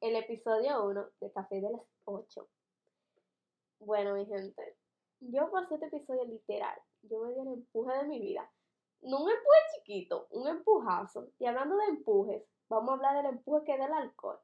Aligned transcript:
el 0.00 0.16
episodio 0.16 0.84
1 0.86 1.06
de 1.20 1.30
Café 1.30 1.60
de 1.60 1.70
las 1.70 1.82
8. 2.06 2.48
Bueno, 3.80 4.14
mi 4.14 4.24
gente, 4.24 4.74
yo 5.20 5.50
pasé 5.50 5.74
este 5.74 5.88
episodio 5.88 6.24
literal. 6.24 6.80
Yo 7.02 7.20
me 7.20 7.34
di 7.34 7.40
el 7.40 7.48
empuje 7.48 7.94
de 7.94 8.04
mi 8.04 8.20
vida. 8.20 8.50
No 9.02 9.22
un 9.22 9.30
empuje 9.30 9.58
chiquito, 9.74 10.28
un 10.30 10.48
empujazo. 10.48 11.28
Y 11.38 11.44
hablando 11.44 11.76
de 11.76 11.84
empujes, 11.84 12.42
vamos 12.70 12.88
a 12.88 12.94
hablar 12.94 13.16
del 13.16 13.34
empuje 13.34 13.66
que 13.66 13.72
es 13.74 13.80
del 13.80 13.92
alcohol. 13.92 14.40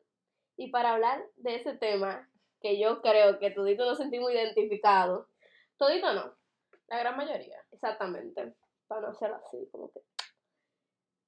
Y 0.58 0.70
para 0.70 0.92
hablar 0.92 1.26
de 1.36 1.54
ese 1.54 1.72
tema, 1.78 2.28
que 2.60 2.78
yo 2.78 3.00
creo 3.00 3.38
que 3.38 3.52
todito 3.52 3.86
lo 3.86 3.94
sentimos 3.94 4.30
identificado, 4.30 5.28
todito 5.78 6.12
no, 6.12 6.34
La 6.88 6.98
gran 6.98 7.16
mayoría. 7.16 7.64
exactamente, 7.70 8.54
para 8.86 9.00
no 9.00 9.08
hacerlo 9.08 9.36
así, 9.36 9.66
como 9.72 9.90
que 9.92 10.02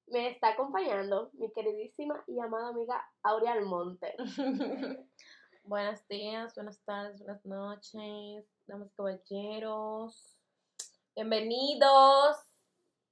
me 0.07 0.29
está 0.29 0.51
acompañando 0.51 1.31
mi 1.35 1.51
queridísima 1.53 2.23
y 2.27 2.39
amada 2.41 2.69
amiga 2.69 3.05
Aurea 3.23 3.53
Almonte. 3.53 4.15
Buenos 5.65 6.07
días, 6.09 6.55
buenas 6.57 6.81
tardes, 6.85 7.21
buenas 7.21 7.45
noches, 7.47 8.45
damas 8.67 8.89
y 8.91 8.97
caballeros. 8.97 10.37
Bienvenidos. 11.15 12.37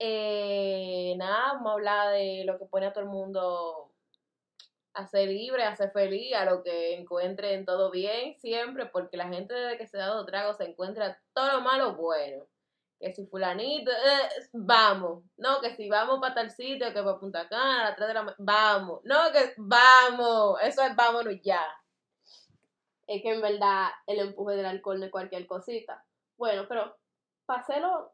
Eh, 0.01 1.15
nada, 1.17 1.53
vamos 1.53 1.71
a 1.71 1.75
hablar 1.75 2.13
de 2.13 2.43
lo 2.45 2.59
que 2.59 2.65
pone 2.65 2.87
a 2.87 2.93
todo 2.93 3.05
el 3.05 3.11
mundo 3.11 3.93
a 4.95 5.07
ser 5.07 5.29
libre, 5.29 5.63
a 5.63 5.77
ser 5.77 5.93
feliz, 5.93 6.35
a 6.35 6.45
lo 6.45 6.63
que 6.65 6.95
encuentren 6.95 7.65
todo 7.65 7.91
bien 7.91 8.35
siempre, 8.41 8.87
porque 8.87 9.17
la 9.17 9.29
gente 9.29 9.55
desde 9.55 9.79
que 9.79 9.87
se 9.87 9.99
ha 9.99 10.07
dado 10.07 10.27
trago 10.27 10.53
se 10.55 10.65
encuentra 10.65 11.21
todo 11.33 11.53
lo 11.53 11.61
malo 11.61 11.95
bueno. 11.95 12.47
Que 13.01 13.15
si 13.15 13.27
fulanito, 13.27 13.91
eh, 13.91 14.29
vamos. 14.53 15.25
No, 15.39 15.61
que 15.63 15.75
si 15.75 15.89
vamos 15.89 16.21
para 16.21 16.35
tal 16.35 16.51
sitio, 16.51 16.93
que 16.93 17.03
para 17.03 17.19
Punta 17.19 17.49
Cana, 17.49 17.81
a 17.81 17.85
las 17.85 17.97
3 17.97 18.09
de 18.09 18.15
la 18.15 18.35
vamos. 18.39 19.01
No, 19.05 19.33
que 19.33 19.55
vamos. 19.57 20.61
Eso 20.63 20.83
es 20.83 20.95
vámonos 20.95 21.41
ya. 21.43 21.65
Es 23.07 23.23
que 23.23 23.33
en 23.33 23.41
verdad 23.41 23.89
el 24.07 24.21
empuje 24.21 24.55
del 24.55 24.67
alcohol 24.67 25.01
de 25.01 25.11
cualquier 25.11 25.47
cosita. 25.47 26.05
Bueno, 26.37 26.67
pero 26.69 26.95
para 27.47 27.61
hacerlo 27.61 28.13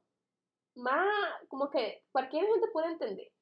más, 0.77 1.09
como 1.49 1.69
que 1.69 2.05
cualquier 2.13 2.47
gente 2.47 2.69
puede 2.73 2.93
entender. 2.93 3.33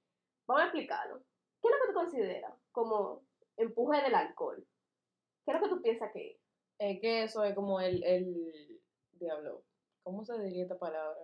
Vamos 0.46 0.62
a 0.62 0.66
explicarlo. 0.66 1.18
¿Qué 1.60 1.68
es 1.68 1.74
lo 1.74 1.80
que 1.80 1.92
tú 1.92 1.94
consideras 1.94 2.54
como 2.72 3.22
empuje 3.58 4.00
del 4.00 4.14
alcohol? 4.14 4.66
¿Qué 5.44 5.52
es 5.52 5.60
lo 5.60 5.62
que 5.62 5.74
tú 5.74 5.82
piensas 5.82 6.10
que 6.12 6.30
es? 6.30 6.38
Es 6.78 7.00
que 7.00 7.22
eso 7.24 7.44
es 7.44 7.54
como 7.54 7.80
el, 7.80 8.02
el 8.02 8.80
diablo. 9.12 9.62
¿Cómo 10.04 10.22
se 10.22 10.38
diría 10.38 10.62
esta 10.62 10.78
palabra? 10.78 11.18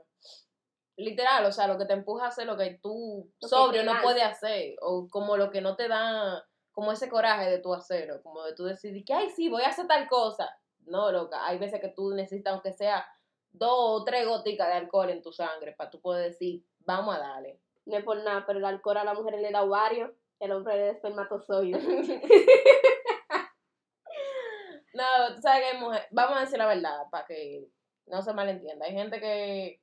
Literal, 0.96 1.44
o 1.44 1.52
sea, 1.52 1.66
lo 1.66 1.78
que 1.78 1.84
te 1.84 1.92
empuja 1.92 2.24
a 2.24 2.28
hacer 2.28 2.46
lo 2.46 2.56
que 2.56 2.78
tú 2.82 3.30
Lo 3.40 3.48
sobrio 3.48 3.84
no 3.84 3.92
puedes 4.02 4.24
hacer. 4.24 4.74
O 4.80 5.06
como 5.08 5.36
lo 5.36 5.50
que 5.50 5.60
no 5.60 5.76
te 5.76 5.86
da, 5.86 6.42
como 6.72 6.90
ese 6.90 7.08
coraje 7.08 7.48
de 7.48 7.58
tú 7.58 7.74
hacerlo. 7.74 8.22
Como 8.22 8.42
de 8.42 8.54
tú 8.54 8.64
decidir 8.64 9.04
que, 9.04 9.12
ay, 9.12 9.28
sí, 9.30 9.48
voy 9.48 9.62
a 9.62 9.68
hacer 9.68 9.86
tal 9.86 10.08
cosa. 10.08 10.48
No, 10.86 11.12
loca, 11.12 11.46
hay 11.46 11.58
veces 11.58 11.80
que 11.80 11.88
tú 11.88 12.10
necesitas, 12.10 12.54
aunque 12.54 12.72
sea 12.72 13.06
dos 13.52 14.00
o 14.00 14.04
tres 14.04 14.26
goticas 14.26 14.68
de 14.68 14.74
alcohol 14.74 15.10
en 15.10 15.22
tu 15.22 15.32
sangre, 15.32 15.72
para 15.72 15.90
tú 15.90 16.00
poder 16.00 16.30
decir, 16.30 16.64
vamos 16.80 17.14
a 17.14 17.18
darle. 17.18 17.60
No 17.84 17.96
es 17.98 18.04
por 18.04 18.16
nada, 18.22 18.44
pero 18.46 18.58
el 18.58 18.64
alcohol 18.64 18.96
a 18.96 19.04
la 19.04 19.14
mujer 19.14 19.38
le 19.38 19.50
da 19.50 19.62
ovario, 19.62 20.14
el 20.38 20.52
hombre 20.52 20.76
le 20.76 20.84
da 20.86 20.92
espermatozoide. 20.92 21.78
No, 24.92 25.34
tú 25.34 25.40
sabes 25.40 25.60
que 25.62 25.66
hay 25.68 25.78
mujeres, 25.80 26.08
vamos 26.10 26.36
a 26.36 26.40
decir 26.40 26.58
la 26.58 26.66
verdad, 26.66 27.06
para 27.12 27.24
que 27.24 27.70
no 28.10 28.22
se 28.22 28.32
malentienda. 28.32 28.86
Hay 28.86 28.92
gente 28.92 29.20
que 29.20 29.80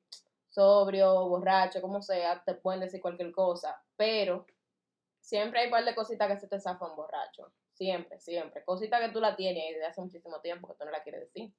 sobrio, 0.50 1.28
borracho, 1.28 1.82
como 1.82 2.02
sea, 2.02 2.44
te 2.44 2.56
pueden 2.56 2.82
decir 2.82 3.02
cualquier 3.02 3.32
cosa, 3.32 3.82
pero 3.96 4.46
siempre 5.20 5.60
hay 5.60 5.66
un 5.68 5.72
par 5.72 5.86
de 5.86 5.96
cositas 5.96 6.28
que 6.28 6.40
se 6.40 6.48
te 6.48 6.60
zafan 6.60 6.96
borracho. 6.96 7.52
Siempre, 7.74 8.20
siempre. 8.20 8.64
Cositas 8.66 9.00
que 9.02 9.10
tú 9.10 9.20
la 9.20 9.36
tienes 9.36 9.76
desde 9.76 9.86
hace 9.86 10.02
muchísimo 10.02 10.42
tiempo 10.42 10.68
que 10.68 10.74
tú 10.74 10.86
no 10.86 10.92
la 10.92 11.04
quieres 11.04 11.22
decir. 11.22 11.54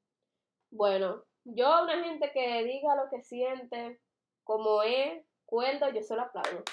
Bueno, 0.71 1.23
yo 1.45 1.69
a 1.69 1.85
una 1.85 2.03
gente 2.03 2.33
que 2.33 2.65
diga 2.65 2.97
lo 2.97 3.09
que 3.09 3.23
siente, 3.23 4.01
como 4.43 4.83
es, 4.83 5.25
cuerdo, 5.47 5.91
yo 5.91 6.03
se 6.03 6.17
lo 6.17 6.23
aplaudo. 6.23 6.65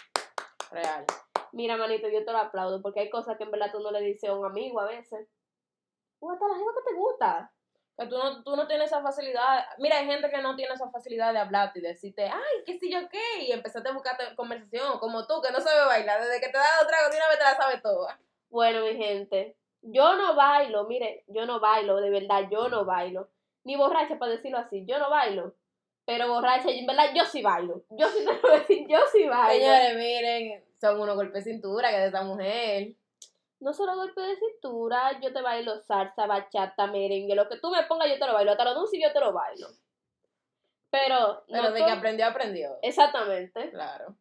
Real. 0.71 1.05
Mira, 1.51 1.77
manito, 1.77 2.09
yo 2.09 2.25
te 2.25 2.31
lo 2.31 2.39
aplaudo, 2.39 2.81
porque 2.81 3.01
hay 3.01 3.09
cosas 3.09 3.37
que 3.37 3.43
en 3.43 3.51
verdad 3.51 3.71
tú 3.71 3.79
no 3.79 3.91
le 3.91 4.01
dices 4.01 4.29
a 4.29 4.35
un 4.35 4.45
amigo 4.45 4.79
a 4.79 4.85
veces. 4.85 5.27
O 6.19 6.31
hasta 6.31 6.47
la 6.47 6.55
gente 6.55 6.71
que 6.75 6.91
te 6.91 6.97
gusta. 6.97 7.53
Que 7.97 8.07
tú 8.07 8.17
no, 8.17 8.43
tú 8.43 8.55
no 8.55 8.67
tienes 8.67 8.87
esa 8.87 9.01
facilidad. 9.01 9.65
Mira, 9.77 9.97
hay 9.97 10.05
gente 10.05 10.29
que 10.29 10.41
no 10.41 10.55
tiene 10.55 10.73
esa 10.73 10.89
facilidad 10.89 11.31
de 11.31 11.39
hablarte 11.39 11.79
y 11.79 11.81
decirte, 11.81 12.25
ay, 12.25 12.63
qué 12.65 12.77
sé 12.77 12.89
yo 12.89 13.07
qué, 13.09 13.43
y 13.43 13.51
empezaste 13.51 13.89
a 13.89 13.93
buscar 13.93 14.17
conversación, 14.35 14.99
como 14.99 15.25
tú, 15.25 15.41
que 15.41 15.51
no 15.51 15.61
sabes 15.61 15.85
bailar, 15.85 16.21
desde 16.21 16.41
que 16.41 16.47
te 16.47 16.57
das 16.57 16.87
tragos 16.87 17.11
de 17.11 17.17
una 17.17 17.27
vez 17.29 17.37
te 17.37 17.43
la 17.43 17.55
sabes 17.55 17.81
toda. 17.81 18.19
Bueno, 18.49 18.85
mi 18.85 18.95
gente, 18.95 19.55
yo 19.81 20.15
no 20.15 20.35
bailo, 20.35 20.85
mire, 20.85 21.23
yo 21.27 21.45
no 21.45 21.59
bailo, 21.59 21.97
de 21.97 22.09
verdad, 22.09 22.49
yo 22.51 22.67
no 22.67 22.83
bailo. 22.85 23.29
Ni 23.63 23.75
borracha, 23.75 24.19
para 24.19 24.31
decirlo 24.31 24.57
así, 24.57 24.85
yo 24.85 24.99
no 24.99 25.09
bailo. 25.09 25.55
Pero 26.05 26.27
borracha, 26.27 26.69
en 26.69 26.85
verdad, 26.85 27.11
yo 27.15 27.25
sí 27.25 27.41
bailo. 27.41 27.83
Yo 27.89 28.07
sí 28.09 28.25
te 28.25 28.33
puedo 28.35 28.55
decir, 28.55 28.85
yo 28.87 28.99
sí 29.11 29.25
bailo. 29.25 29.65
Señores, 29.65 29.95
miren, 29.95 30.63
son 30.79 30.99
unos 30.99 31.15
golpes 31.15 31.45
de 31.45 31.51
cintura 31.51 31.89
que 31.89 31.97
de 31.97 32.07
esa 32.07 32.21
mujer. 32.21 32.93
No 33.59 33.73
solo 33.73 33.95
golpe 33.95 34.21
de 34.21 34.35
cintura, 34.35 35.19
yo 35.21 35.33
te 35.33 35.41
bailo 35.41 35.79
salsa, 35.79 36.27
bachata, 36.27 36.87
merengue, 36.87 37.35
lo 37.35 37.47
que 37.47 37.57
tú 37.57 37.69
me 37.69 37.83
pongas 37.83 38.09
yo 38.09 38.19
te 38.19 38.27
lo 38.27 38.33
bailo, 38.33 38.51
hasta 38.51 38.65
los 38.65 38.75
dulces 38.75 38.99
yo 39.01 39.11
te 39.11 39.19
lo 39.19 39.33
bailo. 39.33 39.67
Pero, 40.91 41.43
Pero 41.47 41.63
no 41.63 41.71
de 41.71 41.83
que 41.83 41.91
aprendió, 41.91 42.25
aprendió. 42.27 42.77
Exactamente. 42.81 43.71
Claro. 43.71 44.15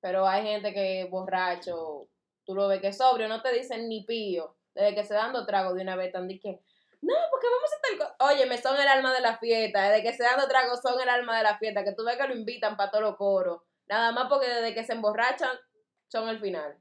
Pero 0.00 0.26
hay 0.26 0.42
gente 0.42 0.72
que 0.72 1.08
borracho, 1.10 2.08
tú 2.44 2.54
lo 2.54 2.68
ves 2.68 2.80
que 2.80 2.88
es 2.88 2.98
sobrio, 2.98 3.28
no 3.28 3.42
te 3.42 3.52
dicen 3.52 3.88
ni 3.88 4.04
pío. 4.04 4.56
Desde 4.74 4.94
que 4.94 5.04
se 5.04 5.14
dan 5.14 5.32
dos 5.32 5.46
tragos 5.46 5.74
de 5.74 5.82
una 5.82 5.96
vez, 5.96 6.12
tan 6.12 6.28
di 6.28 6.38
que, 6.38 6.60
no, 7.02 7.14
porque 7.30 7.46
vamos 7.46 7.70
a 7.72 7.98
cosa. 7.98 8.32
Oye, 8.32 8.46
me 8.46 8.58
son 8.58 8.78
el 8.80 8.88
alma 8.88 9.12
de 9.12 9.20
la 9.20 9.38
fiesta. 9.38 9.90
Desde 9.90 10.02
que 10.02 10.12
se 10.12 10.22
dan 10.22 10.38
dos 10.38 10.48
tragos 10.48 10.80
son 10.80 11.00
el 11.00 11.08
alma 11.08 11.36
de 11.36 11.44
la 11.44 11.58
fiesta. 11.58 11.84
Que 11.84 11.92
tú 11.92 12.04
ves 12.04 12.16
que 12.16 12.26
lo 12.26 12.34
invitan 12.34 12.76
para 12.76 12.90
todos 12.90 13.04
los 13.04 13.16
coros. 13.16 13.62
Nada 13.88 14.12
más 14.12 14.28
porque 14.28 14.48
desde 14.48 14.74
que 14.74 14.84
se 14.84 14.94
emborrachan, 14.94 15.56
son 16.08 16.28
el 16.28 16.40
final. 16.40 16.76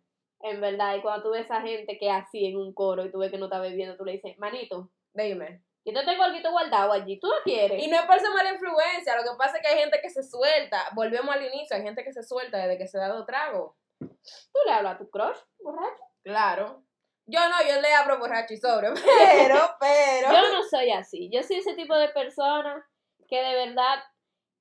En 0.47 0.61
verdad, 0.61 0.95
y 0.95 1.01
cuando 1.01 1.23
tú 1.23 1.31
ves 1.31 1.49
a 1.49 1.61
gente 1.61 1.97
que 1.97 2.11
así 2.11 2.45
en 2.45 2.57
un 2.57 2.71
coro 2.71 3.03
y 3.03 3.11
tú 3.11 3.17
ves 3.17 3.31
que 3.31 3.39
no 3.39 3.45
está 3.45 3.59
bebiendo, 3.59 3.97
tú 3.97 4.05
le 4.05 4.11
dices, 4.11 4.37
manito, 4.37 4.91
Dime. 5.11 5.63
yo 5.83 5.91
te 5.91 6.05
tengo 6.05 6.21
algo 6.21 6.51
guardado 6.51 6.91
allí, 6.91 7.19
¿tú 7.19 7.25
lo 7.25 7.41
quieres? 7.43 7.81
Y 7.81 7.87
no 7.87 7.95
es 7.97 8.03
por 8.03 8.19
ser 8.19 8.29
mala 8.29 8.53
influencia, 8.53 9.15
lo 9.15 9.23
que 9.23 9.35
pasa 9.39 9.57
es 9.57 9.63
que 9.63 9.73
hay 9.73 9.79
gente 9.79 9.99
que 10.03 10.09
se 10.11 10.21
suelta. 10.21 10.83
Volvemos 10.93 11.33
al 11.33 11.43
inicio, 11.45 11.75
hay 11.75 11.81
gente 11.81 12.03
que 12.03 12.13
se 12.13 12.21
suelta 12.21 12.59
desde 12.59 12.77
que 12.77 12.87
se 12.87 12.99
da 12.99 13.07
dos 13.07 13.25
tragos. 13.25 13.73
¿Tú 13.99 14.59
le 14.67 14.71
hablas 14.71 14.95
a 14.95 14.97
tu 14.99 15.09
crush, 15.09 15.37
borracho? 15.59 16.03
Claro. 16.23 16.83
Yo 17.25 17.39
no, 17.49 17.55
yo 17.67 17.81
le 17.81 17.91
abro 17.93 18.19
borracho 18.19 18.53
y 18.53 18.57
sobrio. 18.57 18.93
Pero, 19.33 19.75
pero. 19.79 20.31
Yo 20.31 20.53
no 20.53 20.63
soy 20.69 20.91
así. 20.91 21.31
Yo 21.33 21.41
soy 21.41 21.57
ese 21.57 21.73
tipo 21.73 21.95
de 21.95 22.09
persona 22.09 22.85
que 23.27 23.41
de 23.41 23.65
verdad 23.65 23.97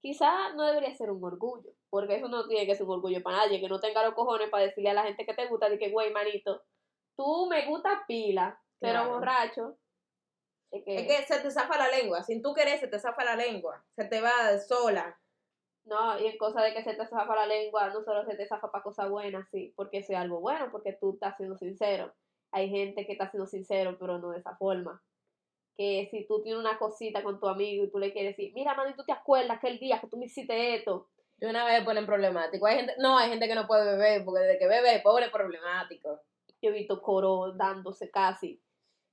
quizá 0.04 0.52
no 0.52 0.64
debería 0.64 0.94
ser 0.94 1.10
un 1.10 1.24
orgullo. 1.24 1.70
Porque 1.88 2.16
eso 2.16 2.28
no 2.28 2.46
tiene 2.46 2.66
que 2.66 2.74
ser 2.74 2.84
un 2.84 2.92
orgullo 2.92 3.22
para 3.22 3.38
nadie. 3.38 3.58
Que 3.58 3.68
no 3.70 3.80
tenga 3.80 4.04
los 4.04 4.12
cojones 4.14 4.50
para 4.50 4.64
decirle 4.64 4.90
a 4.90 4.94
la 4.94 5.02
gente 5.04 5.24
que 5.24 5.32
te 5.32 5.46
gusta, 5.46 5.70
de 5.70 5.78
que, 5.78 5.90
güey, 5.90 6.12
manito, 6.12 6.62
tú 7.16 7.46
me 7.48 7.64
gusta 7.66 8.04
pila, 8.06 8.60
pero 8.78 9.00
Claro. 9.00 9.10
borracho. 9.14 9.78
Es 10.70 10.84
que, 10.84 10.96
Es 10.96 11.06
que 11.06 11.34
se 11.34 11.40
te 11.40 11.50
zafa 11.50 11.78
la 11.78 11.88
lengua. 11.88 12.22
Sin 12.22 12.42
tú 12.42 12.52
querer, 12.52 12.78
se 12.78 12.88
te 12.88 12.98
zafa 12.98 13.24
la 13.24 13.34
lengua. 13.34 13.82
Se 13.96 14.04
te 14.04 14.20
va 14.20 14.58
sola. 14.58 15.18
No, 15.86 16.18
y 16.18 16.26
en 16.26 16.36
cosa 16.36 16.62
de 16.62 16.74
que 16.74 16.82
se 16.82 16.94
te 16.94 17.06
zafa 17.06 17.34
la 17.34 17.46
lengua, 17.46 17.88
no 17.88 18.02
solo 18.02 18.24
se 18.26 18.36
te 18.36 18.46
zafa 18.46 18.70
para 18.70 18.84
cosas 18.84 19.08
buenas, 19.08 19.48
sí, 19.50 19.72
porque 19.74 19.98
eso 19.98 20.12
es 20.12 20.18
algo 20.18 20.40
bueno, 20.40 20.68
porque 20.70 20.92
tú 21.00 21.14
estás 21.14 21.36
siendo 21.38 21.56
sincero. 21.56 22.12
Hay 22.52 22.68
gente 22.68 23.06
que 23.06 23.12
está 23.12 23.30
siendo 23.30 23.46
sincero, 23.46 23.96
pero 23.98 24.18
no 24.18 24.30
de 24.30 24.38
esa 24.40 24.56
forma. 24.56 25.02
Que 25.76 26.08
si 26.10 26.24
tú 26.26 26.40
tienes 26.42 26.60
una 26.60 26.78
cosita 26.78 27.22
con 27.22 27.40
tu 27.40 27.48
amigo 27.48 27.84
y 27.84 27.90
tú 27.90 27.98
le 27.98 28.12
quieres 28.12 28.36
decir, 28.36 28.52
mira, 28.54 28.74
mami, 28.74 28.94
¿tú 28.94 29.04
te 29.04 29.12
acuerdas 29.12 29.56
aquel 29.58 29.78
día 29.78 30.00
que 30.00 30.06
tú 30.06 30.16
me 30.16 30.26
hiciste 30.26 30.74
esto? 30.76 31.08
De 31.36 31.48
una 31.48 31.64
vez 31.64 31.82
ponen 31.84 32.06
problemático. 32.06 32.64
Hay 32.66 32.76
gente, 32.76 32.94
no, 32.98 33.18
hay 33.18 33.28
gente 33.28 33.48
que 33.48 33.54
no 33.56 33.66
puede 33.66 33.84
beber, 33.84 34.24
porque 34.24 34.42
desde 34.42 34.58
que 34.58 34.68
bebe, 34.68 35.00
pobre 35.00 35.30
problemático. 35.30 36.20
Yo 36.62 36.70
he 36.70 36.72
visto 36.72 37.02
coro 37.02 37.52
dándose 37.52 38.10
casi. 38.10 38.60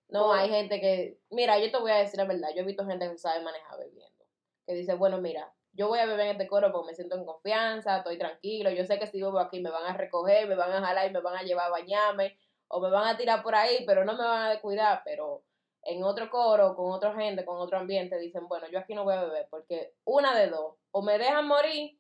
No, 0.08 0.28
Oh. 0.28 0.34
hay 0.34 0.50
gente 0.50 0.80
que, 0.80 1.20
mira, 1.32 1.58
yo 1.58 1.72
te 1.72 1.78
voy 1.80 1.92
a 1.92 1.96
decir 1.98 2.18
la 2.18 2.26
verdad, 2.26 2.50
yo 2.56 2.62
he 2.62 2.66
visto 2.66 2.86
gente 2.86 3.10
que 3.10 3.18
sabe 3.18 3.42
manejar 3.44 3.80
bebiendo. 3.80 4.26
Que 4.68 4.74
dice, 4.74 4.94
bueno, 4.94 5.20
mira, 5.20 5.52
yo 5.74 5.88
voy 5.88 6.00
a 6.00 6.06
beber 6.06 6.28
en 6.28 6.32
este 6.34 6.48
coro 6.48 6.72
porque 6.72 6.88
me 6.88 6.94
siento 6.94 7.16
en 7.16 7.26
confianza, 7.26 7.98
estoy 7.98 8.18
tranquilo, 8.18 8.70
yo 8.72 8.84
sé 8.86 9.00
que 9.00 9.08
si 9.08 9.22
bebo 9.22 9.40
aquí 9.40 9.62
me 9.62 9.70
van 9.70 9.86
a 9.86 9.98
recoger, 9.98 10.48
me 10.48 10.56
van 10.56 10.72
a 10.72 10.86
jalar 10.86 11.10
y 11.10 11.14
me 11.14 11.22
van 11.22 11.38
a 11.38 11.44
llevar 11.44 11.68
a 11.68 11.70
bañarme, 11.70 12.38
o 12.68 12.80
me 12.82 12.90
van 12.90 13.08
a 13.08 13.18
tirar 13.18 13.42
por 13.42 13.56
ahí, 13.56 13.84
pero 13.86 14.04
no 14.06 14.14
me 14.14 14.24
van 14.24 14.44
a 14.44 14.50
descuidar, 14.52 15.02
pero 15.06 15.44
en 15.84 16.04
otro 16.04 16.30
coro, 16.30 16.76
con 16.76 16.92
otra 16.92 17.14
gente, 17.16 17.44
con 17.46 17.58
otro 17.58 17.80
ambiente, 17.80 18.18
dicen, 18.20 18.48
bueno, 18.48 18.68
yo 18.70 18.80
aquí 18.80 18.94
no 18.94 19.04
voy 19.04 19.16
a 19.16 19.24
beber, 19.24 19.48
porque 19.50 19.94
una 20.06 20.36
de 20.38 20.48
dos, 20.48 20.76
o 20.92 21.02
me 21.02 21.18
dejan 21.18 21.48
morir, 21.48 21.98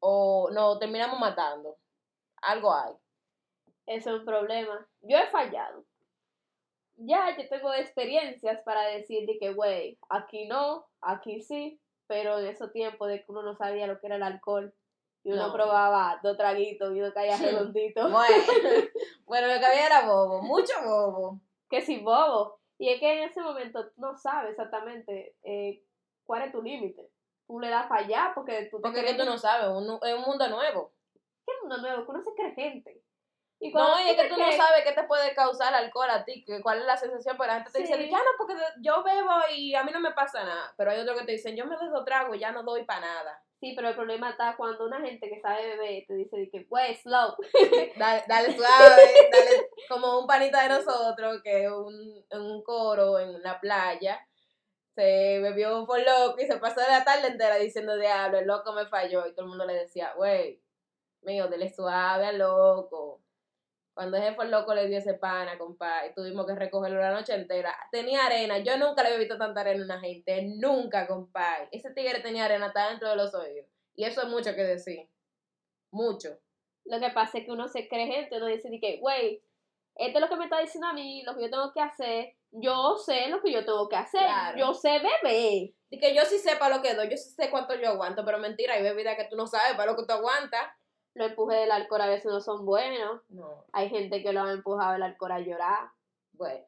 o 0.00 0.50
nos 0.52 0.78
terminamos 0.78 1.18
matando. 1.18 1.76
Algo 2.42 2.74
hay. 2.74 2.92
Eso 3.86 4.10
es 4.14 4.20
un 4.20 4.24
problema. 4.26 4.86
Yo 5.00 5.16
he 5.18 5.26
fallado. 5.28 5.84
Ya 6.96 7.36
yo 7.36 7.48
tengo 7.48 7.72
experiencias 7.74 8.60
para 8.64 8.82
decir 8.86 9.26
de 9.26 9.38
que, 9.38 9.52
güey, 9.52 9.98
aquí 10.10 10.46
no, 10.46 10.86
aquí 11.00 11.40
sí, 11.42 11.80
pero 12.06 12.38
en 12.38 12.46
esos 12.46 12.72
tiempos 12.72 13.08
de 13.08 13.18
que 13.24 13.32
uno 13.32 13.42
no 13.42 13.56
sabía 13.56 13.86
lo 13.86 13.98
que 13.98 14.06
era 14.06 14.16
el 14.16 14.22
alcohol 14.22 14.72
y 15.24 15.32
uno 15.32 15.48
No. 15.48 15.52
probaba 15.54 16.20
dos 16.22 16.36
traguitos 16.36 16.94
y 16.94 17.00
uno 17.00 17.12
caía 17.12 17.36
redondito. 17.38 18.10
Bueno, 18.10 18.36
bueno, 19.24 19.48
lo 19.48 19.58
que 19.58 19.66
había 19.66 19.86
era 19.86 20.06
bobo, 20.06 20.42
mucho 20.42 20.72
bobo. 20.84 21.40
que 21.70 21.80
si 21.80 21.98
bobo. 21.98 22.60
Y 22.78 22.88
es 22.90 23.00
que 23.00 23.12
en 23.22 23.28
ese 23.28 23.40
momento 23.40 23.86
tú 23.90 23.92
no 24.00 24.16
sabes 24.16 24.50
exactamente 24.52 25.36
eh, 25.42 25.82
cuál 26.24 26.42
es 26.42 26.52
tu 26.52 26.62
límite. 26.62 27.08
Tú 27.46 27.60
le 27.60 27.68
das 27.68 27.86
para 27.86 28.02
allá 28.04 28.32
porque 28.34 28.68
tú 28.70 28.78
te 28.78 28.82
Porque 28.82 28.98
es 28.98 29.04
crees 29.04 29.16
que 29.16 29.22
tú 29.24 29.28
no 29.30 29.38
sabes, 29.38 29.68
un- 29.68 29.98
es 30.02 30.14
un 30.14 30.22
mundo 30.22 30.48
nuevo. 30.48 30.92
¿Qué 31.46 31.52
mundo 31.60 31.78
nuevo? 31.78 32.04
Que 32.04 32.10
uno 32.10 32.22
se 32.22 32.34
cree 32.34 32.54
gente. 32.54 33.00
Y 33.60 33.72
No, 33.72 34.00
y 34.00 34.08
es 34.10 34.16
que 34.20 34.28
tú 34.28 34.36
no 34.36 34.50
sabes 34.52 34.82
qué 34.84 34.92
te 34.92 35.04
puede 35.04 35.34
causar 35.34 35.72
alcohol 35.74 36.10
a 36.10 36.24
ti, 36.24 36.44
que 36.44 36.60
cuál 36.60 36.80
es 36.80 36.84
la 36.86 36.96
sensación, 36.96 37.36
pero 37.38 37.48
la 37.48 37.54
gente 37.60 37.70
te 37.70 37.78
dice, 37.80 37.94
Sí. 37.94 38.10
ya 38.10 38.18
no, 38.18 38.24
porque 38.36 38.54
yo 38.80 39.02
bebo 39.04 39.30
y 39.54 39.74
a 39.74 39.84
mí 39.84 39.92
no 39.92 40.00
me 40.00 40.12
pasa 40.12 40.42
nada. 40.44 40.74
Pero 40.76 40.90
hay 40.90 41.00
otros 41.00 41.18
que 41.20 41.26
te 41.26 41.32
dicen, 41.32 41.56
yo 41.56 41.64
me 41.66 41.76
doy 41.76 41.88
dos 41.88 42.04
tragos 42.04 42.36
y 42.36 42.40
ya 42.40 42.50
no 42.52 42.62
doy 42.62 42.84
para 42.84 43.00
nada. 43.00 43.42
Sí, 43.64 43.72
pero 43.74 43.88
el 43.88 43.94
problema 43.94 44.28
está 44.28 44.56
cuando 44.58 44.84
una 44.84 45.00
gente 45.00 45.26
que 45.26 45.40
sabe 45.40 45.66
beber 45.68 46.04
te 46.06 46.14
dice 46.16 46.50
que, 46.52 46.64
güey, 46.64 46.94
slow. 46.96 47.34
Dale, 47.98 48.22
dale 48.28 48.54
suave, 48.54 49.30
dale 49.32 49.70
como 49.88 50.20
un 50.20 50.26
panita 50.26 50.64
de 50.64 50.68
nosotros 50.68 51.40
que 51.42 51.70
un, 51.70 52.22
en 52.28 52.40
un 52.42 52.62
coro 52.62 53.18
en 53.18 53.42
la 53.42 53.58
playa 53.58 54.20
se 54.94 55.40
bebió 55.40 55.78
un 55.78 55.86
por 55.86 55.98
loco 55.98 56.42
y 56.42 56.46
se 56.46 56.58
pasó 56.58 56.82
la 56.82 57.04
tarde 57.04 57.28
entera 57.28 57.56
diciendo 57.56 57.96
diablo, 57.96 58.36
el 58.36 58.46
loco 58.46 58.74
me 58.74 58.86
falló 58.86 59.26
y 59.26 59.32
todo 59.32 59.46
el 59.46 59.48
mundo 59.48 59.64
le 59.64 59.76
decía, 59.76 60.12
güey, 60.14 60.60
mío, 61.22 61.48
dele 61.48 61.72
suave 61.72 62.26
al 62.26 62.36
loco. 62.36 63.23
Cuando 63.94 64.16
ese 64.16 64.32
por 64.32 64.46
loco 64.46 64.74
le 64.74 64.88
dio 64.88 64.98
ese 64.98 65.14
pana, 65.14 65.56
compa, 65.56 66.04
y 66.06 66.12
tuvimos 66.14 66.46
que 66.46 66.54
recogerlo 66.56 67.00
la 67.00 67.12
noche 67.12 67.32
entera. 67.34 67.74
Tenía 67.92 68.26
arena, 68.26 68.58
yo 68.58 68.76
nunca 68.76 69.02
le 69.02 69.08
había 69.08 69.20
visto 69.20 69.38
tanta 69.38 69.60
arena 69.60 69.76
en 69.76 69.84
una 69.84 70.00
gente, 70.00 70.42
nunca, 70.56 71.06
compa. 71.06 71.68
Ese 71.70 71.90
tigre 71.92 72.20
tenía 72.20 72.44
arena 72.46 72.66
hasta 72.66 72.88
dentro 72.90 73.08
de 73.08 73.16
los 73.16 73.32
oídos. 73.34 73.66
Y 73.94 74.04
eso 74.04 74.22
es 74.22 74.28
mucho 74.28 74.54
que 74.56 74.64
decir. 74.64 75.08
Mucho. 75.92 76.36
Lo 76.86 76.98
que 76.98 77.10
pasa 77.10 77.38
es 77.38 77.44
que 77.44 77.52
uno 77.52 77.68
se 77.68 77.88
cree 77.88 78.06
gente, 78.08 78.36
uno 78.36 78.46
dice 78.46 78.68
que, 78.80 78.98
güey, 78.98 79.42
esto 79.94 80.18
es 80.18 80.20
lo 80.20 80.28
que 80.28 80.36
me 80.36 80.44
está 80.44 80.58
diciendo 80.60 80.88
a 80.88 80.92
mí, 80.92 81.22
lo 81.22 81.36
que 81.36 81.42
yo 81.42 81.50
tengo 81.50 81.72
que 81.72 81.80
hacer, 81.80 82.34
yo 82.50 82.96
sé 82.96 83.28
lo 83.28 83.40
que 83.40 83.52
yo 83.52 83.64
tengo 83.64 83.88
que 83.88 83.96
hacer, 83.96 84.20
Claro. 84.22 84.58
yo 84.58 84.74
sé 84.74 84.98
beber. 84.98 85.70
Y 85.90 85.98
que 86.00 86.14
yo 86.14 86.22
sí 86.24 86.38
sé 86.38 86.56
para 86.56 86.76
lo 86.76 86.82
que 86.82 86.94
doy, 86.94 87.08
yo 87.08 87.16
sí 87.16 87.30
sé 87.30 87.48
cuánto 87.48 87.74
yo 87.76 87.90
aguanto, 87.90 88.24
pero 88.24 88.38
mentira, 88.38 88.74
hay 88.74 88.82
bebida 88.82 89.16
que 89.16 89.26
tú 89.30 89.36
no 89.36 89.46
sabes 89.46 89.76
para 89.76 89.92
lo 89.92 89.96
que 89.96 90.04
tú 90.04 90.12
aguantas. 90.12 90.66
Los 91.14 91.30
empujes 91.30 91.58
del 91.60 91.70
alcohol 91.70 92.00
a 92.02 92.06
veces 92.08 92.26
no 92.26 92.40
son 92.40 92.66
buenos. 92.66 93.22
No, 93.28 93.64
Hay 93.72 93.88
gente 93.88 94.22
que 94.22 94.32
lo 94.32 94.42
ha 94.42 94.52
empujado 94.52 94.94
el 94.96 95.02
alcohol 95.02 95.32
a 95.32 95.40
llorar. 95.40 95.90
bueno. 96.32 96.64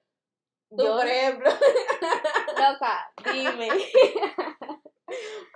Tú, 0.69 0.83
Yo, 0.85 0.97
por 0.97 1.07
ejemplo, 1.07 1.49
loca, 2.59 3.13
dime. 3.33 3.69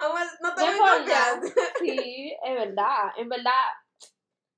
vamos, 0.00 0.20
no 0.40 0.54
te 0.54 0.62
voy 0.62 1.10
a. 1.12 1.40
Sí, 1.80 2.36
es 2.44 2.54
verdad, 2.54 3.10
en 3.16 3.28
verdad. 3.28 3.50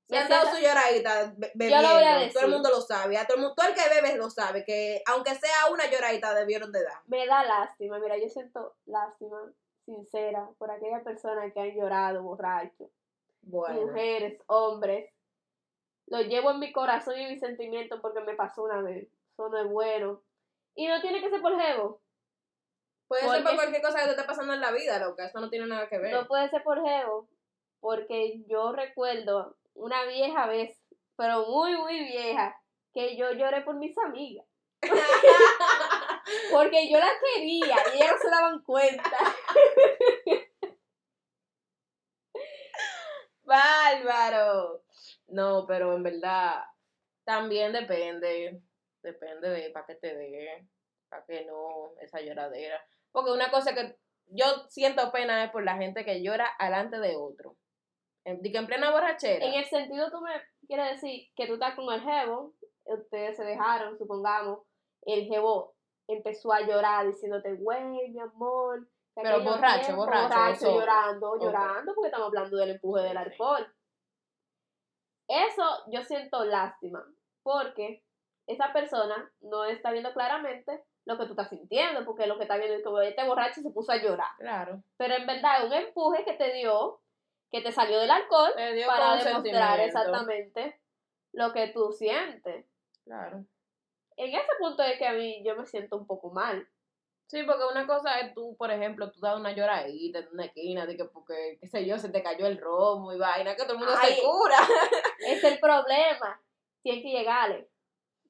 Me 0.08 0.18
han 0.18 0.28
dado 0.28 0.50
su 0.54 0.60
lloradita 0.60 1.32
be- 1.54 1.70
Yo 1.70 1.80
lo 1.80 1.94
voy 1.94 2.04
a 2.04 2.12
bebiendo. 2.16 2.32
Todo 2.34 2.40
el 2.44 2.46
decir. 2.46 2.48
mundo 2.48 2.68
lo 2.68 2.80
sabe. 2.82 3.16
A 3.16 3.26
todo, 3.26 3.36
el 3.36 3.42
mundo, 3.44 3.54
todo 3.56 3.68
el 3.68 3.74
que 3.74 3.88
bebe 3.88 4.16
lo 4.18 4.28
sabe. 4.28 4.62
Que 4.64 5.02
aunque 5.06 5.34
sea 5.36 5.70
una 5.72 5.86
lloradita, 5.90 6.34
debieron 6.34 6.70
de 6.70 6.84
dar. 6.84 7.00
me 7.06 7.26
da 7.26 7.42
lástima, 7.44 7.98
mira, 7.98 8.18
yo 8.18 8.28
siento 8.28 8.76
lástima, 8.84 9.38
sincera, 9.86 10.46
por 10.58 10.70
aquellas 10.70 11.02
personas 11.02 11.50
que 11.54 11.60
han 11.60 11.70
llorado 11.74 12.22
borracho, 12.22 12.90
Bueno. 13.42 13.82
mujeres, 13.82 14.40
hombres. 14.46 15.10
Lo 16.06 16.20
llevo 16.20 16.50
en 16.50 16.60
mi 16.60 16.72
corazón 16.72 17.18
y 17.18 17.22
en 17.22 17.30
mis 17.30 17.40
sentimientos 17.40 18.00
porque 18.00 18.20
me 18.20 18.34
pasó 18.34 18.64
una 18.64 18.80
vez. 18.80 19.08
Eso 19.32 19.48
no 19.48 19.58
es 19.58 19.68
bueno. 19.68 20.22
Y 20.74 20.86
no 20.86 21.00
tiene 21.00 21.20
que 21.20 21.30
ser 21.30 21.40
por 21.40 21.58
jevo. 21.58 22.00
Puede 23.08 23.28
ser 23.28 23.42
por 23.42 23.54
cualquier 23.54 23.82
cosa 23.82 23.98
que 23.98 24.04
te 24.06 24.10
esté 24.12 24.24
pasando 24.24 24.54
en 24.54 24.60
la 24.60 24.72
vida, 24.72 24.98
loca. 24.98 25.26
Eso 25.26 25.40
no 25.40 25.50
tiene 25.50 25.66
nada 25.66 25.88
que 25.88 25.98
ver. 25.98 26.12
No 26.12 26.26
puede 26.26 26.48
ser 26.48 26.62
por 26.62 26.82
jevo. 26.82 27.28
Porque 27.80 28.42
yo 28.46 28.72
recuerdo 28.72 29.56
una 29.74 30.04
vieja 30.04 30.46
vez, 30.46 30.82
pero 31.16 31.46
muy, 31.46 31.76
muy 31.76 32.00
vieja, 32.04 32.56
que 32.94 33.16
yo 33.16 33.32
lloré 33.32 33.62
por 33.62 33.74
mis 33.76 33.96
amigas. 33.98 34.46
Porque 36.52 36.90
yo 36.90 36.98
las 36.98 37.12
quería 37.34 37.76
y 37.94 37.96
ellas 37.96 38.12
no 38.12 38.18
se 38.18 38.30
daban 38.30 38.62
cuenta. 38.62 39.31
Bárbaro. 43.52 44.82
No, 45.28 45.66
pero 45.66 45.94
en 45.94 46.02
verdad 46.02 46.62
también 47.24 47.72
depende. 47.72 48.62
Depende 49.02 49.50
de 49.50 49.70
para 49.70 49.86
qué 49.86 49.96
te 49.96 50.14
dé, 50.14 50.68
para 51.08 51.24
qué 51.26 51.44
no, 51.44 51.92
esa 52.00 52.20
lloradera. 52.20 52.80
Porque 53.10 53.32
una 53.32 53.50
cosa 53.50 53.74
que 53.74 53.98
yo 54.28 54.44
siento 54.68 55.12
pena 55.12 55.44
es 55.44 55.50
por 55.50 55.64
la 55.64 55.76
gente 55.76 56.04
que 56.04 56.22
llora 56.22 56.46
alante 56.58 56.98
de 56.98 57.16
otro. 57.16 57.56
En, 58.24 58.40
que 58.40 58.56
en 58.56 58.66
plena 58.66 58.92
borrachera. 58.92 59.44
En 59.44 59.54
el 59.54 59.64
sentido, 59.64 60.10
tú 60.10 60.20
me 60.20 60.30
quieres 60.66 60.92
decir 60.92 61.28
que 61.34 61.46
tú 61.46 61.54
estás 61.54 61.74
con 61.74 61.92
el 61.92 62.00
jevo, 62.00 62.54
ustedes 62.84 63.36
se 63.36 63.44
dejaron, 63.44 63.98
supongamos, 63.98 64.60
el 65.02 65.26
jevo 65.26 65.74
empezó 66.06 66.52
a 66.52 66.60
llorar 66.60 67.06
diciéndote, 67.06 67.54
güey, 67.54 67.84
mi 67.84 68.20
amor. 68.20 68.88
Que 69.14 69.22
Pero 69.22 69.42
borracho, 69.42 69.86
tiempos", 69.86 70.06
borracho, 70.06 70.28
borracho, 70.28 70.66
llorando, 70.66 71.38
llorando, 71.38 71.94
porque 71.94 72.08
estamos 72.08 72.28
hablando 72.28 72.56
del 72.56 72.70
empuje 72.70 73.02
del 73.02 73.16
alcohol. 73.16 73.74
Eso 75.28 75.64
yo 75.90 76.02
siento 76.02 76.44
lástima, 76.44 77.04
porque 77.42 78.02
esa 78.46 78.72
persona 78.72 79.32
no 79.40 79.64
está 79.64 79.92
viendo 79.92 80.12
claramente 80.12 80.84
lo 81.04 81.18
que 81.18 81.24
tú 81.24 81.30
estás 81.32 81.48
sintiendo, 81.48 82.04
porque 82.04 82.26
lo 82.26 82.36
que 82.36 82.42
está 82.42 82.56
viendo 82.56 82.76
es 82.76 82.82
que 82.82 83.08
este 83.08 83.26
borracho 83.26 83.60
se 83.60 83.70
puso 83.70 83.92
a 83.92 83.96
llorar. 83.96 84.36
Claro. 84.38 84.82
Pero 84.96 85.14
en 85.14 85.26
verdad 85.26 85.58
es 85.58 85.64
un 85.66 85.72
empuje 85.72 86.24
que 86.24 86.34
te 86.34 86.52
dio, 86.52 87.00
que 87.50 87.60
te 87.60 87.72
salió 87.72 87.98
del 87.98 88.10
alcohol, 88.10 88.52
para 88.86 89.16
demostrar 89.16 89.80
exactamente 89.80 90.80
lo 91.32 91.52
que 91.52 91.68
tú 91.68 91.92
sientes. 91.92 92.66
Claro. 93.04 93.44
En 94.16 94.34
ese 94.34 94.52
punto 94.58 94.82
es 94.82 94.98
que 94.98 95.06
a 95.06 95.12
mí 95.12 95.42
yo 95.44 95.56
me 95.56 95.66
siento 95.66 95.96
un 95.96 96.06
poco 96.06 96.30
mal. 96.30 96.68
Sí, 97.32 97.44
porque 97.44 97.64
una 97.64 97.86
cosa 97.86 98.20
es 98.20 98.34
tú, 98.34 98.54
por 98.58 98.70
ejemplo, 98.70 99.10
tú 99.10 99.18
das 99.20 99.38
una 99.38 99.52
lloradita 99.52 100.18
en 100.18 100.28
una 100.34 100.44
esquina, 100.44 100.84
de 100.84 100.98
que 100.98 101.06
porque, 101.06 101.56
qué 101.58 101.66
sé 101.66 101.86
yo, 101.86 101.98
se 101.98 102.10
te 102.10 102.22
cayó 102.22 102.44
el 102.44 102.60
romo 102.60 103.10
y 103.10 103.16
vaina, 103.16 103.56
que 103.56 103.62
todo 103.62 103.72
el 103.72 103.78
mundo 103.78 103.94
Ay. 103.98 104.16
se 104.16 104.22
cura. 104.22 104.58
Es 105.26 105.42
el 105.42 105.58
problema. 105.58 106.38
Tiene 106.82 107.00
que 107.00 107.08
llegarle. 107.08 107.70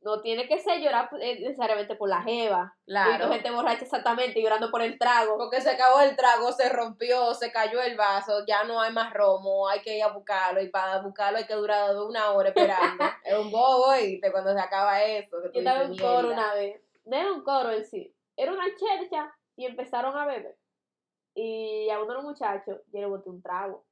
No 0.02 0.20
tiene 0.20 0.46
que 0.46 0.60
ser 0.60 0.80
llorar 0.80 1.10
eh, 1.20 1.40
necesariamente 1.40 1.96
por 1.96 2.08
la 2.08 2.22
jeva. 2.22 2.76
Claro. 2.86 3.08
Viendo 3.08 3.32
gente 3.32 3.50
borracha 3.50 3.82
exactamente 3.82 4.40
llorando 4.40 4.70
por 4.70 4.82
el 4.82 4.96
trago. 4.96 5.36
Porque 5.36 5.60
se 5.60 5.70
acabó 5.70 6.00
el 6.00 6.14
trago, 6.14 6.52
se 6.52 6.68
rompió, 6.68 7.34
se 7.34 7.50
cayó 7.50 7.82
el 7.82 7.96
vaso, 7.96 8.46
ya 8.46 8.62
no 8.62 8.80
hay 8.80 8.92
más 8.92 9.12
romo, 9.12 9.68
hay 9.68 9.80
que 9.80 9.96
ir 9.96 10.04
a 10.04 10.12
buscarlo 10.12 10.62
y 10.62 10.68
para 10.68 11.02
buscarlo 11.02 11.38
hay 11.38 11.46
que 11.46 11.54
durar 11.54 11.96
una 11.96 12.30
hora 12.30 12.50
esperando. 12.50 13.04
es 13.24 13.36
un 13.36 13.50
bobo, 13.50 13.88
¿oíste? 13.88 14.30
Cuando 14.30 14.54
se 14.54 14.60
acaba 14.60 15.02
eso. 15.02 15.42
Que 15.42 15.48
tú 15.48 15.54
Yo 15.54 15.58
estaba 15.58 15.86
un 15.86 15.98
coro 15.98 16.30
una 16.30 16.54
vez. 16.54 16.80
No 17.04 17.16
era 17.16 17.32
un 17.32 17.42
coro 17.42 17.72
en 17.72 17.84
sí. 17.84 18.14
Era 18.36 18.52
una 18.52 18.66
chercha 18.76 19.34
y 19.56 19.66
empezaron 19.66 20.16
a 20.16 20.26
beber. 20.26 20.56
Y 21.34 21.88
a 21.90 21.98
uno 21.98 22.08
de 22.08 22.14
los 22.14 22.24
muchachos 22.24 22.80
yo 22.92 23.00
le 23.00 23.06
boté 23.06 23.30
un 23.30 23.42
trago. 23.42 23.84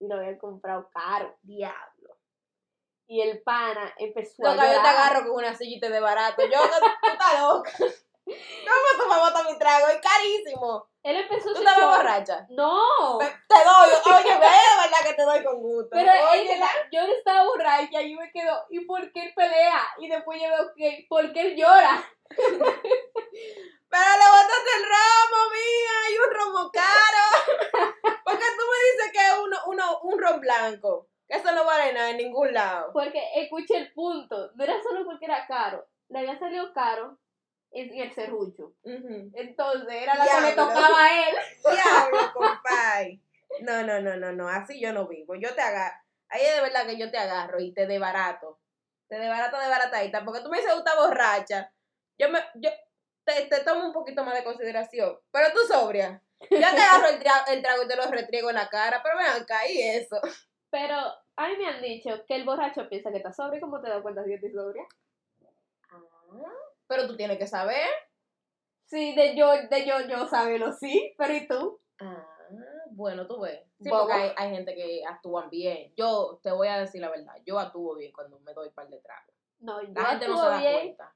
Y 0.00 0.06
lo 0.08 0.14
habían 0.16 0.38
comprado 0.38 0.88
caro. 0.92 1.36
Diablo. 1.42 2.16
Y 3.08 3.20
el 3.22 3.42
pana 3.42 3.92
empezó 3.98 4.46
a 4.46 4.52
Loca, 4.54 4.66
yo 4.66 4.70
te 4.72 4.76
llorar. 4.76 4.96
agarro 4.96 5.26
con 5.28 5.36
una 5.44 5.54
sillita 5.54 5.88
de 5.88 5.98
barato. 6.00 6.42
Yo, 6.44 6.58
tú 6.60 7.08
estás 7.10 7.40
loca. 7.40 7.72
¿Cómo 7.78 9.02
tú 9.02 9.08
me 9.08 9.18
botas 9.18 9.50
mi 9.50 9.58
trago? 9.58 9.86
Es 9.88 10.00
carísimo. 10.02 10.86
Él 11.02 11.16
empezó 11.16 11.54
¿Tú 11.54 11.60
estabas 11.60 11.96
borracha? 11.96 12.46
No. 12.50 13.18
Te 13.18 13.24
doy, 13.54 14.14
oye, 14.14 14.34
ve, 14.34 14.46
de 14.46 14.82
verdad 14.82 15.06
que 15.06 15.14
te 15.14 15.22
doy 15.22 15.42
con 15.42 15.62
gusto. 15.62 15.88
Pero 15.92 16.12
oye, 16.32 16.52
él- 16.52 16.62
yo 16.92 17.06
no 17.06 17.12
estaba 17.14 17.44
borracha 17.44 18.02
y 18.02 18.14
me 18.14 18.30
quedo, 18.30 18.66
¿y 18.68 18.80
por 18.80 19.10
qué 19.12 19.22
él 19.24 19.32
pelea? 19.34 19.80
Y 19.98 20.08
después 20.08 20.38
yo 20.42 20.48
veo 20.50 20.72
que, 20.76 21.06
¿por 21.08 21.32
qué 21.32 21.40
él 21.40 21.56
llora? 21.56 22.04
Pero 23.90 24.10
le 24.20 24.26
botaste 24.28 24.70
el 24.76 24.84
romo, 24.84 25.50
mía, 25.52 25.94
hay 26.06 26.18
un 26.18 26.34
romo 26.34 26.70
caro. 26.70 27.94
Porque 28.24 28.44
tú 28.56 28.64
me 28.70 28.78
dices 28.92 29.12
que 29.12 29.26
es 29.26 29.34
uno, 29.42 29.56
uno, 29.66 30.00
un 30.02 30.20
ron 30.20 30.40
blanco. 30.40 31.08
Que 31.26 31.36
eso 31.36 31.52
no 31.52 31.64
vale 31.64 31.92
nada 31.92 32.10
en 32.10 32.18
ningún 32.18 32.52
lado. 32.52 32.90
Porque 32.92 33.22
escuché 33.36 33.76
el 33.76 33.92
punto, 33.92 34.50
no 34.54 34.64
era 34.64 34.82
solo 34.82 35.04
porque 35.04 35.26
era 35.26 35.46
caro, 35.46 35.86
le 36.08 36.20
había 36.20 36.38
salido 36.38 36.72
caro 36.72 37.18
en 37.70 37.94
el 37.94 38.12
serrucho. 38.14 38.72
Entonces 38.82 40.02
era 40.02 40.14
la 40.14 40.24
que 40.24 40.40
le 40.40 40.52
tocaba 40.52 41.04
a 41.04 41.28
él. 41.28 41.36
Diablo, 41.62 42.32
compay. 42.34 43.22
No, 43.60 43.82
no, 43.82 44.00
no, 44.00 44.16
no, 44.16 44.32
no, 44.32 44.48
así 44.48 44.80
yo 44.80 44.92
no 44.92 45.06
vivo. 45.06 45.34
Yo 45.34 45.54
te 45.54 45.60
agarro. 45.60 45.96
Ahí 46.30 46.42
es 46.42 46.56
de 46.56 46.62
verdad 46.62 46.86
que 46.86 46.98
yo 46.98 47.10
te 47.10 47.18
agarro 47.18 47.60
y 47.60 47.72
te 47.72 47.86
desbarato. 47.86 48.60
Te 49.08 49.18
desbarato 49.18 49.58
de 49.58 49.68
baratadita. 49.68 50.24
Porque 50.24 50.40
tú 50.40 50.48
me 50.48 50.58
dices, 50.58 50.72
tú 50.72 50.78
estás 50.78 50.96
borracha. 50.96 51.72
Yo 52.18 52.28
me, 52.30 52.40
yo 52.56 52.70
te, 53.32 53.46
te 53.46 53.64
tomo 53.64 53.86
un 53.86 53.92
poquito 53.92 54.24
más 54.24 54.34
de 54.34 54.44
consideración. 54.44 55.18
Pero 55.30 55.48
tú 55.52 55.60
sobria. 55.72 56.22
Yo 56.50 56.58
te 56.58 56.64
agarro 56.64 57.08
el, 57.08 57.20
tra- 57.22 57.44
el 57.52 57.62
trago 57.62 57.82
y 57.82 57.88
te 57.88 57.96
lo 57.96 58.06
retriego 58.10 58.48
en 58.50 58.56
la 58.56 58.68
cara. 58.68 59.00
Pero 59.02 59.16
ven 59.18 59.26
acá, 59.42 59.68
y 59.68 59.80
eso. 59.82 60.20
Pero 60.70 60.96
a 61.36 61.48
mí 61.48 61.56
me 61.56 61.66
han 61.66 61.82
dicho 61.82 62.24
que 62.26 62.34
el 62.36 62.44
borracho 62.44 62.88
piensa 62.88 63.10
que 63.10 63.16
está 63.18 63.32
sobrio, 63.32 63.60
¿cómo 63.60 63.80
te 63.80 63.88
das 63.88 64.02
cuenta 64.02 64.22
si 64.24 64.30
yo 64.30 64.34
estoy 64.36 64.52
sobria? 64.52 64.84
Pero 66.86 67.06
tú 67.06 67.16
tienes 67.16 67.38
que 67.38 67.46
saber. 67.46 67.88
Sí, 68.86 69.14
de 69.14 69.36
yo, 69.36 69.50
de 69.68 69.86
yo, 69.86 70.00
yo 70.08 70.26
saberlo, 70.28 70.72
sí, 70.72 71.14
pero 71.18 71.34
¿y 71.34 71.46
tú? 71.46 71.78
Ah, 72.00 72.26
bueno, 72.90 73.26
tú 73.26 73.40
ves. 73.40 73.60
Sí, 73.82 73.90
porque 73.90 74.12
hay, 74.14 74.32
hay 74.36 74.50
gente 74.50 74.74
que 74.74 75.04
actúan 75.06 75.50
bien. 75.50 75.92
Yo 75.96 76.40
te 76.42 76.50
voy 76.50 76.68
a 76.68 76.78
decir 76.80 77.00
la 77.00 77.10
verdad. 77.10 77.34
Yo 77.44 77.58
actúo 77.58 77.94
bien 77.96 78.12
cuando 78.12 78.40
me 78.40 78.54
doy 78.54 78.70
par 78.70 78.88
de 78.88 78.98
tragos. 79.00 79.34
No, 79.60 79.82
yo 79.82 79.88
La 79.92 80.04
gente 80.06 80.28
no 80.28 80.36
se 80.38 80.46
da 80.48 80.58
bien 80.58 80.72
cuenta. 80.74 81.14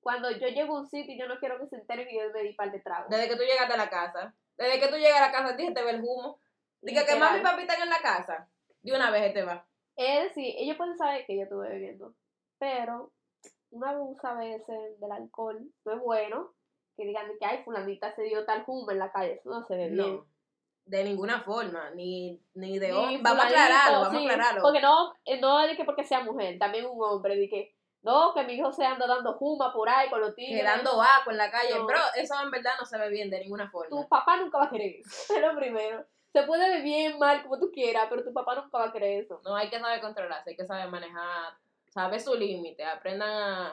Cuando 0.00 0.30
yo 0.30 0.48
llego 0.48 0.76
a 0.76 0.80
un 0.80 0.88
sitio, 0.88 1.14
yo 1.18 1.28
no 1.28 1.38
quiero 1.38 1.58
que 1.58 1.66
se 1.66 1.76
enteren 1.76 2.06
que 2.08 2.16
yo 2.16 2.30
me 2.32 2.42
di 2.42 2.54
par 2.54 2.70
de 2.72 2.80
tragos. 2.80 3.10
Desde 3.10 3.28
que 3.28 3.36
tú 3.36 3.42
llegaste 3.42 3.74
a 3.74 3.76
la 3.76 3.90
casa. 3.90 4.34
Desde 4.56 4.80
que 4.80 4.88
tú 4.88 4.96
llegas 4.96 5.20
a 5.20 5.26
la 5.26 5.32
casa, 5.32 5.56
dije, 5.56 5.72
te 5.72 5.82
ve 5.82 5.90
el 5.90 6.00
humo. 6.02 6.40
Diga 6.82 7.04
que 7.04 7.16
mami 7.16 7.40
y 7.40 7.42
papi 7.42 7.62
están 7.62 7.82
en 7.82 7.90
la 7.90 8.00
casa. 8.00 8.48
De 8.82 8.92
una 8.94 9.10
vez 9.10 9.34
te 9.34 9.42
va. 9.42 9.66
Es 9.96 10.24
decir, 10.24 10.54
ellos 10.56 10.76
pueden 10.78 10.96
saber 10.96 11.26
que 11.26 11.36
yo 11.36 11.42
estuve 11.42 11.68
bebiendo, 11.68 12.14
pero 12.58 13.12
un 13.70 13.84
abuso 13.84 14.26
a 14.26 14.34
veces 14.34 14.98
del 14.98 15.12
alcohol 15.12 15.60
no 15.84 15.92
es 15.92 16.00
bueno. 16.00 16.54
Que 16.96 17.04
digan 17.04 17.26
que, 17.38 17.44
ay, 17.46 17.62
fulanita 17.64 18.14
se 18.14 18.22
dio 18.22 18.44
tal 18.44 18.64
humo 18.66 18.90
en 18.90 18.98
la 18.98 19.12
calle, 19.12 19.34
eso 19.34 19.50
no 19.50 19.62
se 19.66 19.74
ve 19.76 19.88
bien. 19.90 20.16
No. 20.16 20.26
De 20.86 21.04
ninguna 21.04 21.42
forma. 21.42 21.90
Ni, 21.90 22.42
ni 22.54 22.78
de 22.78 22.88
Ni 22.88 22.94
hom- 22.94 23.20
Vamos 23.22 23.44
a 23.44 23.48
aclararlo, 23.48 24.00
vamos 24.00 24.18
sí, 24.18 24.26
a 24.26 24.32
aclararlo. 24.32 24.62
Porque 24.62 24.80
no, 24.80 25.14
eh, 25.24 25.40
no 25.40 25.60
es 25.60 25.76
que 25.76 25.84
porque 25.84 26.04
sea 26.04 26.20
mujer, 26.24 26.58
también 26.58 26.86
un 26.86 27.02
hombre, 27.02 27.36
de 27.36 27.48
que, 27.48 27.74
no, 28.02 28.32
que 28.32 28.44
mi 28.44 28.54
hijo 28.54 28.72
se 28.72 28.84
anda 28.84 29.06
dando 29.06 29.34
juma 29.34 29.72
por 29.72 29.88
ahí 29.88 30.08
con 30.08 30.20
los 30.20 30.34
tigres. 30.34 30.60
Quedando 30.60 30.90
agua 30.92 31.32
en 31.32 31.36
la 31.36 31.50
calle. 31.50 31.78
No. 31.78 31.86
Bro, 31.86 32.00
eso 32.16 32.34
en 32.42 32.50
verdad 32.50 32.72
no 32.78 32.86
se 32.86 32.98
ve 32.98 33.10
bien 33.10 33.28
de 33.28 33.40
ninguna 33.40 33.70
forma. 33.70 33.90
Tu 33.90 34.08
papá 34.08 34.36
nunca 34.38 34.58
va 34.58 34.64
a 34.64 34.70
querer 34.70 34.96
eso, 35.00 35.34
es 35.34 35.40
lo 35.40 35.54
primero. 35.56 36.06
Se 36.32 36.44
puede 36.44 36.70
ver 36.70 36.82
bien, 36.82 37.18
mal, 37.18 37.42
como 37.42 37.58
tú 37.58 37.70
quieras, 37.72 38.06
pero 38.08 38.24
tu 38.24 38.32
papá 38.32 38.54
nunca 38.54 38.78
va 38.78 38.86
a 38.86 38.92
querer 38.92 39.24
eso. 39.24 39.40
No 39.44 39.54
hay 39.54 39.68
que 39.68 39.80
saber 39.80 40.00
controlarse, 40.00 40.50
hay 40.50 40.56
que 40.56 40.64
saber 40.64 40.88
manejar, 40.88 41.54
saber 41.88 42.20
su 42.20 42.34
límite, 42.34 42.84
aprendan 42.84 43.30
a, 43.30 43.68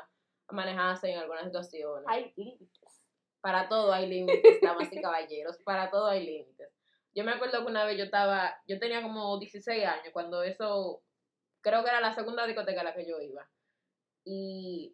a 0.48 0.53
manejarse 0.53 1.12
en 1.12 1.19
algunas 1.19 1.46
situaciones. 1.46 2.05
Hay 2.07 2.34
límites. 2.36 3.03
Para 3.39 3.69
todo 3.69 3.93
hay 3.93 4.07
límites, 4.07 4.60
damas 4.62 4.91
y 4.91 5.01
caballeros, 5.01 5.57
para 5.63 5.89
todo 5.89 6.07
hay 6.07 6.25
límites. 6.25 6.69
Yo 7.13 7.24
me 7.24 7.31
acuerdo 7.31 7.62
que 7.62 7.72
una 7.72 7.86
vez 7.86 7.98
yo 7.98 8.03
estaba, 8.03 8.60
yo 8.67 8.77
tenía 8.77 9.01
como 9.01 9.39
16 9.39 9.86
años, 9.86 10.10
cuando 10.12 10.43
eso, 10.43 11.01
creo 11.62 11.84
que 11.84 11.89
era 11.89 12.01
la 12.01 12.13
segunda 12.13 12.46
discoteca 12.46 12.81
a 12.81 12.84
la 12.84 12.93
que 12.93 13.07
yo 13.07 13.22
iba. 13.22 13.48
Y 14.29 14.93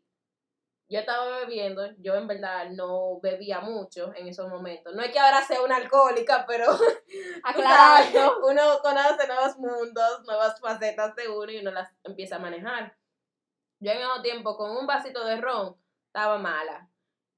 yo 0.87 0.99
estaba 0.99 1.39
bebiendo, 1.39 1.89
yo 1.97 2.13
en 2.13 2.27
verdad 2.27 2.69
no 2.69 3.19
bebía 3.19 3.61
mucho 3.61 4.13
en 4.15 4.27
esos 4.27 4.47
momentos. 4.47 4.93
No 4.93 5.01
es 5.01 5.11
que 5.11 5.17
ahora 5.17 5.41
sea 5.41 5.63
una 5.63 5.77
alcohólica, 5.77 6.45
pero 6.47 6.67
Aclarando. 7.43 8.45
uno 8.47 8.61
conoce 8.83 9.27
nuevos 9.27 9.57
mundos, 9.57 10.21
nuevas 10.27 10.59
facetas 10.59 11.15
de 11.15 11.29
uno 11.29 11.51
y 11.51 11.57
uno 11.61 11.71
las 11.71 11.91
empieza 12.03 12.35
a 12.35 12.39
manejar. 12.39 12.95
Yo 13.79 13.91
en 13.91 13.97
ese 13.97 14.21
tiempo 14.21 14.55
con 14.55 14.69
un 14.69 14.85
vasito 14.85 15.25
de 15.25 15.41
ron 15.41 15.75
estaba 16.05 16.37
mala. 16.37 16.87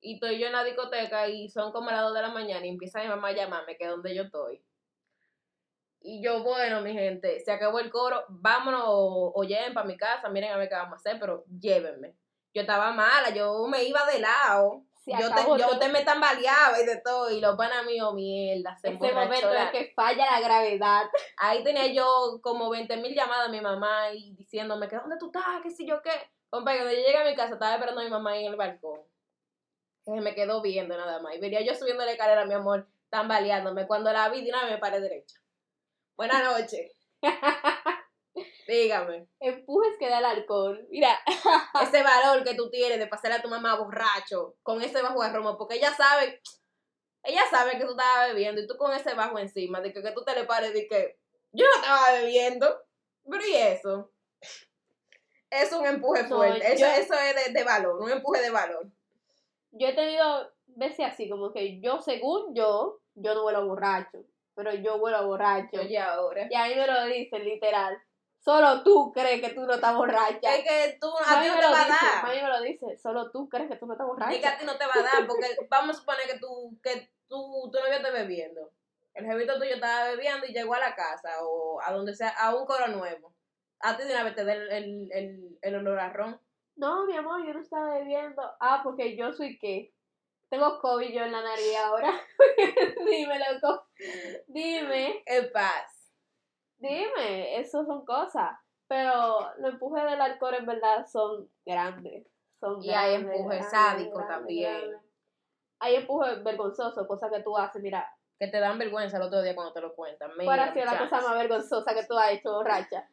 Y 0.01 0.15
estoy 0.15 0.37
yo 0.37 0.47
en 0.47 0.53
la 0.53 0.65
discoteca 0.65 1.29
y 1.29 1.47
son 1.47 1.71
como 1.71 1.91
las 1.91 2.01
2 2.01 2.13
de 2.13 2.21
la 2.23 2.29
mañana 2.31 2.65
y 2.65 2.69
empieza 2.69 3.01
mi 3.01 3.07
mamá 3.07 3.29
a 3.29 3.35
llamarme 3.35 3.77
que 3.77 3.85
es 3.85 3.89
donde 3.89 4.13
yo 4.13 4.23
estoy. 4.23 4.61
Y 6.07 6.21
yo, 6.21 6.43
bueno, 6.43 6.81
mi 6.81 6.93
gente, 6.93 7.39
se 7.39 7.51
acabó 7.51 7.79
el 7.79 7.89
coro, 7.89 8.25
vámonos 8.29 8.83
o, 8.85 9.31
o 9.33 9.43
lleguen 9.43 9.73
para 9.73 9.87
mi 9.87 9.97
casa, 9.97 10.29
miren 10.29 10.51
a 10.51 10.57
ver 10.57 10.69
qué 10.69 10.75
vamos 10.75 10.93
a 10.93 10.95
hacer, 10.97 11.19
pero 11.19 11.43
llévenme. 11.59 12.13
Yo 12.53 12.61
estaba 12.61 12.91
mala, 12.91 13.31
yo 13.31 13.65
me 13.67 13.83
iba 13.83 14.05
de 14.05 14.19
lado. 14.19 14.83
Se 15.03 15.11
yo 15.11 15.33
te, 15.33 15.41
yo 15.57 15.79
te 15.79 15.89
me 15.89 16.03
tambaleaba 16.03 16.79
y 16.79 16.85
de 16.85 17.01
todo, 17.01 17.31
y 17.31 17.41
los 17.41 17.55
panas 17.55 17.85
míos, 17.85 18.13
mierda, 18.13 18.77
se 18.77 18.89
Ese 18.89 19.13
momento 19.13 19.51
en 19.51 19.71
que 19.71 19.93
falla 19.95 20.31
la 20.31 20.39
gravedad. 20.39 21.05
Ahí 21.37 21.63
tenía 21.63 21.87
yo 21.87 22.39
como 22.43 22.69
20 22.69 22.97
mil 22.97 23.15
llamadas 23.15 23.47
a 23.47 23.51
mi 23.51 23.61
mamá 23.61 24.11
y 24.13 24.35
diciéndome 24.35 24.87
que 24.87 24.97
dónde 24.97 25.17
tú 25.19 25.27
estás, 25.27 25.61
que 25.63 25.71
si 25.71 25.87
yo 25.87 26.03
qué. 26.03 26.11
Compa, 26.51 26.73
cuando 26.73 26.91
yo 26.91 26.99
llegué 26.99 27.17
a 27.17 27.25
mi 27.25 27.35
casa 27.35 27.53
estaba 27.53 27.73
esperando 27.73 28.01
a 28.01 28.03
mi 28.03 28.11
mamá 28.11 28.37
en 28.37 28.45
el 28.45 28.55
balcón. 28.55 29.01
Que 30.05 30.11
se 30.11 30.21
me 30.21 30.35
quedó 30.35 30.61
viendo 30.61 30.95
nada 30.95 31.19
más. 31.19 31.35
Y 31.35 31.39
venía 31.39 31.61
yo 31.61 31.73
subiendo 31.73 32.05
la 32.05 32.11
escalera, 32.11 32.45
mi 32.45 32.53
amor, 32.53 32.87
tambaleándome. 33.09 33.87
Cuando 33.87 34.13
la 34.13 34.29
vi, 34.29 34.43
de 34.43 34.49
una 34.49 34.63
vez 34.63 34.71
me 34.71 34.77
paré 34.77 35.01
derecha. 35.01 35.35
Buenas 36.17 36.43
noches. 36.43 36.91
Dígame. 38.67 39.27
Empujes 39.39 39.97
que 39.99 40.09
da 40.09 40.19
el 40.19 40.25
alcohol. 40.25 40.85
Mira, 40.89 41.19
Ese 41.81 42.03
valor 42.03 42.43
que 42.43 42.55
tú 42.55 42.69
tienes 42.69 42.99
de 42.99 43.07
pasarle 43.07 43.37
a 43.37 43.41
tu 43.41 43.49
mamá 43.49 43.75
borracho 43.75 44.55
con 44.63 44.81
ese 44.81 45.01
bajo 45.01 45.21
de 45.23 45.29
romo, 45.31 45.57
porque 45.57 45.75
ella 45.75 45.93
sabe, 45.93 46.41
ella 47.23 47.43
sabe 47.49 47.71
que 47.77 47.85
tú 47.85 47.91
estabas 47.91 48.29
bebiendo 48.29 48.61
y 48.61 48.67
tú 48.67 48.75
con 48.77 48.93
ese 48.93 49.13
bajo 49.13 49.37
encima, 49.39 49.81
de 49.81 49.93
que, 49.93 50.01
que 50.01 50.11
tú 50.11 50.23
te 50.23 50.35
le 50.35 50.45
pares 50.45 50.73
de 50.73 50.87
que 50.87 51.17
yo 51.51 51.65
no 51.65 51.75
estaba 51.81 52.11
bebiendo. 52.13 52.81
Pero 53.29 53.47
¿y 53.47 53.55
eso? 53.55 54.11
Es 55.49 55.71
un 55.71 55.85
empuje 55.85 56.23
No, 56.23 56.37
fuerte. 56.37 56.73
Eso, 56.73 56.85
eso 56.85 57.13
es 57.13 57.45
de, 57.47 57.53
de 57.53 57.63
valor, 57.63 58.01
un 58.01 58.11
empuje 58.11 58.41
de 58.41 58.49
valor. 58.51 58.87
yo 59.71 59.87
he 59.87 59.93
tenido 59.93 60.51
veces 60.67 61.05
así, 61.05 61.29
como 61.29 61.53
que 61.53 61.79
yo, 61.79 62.01
según 62.01 62.53
yo, 62.55 62.99
yo 63.13 63.33
no 63.33 63.43
vuelo 63.43 63.65
borracho, 63.65 64.25
pero 64.55 64.73
yo 64.73 64.97
vuelo 64.99 65.25
borracho. 65.27 65.79
Oye, 65.81 65.99
ahora. 65.99 66.47
Y 66.49 66.55
a 66.55 66.65
mí 66.65 66.75
me 66.75 66.87
lo 66.87 67.05
dicen, 67.05 67.43
literal. 67.43 67.97
Solo 68.39 68.83
tú 68.83 69.11
crees 69.11 69.41
que 69.41 69.49
tú 69.55 69.61
no 69.65 69.73
estás 69.73 69.95
borracha. 69.95 70.55
Es 70.55 70.63
que 70.63 70.97
tú, 71.01 71.07
a 71.17 71.41
ti 71.41 71.47
Mami 71.47 71.47
no 71.47 71.55
me 71.55 71.61
te 71.61 71.65
lo 71.67 71.71
va 71.73 71.81
a 71.81 71.87
dar. 71.87 72.23
mami 72.23 72.41
me 72.41 72.47
lo 72.49 72.61
dice, 72.61 72.97
solo 72.97 73.31
tú 73.31 73.49
crees 73.49 73.69
que 73.69 73.75
tú 73.77 73.87
no 73.87 73.93
estás 73.93 74.07
Es 74.07 74.15
que 74.17 74.23
a 74.23 74.27
borracha. 74.51 74.57
ti 74.59 74.65
no 74.65 74.77
te 74.77 74.85
va 74.85 74.93
a 74.95 75.01
dar, 75.01 75.27
porque 75.27 75.47
vamos 75.69 75.95
a 75.95 75.99
suponer 75.99 76.27
que 76.27 76.37
tú, 76.39 76.77
que 76.83 77.09
tú, 77.27 77.69
tu 77.71 77.79
novio 77.79 77.93
esté 77.93 78.11
bebiendo. 78.11 78.71
El 79.15 79.25
jevito 79.25 79.57
tuyo 79.57 79.75
estaba 79.75 80.09
bebiendo 80.09 80.45
y 80.45 80.53
llegó 80.53 80.75
a 80.75 80.79
la 80.79 80.93
casa 80.95 81.29
o 81.41 81.81
a 81.81 81.91
donde 81.91 82.13
sea, 82.13 82.29
a 82.29 82.53
un 82.55 82.65
coro 82.65 82.87
nuevo. 82.87 83.33
A 83.79 83.97
ti 83.97 84.03
de 84.03 84.13
una 84.13 84.23
vez 84.23 84.35
te 84.35 84.45
da 84.45 84.53
el, 84.53 84.71
el, 84.71 85.09
el, 85.11 85.57
el 85.61 85.75
olor 85.77 85.99
a 85.99 86.09
ron. 86.09 86.39
No, 86.75 87.05
mi 87.05 87.15
amor, 87.15 87.43
yo 87.47 87.53
no 87.53 87.61
estaba 87.61 87.93
bebiendo. 87.97 88.43
Ah, 88.59 88.81
porque 88.83 89.15
yo 89.15 89.31
soy 89.33 89.57
qué. 89.57 89.93
Tengo 90.49 90.79
COVID 90.79 91.09
yo 91.11 91.23
en 91.23 91.31
la 91.31 91.41
nariz 91.41 91.75
ahora. 91.77 92.13
Dime, 93.09 93.39
loco. 93.39 93.87
Dime. 94.47 95.23
En 95.25 95.51
paz. 95.51 96.11
Dime, 96.77 97.59
eso 97.59 97.83
son 97.85 98.05
cosas. 98.05 98.51
Pero 98.87 99.39
los 99.57 99.73
empujes 99.73 100.03
del 100.03 100.21
alcohol 100.21 100.53
en 100.55 100.65
verdad 100.65 101.05
son 101.11 101.49
grandes. 101.65 102.27
Son 102.59 102.81
Y 102.83 102.91
hay 102.91 103.15
empujes 103.15 103.69
sádicos 103.69 104.27
también. 104.27 104.79
grandes. 104.79 105.01
Hay 105.79 105.95
empujes 105.95 106.43
vergonzosos, 106.43 107.07
cosas 107.07 107.31
que 107.31 107.41
tú 107.43 107.57
haces. 107.57 107.81
Mira, 107.81 108.07
Que 108.39 108.47
te 108.47 108.59
dan 108.59 108.77
vergüenza 108.77 109.17
el 109.17 109.23
otro 109.23 109.41
día 109.41 109.55
cuando 109.55 109.73
te 109.73 109.81
lo 109.81 109.95
cuentan. 109.95 110.31
Mira, 110.37 110.45
¿cuál 110.45 110.59
ha 110.59 110.73
sido 110.73 110.85
la 110.85 110.99
cosa 110.99 111.21
más 111.21 111.35
vergonzosa 111.35 111.93
que 111.93 112.05
tú 112.05 112.17
has 112.17 112.31
hecho, 112.31 112.51
borracha? 112.53 113.09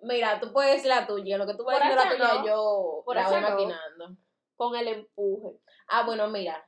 Mira, 0.00 0.38
tú 0.40 0.52
puedes 0.52 0.84
la 0.84 1.06
tuya. 1.06 1.38
Lo 1.38 1.46
que 1.46 1.54
tú 1.54 1.64
vas 1.64 1.76
diciendo 1.78 2.04
la 2.04 2.10
tuya, 2.10 2.34
no. 2.40 2.46
yo 2.46 2.96
la 2.98 3.04
Borracha 3.04 3.30
voy 3.30 3.40
no. 3.40 3.48
maquinando. 3.50 4.16
Con 4.56 4.76
el 4.76 4.88
empuje. 4.88 5.58
Ah, 5.88 6.04
bueno, 6.04 6.28
mira. 6.28 6.64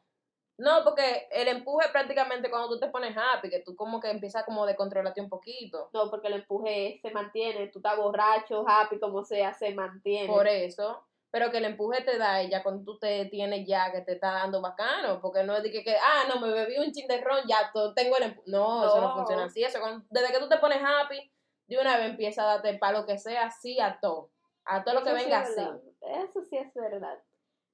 No, 0.58 0.82
porque 0.84 1.28
el 1.32 1.48
empuje 1.48 1.86
prácticamente 1.90 2.48
cuando 2.48 2.68
tú 2.70 2.80
te 2.80 2.88
pones 2.88 3.14
happy, 3.16 3.50
que 3.50 3.60
tú 3.60 3.76
como 3.76 4.00
que 4.00 4.10
empiezas 4.10 4.44
como 4.44 4.64
de 4.64 4.74
controlarte 4.74 5.20
un 5.20 5.28
poquito. 5.28 5.90
No, 5.92 6.10
porque 6.10 6.28
el 6.28 6.34
empuje 6.34 6.98
se 7.02 7.10
mantiene. 7.10 7.68
Tú 7.68 7.80
estás 7.80 7.96
borracho, 7.98 8.64
happy, 8.66 8.98
como 8.98 9.22
sea, 9.22 9.52
se 9.52 9.74
mantiene. 9.74 10.26
Por 10.26 10.46
eso. 10.46 11.06
Pero 11.30 11.50
que 11.50 11.58
el 11.58 11.66
empuje 11.66 12.02
te 12.04 12.16
da 12.16 12.40
ella 12.40 12.62
cuando 12.62 12.84
tú 12.84 12.98
te 12.98 13.26
tienes 13.26 13.66
ya 13.66 13.92
que 13.92 14.00
te 14.00 14.12
está 14.14 14.32
dando 14.32 14.62
bacano. 14.62 15.20
Porque 15.20 15.42
no 15.42 15.54
es 15.56 15.62
de 15.62 15.70
que, 15.70 15.84
que, 15.84 15.94
ah, 15.96 16.24
no, 16.28 16.40
me 16.40 16.50
bebí 16.50 16.78
un 16.78 16.90
chin 16.92 17.06
de 17.06 17.20
ron, 17.20 17.40
ya 17.46 17.70
tengo 17.94 18.16
el 18.16 18.22
empuje. 18.22 18.50
No, 18.50 18.86
eso 18.86 19.00
no 19.00 19.14
funciona 19.14 19.44
así. 19.44 19.62
Eso 19.62 19.78
cuando- 19.80 20.06
desde 20.08 20.32
que 20.32 20.38
tú 20.38 20.48
te 20.48 20.56
pones 20.56 20.78
happy, 20.82 21.30
de 21.66 21.78
una 21.78 21.98
vez 21.98 22.10
empieza 22.10 22.44
a 22.44 22.46
darte 22.46 22.78
para 22.78 23.00
lo 23.00 23.04
que 23.06 23.18
sea, 23.18 23.50
sí 23.50 23.78
a 23.78 23.98
todo. 24.00 24.30
A 24.64 24.82
todo 24.84 24.94
lo 24.94 25.02
que 25.02 25.10
Eso 25.10 25.18
sí 25.18 25.24
venga 25.24 25.42
es 25.42 25.50
así. 25.50 25.68
Eso 26.00 26.42
sí 26.42 26.56
es 26.56 26.72
verdad. 26.72 27.18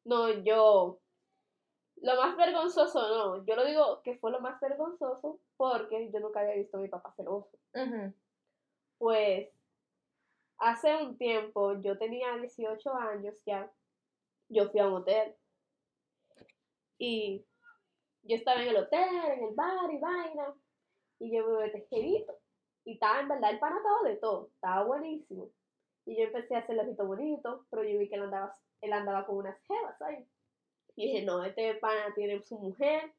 No, 0.05 0.29
yo. 0.31 0.99
Lo 2.03 2.17
más 2.17 2.37
vergonzoso, 2.37 3.01
no. 3.09 3.45
Yo 3.47 3.55
lo 3.55 3.65
digo 3.65 4.03
que 4.03 4.19
fue 4.19 4.33
lo 4.33 4.41
más 4.41 4.61
vergonzoso 4.61 5.39
porque 5.57 6.11
yo 6.11 6.19
nunca 6.19 6.41
había 6.41 6.57
visto 6.57 6.77
a 6.77 6.81
mi 6.81 6.89
papá 6.89 7.13
celoso. 7.17 7.57
Ujú. 7.75 8.13
Pues. 8.99 9.49
Hace 10.59 10.95
un 10.97 11.17
tiempo, 11.17 11.81
yo 11.81 11.99
tenía 11.99 12.37
18 12.37 12.95
años 12.95 13.35
ya. 13.47 13.73
Yo 14.49 14.69
fui 14.71 14.81
a 14.81 14.89
un 14.89 14.95
hotel. 14.95 15.35
Y 16.99 17.45
yo 18.23 18.37
estaba 18.37 18.63
en 18.63 18.69
el 18.69 18.77
hotel, 18.77 19.09
en 19.33 19.45
el 19.45 19.55
bar 19.55 19.91
y 19.91 19.99
vaina. 19.99 20.55
Y 21.21 21.37
yo 21.37 21.47
me 21.47 21.59
metí 21.59 21.87
jevito. 21.89 22.37
Y 22.85 22.95
estaba 22.95 23.21
en 23.21 23.29
verdad 23.29 23.51
el 23.53 23.61
pana 23.61 23.77
estaba 23.77 24.09
de 24.09 24.17
todo. 24.17 24.49
Estaba 24.55 24.85
buenísimo. 24.85 25.51
Y 26.05 26.17
yo 26.17 26.25
empecé 26.25 26.57
a 26.57 26.61
hacerle 26.61 26.83
ojito 26.83 27.07
bonito, 27.07 27.67
pero 27.71 27.85
yo 27.85 27.97
vi 27.97 28.09
que 28.09 28.17
él 28.17 28.23
andaba, 28.23 28.57
él 28.81 28.93
andaba 28.93 29.25
con 29.25 29.37
unas 29.37 29.61
jevas 29.63 30.03
ahí. 30.03 30.27
Y 30.97 31.07
dije, 31.07 31.23
no, 31.25 31.45
este 31.45 31.75
pana 31.75 32.13
tiene 32.15 32.43
su 32.43 32.59
mujer. 32.59 33.13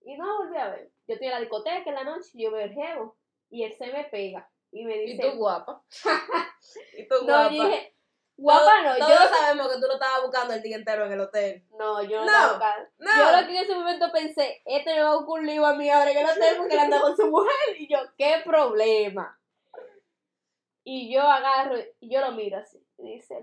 Y 0.00 0.16
no 0.16 0.38
volví 0.38 0.56
a 0.56 0.70
ver. 0.70 0.90
Yo 1.06 1.14
estoy 1.14 1.28
en 1.28 1.34
la 1.34 1.40
discoteca 1.40 1.82
en 1.86 1.94
la 1.94 2.04
noche 2.04 2.30
y 2.34 2.42
yo 2.42 2.50
veo 2.50 2.64
el 2.64 2.74
jevo. 2.74 3.16
Y 3.50 3.64
él 3.64 3.72
se 3.74 3.86
me 3.92 4.04
pega. 4.04 4.50
Y 4.70 4.84
me 4.84 4.96
Y 4.96 5.12
dice, 5.12 5.30
tú 5.30 5.36
guapa. 5.36 5.82
y 6.98 7.06
tú 7.06 7.14
no, 7.20 7.24
guapa. 7.24 7.52
yo 7.52 7.64
dije, 7.64 7.96
guapa 8.36 8.82
no, 8.82 8.96
Todos 8.96 9.10
yo 9.10 9.36
sabemos 9.36 9.68
que 9.68 9.80
tú 9.80 9.86
lo 9.86 9.94
estabas 9.94 10.22
buscando 10.22 10.54
el 10.54 10.62
día 10.62 10.76
entero 10.76 11.06
en 11.06 11.12
el 11.12 11.20
hotel. 11.20 11.64
no, 11.78 12.02
yo 12.02 12.24
no, 12.24 12.24
No, 12.24 12.32
estaba 12.32 12.52
buscando. 12.52 12.90
No. 12.98 13.10
Yo 13.16 13.40
lo 13.40 13.46
que 13.46 13.58
en 13.58 13.64
ese 13.64 13.74
momento 13.74 14.12
pensé, 14.12 14.62
este 14.64 14.94
me 14.94 15.02
va 15.02 15.10
a 15.10 15.16
ocurrir 15.16 15.62
a 15.62 15.74
mí 15.74 15.90
ahora 15.90 16.12
que 16.12 16.22
no 16.22 16.34
tengo 16.40 16.56
porque 16.58 16.74
él 16.74 16.80
anda 16.80 17.00
con 17.00 17.16
su 17.16 17.26
mujer. 17.28 17.52
Y 17.78 17.88
yo, 17.88 17.98
¿qué 18.16 18.42
problema? 18.44 19.38
Y 20.84 21.12
yo 21.14 21.20
agarro 21.22 21.76
y 22.00 22.12
yo 22.12 22.20
lo 22.20 22.32
miro 22.32 22.58
así. 22.58 22.84
Y 22.98 23.14
dice, 23.14 23.38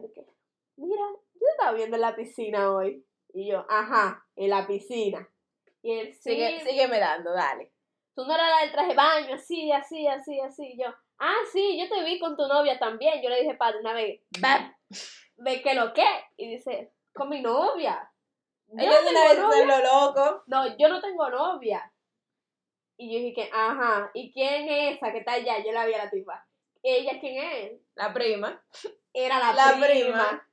mira, 0.76 1.04
yo 1.36 1.48
estaba 1.52 1.72
viendo 1.74 1.96
en 1.96 2.02
la 2.02 2.16
piscina 2.16 2.74
hoy. 2.74 3.06
Y 3.34 3.48
yo, 3.52 3.66
ajá, 3.70 4.26
en 4.36 4.50
la 4.50 4.66
piscina. 4.68 5.28
Y 5.82 5.94
él, 6.00 6.14
sí, 6.14 6.32
Sigue, 6.32 6.62
sígueme 6.66 7.00
dando, 7.00 7.32
dale. 7.34 7.72
tú 8.16 8.26
no 8.26 8.34
eras 8.36 8.50
la 8.50 8.62
del 8.62 8.72
traje 8.72 8.90
de 8.90 8.96
baño, 8.96 9.36
así, 9.36 9.72
así, 9.72 10.08
así, 10.08 10.40
así. 10.42 10.66
Y 10.74 10.84
yo, 10.84 10.94
ah, 11.20 11.36
sí, 11.52 11.80
yo 11.80 11.88
te 11.88 12.04
vi 12.04 12.20
con 12.20 12.36
tu 12.36 12.48
novia 12.48 12.78
también. 12.80 13.22
Yo 13.22 13.30
le 13.30 13.42
dije, 13.42 13.56
padre, 13.56 13.80
una 13.80 13.94
vez, 13.94 14.20
Va. 14.44 14.76
¿de 15.38 15.62
qué 15.62 15.74
lo 15.76 15.94
qué? 15.94 16.06
Y 16.38 16.50
dice, 16.50 16.92
con 17.14 17.30
mi 17.30 17.42
novia. 17.42 18.12
yo 18.68 18.84
Ellos 18.84 18.96
no 19.06 19.10
tengo 19.34 19.48
novia. 19.48 19.66
lo 19.66 19.84
loco. 20.06 20.44
No, 20.48 20.78
yo 20.78 20.90
no 20.90 21.00
tengo 21.02 21.30
novia. 21.30 21.92
Y 22.98 23.14
yo 23.14 23.20
dije 23.20 23.34
que, 23.34 23.50
ajá, 23.54 24.12
¿y 24.14 24.34
quién 24.34 24.68
es 24.68 24.98
esa 24.98 25.12
que 25.14 25.20
está 25.20 25.34
allá? 25.34 25.64
Yo 25.64 25.72
la 25.72 25.86
vi 25.86 25.94
a 25.94 26.04
la 26.04 26.10
tipa. 26.10 26.46
¿Ella 26.84 27.18
quién 27.22 27.38
es? 27.42 27.82
La 27.96 28.12
prima. 28.14 28.62
Era 29.14 29.40
la, 29.40 29.54
La 29.54 29.72
prima. 29.74 29.88
prima. 29.88 30.49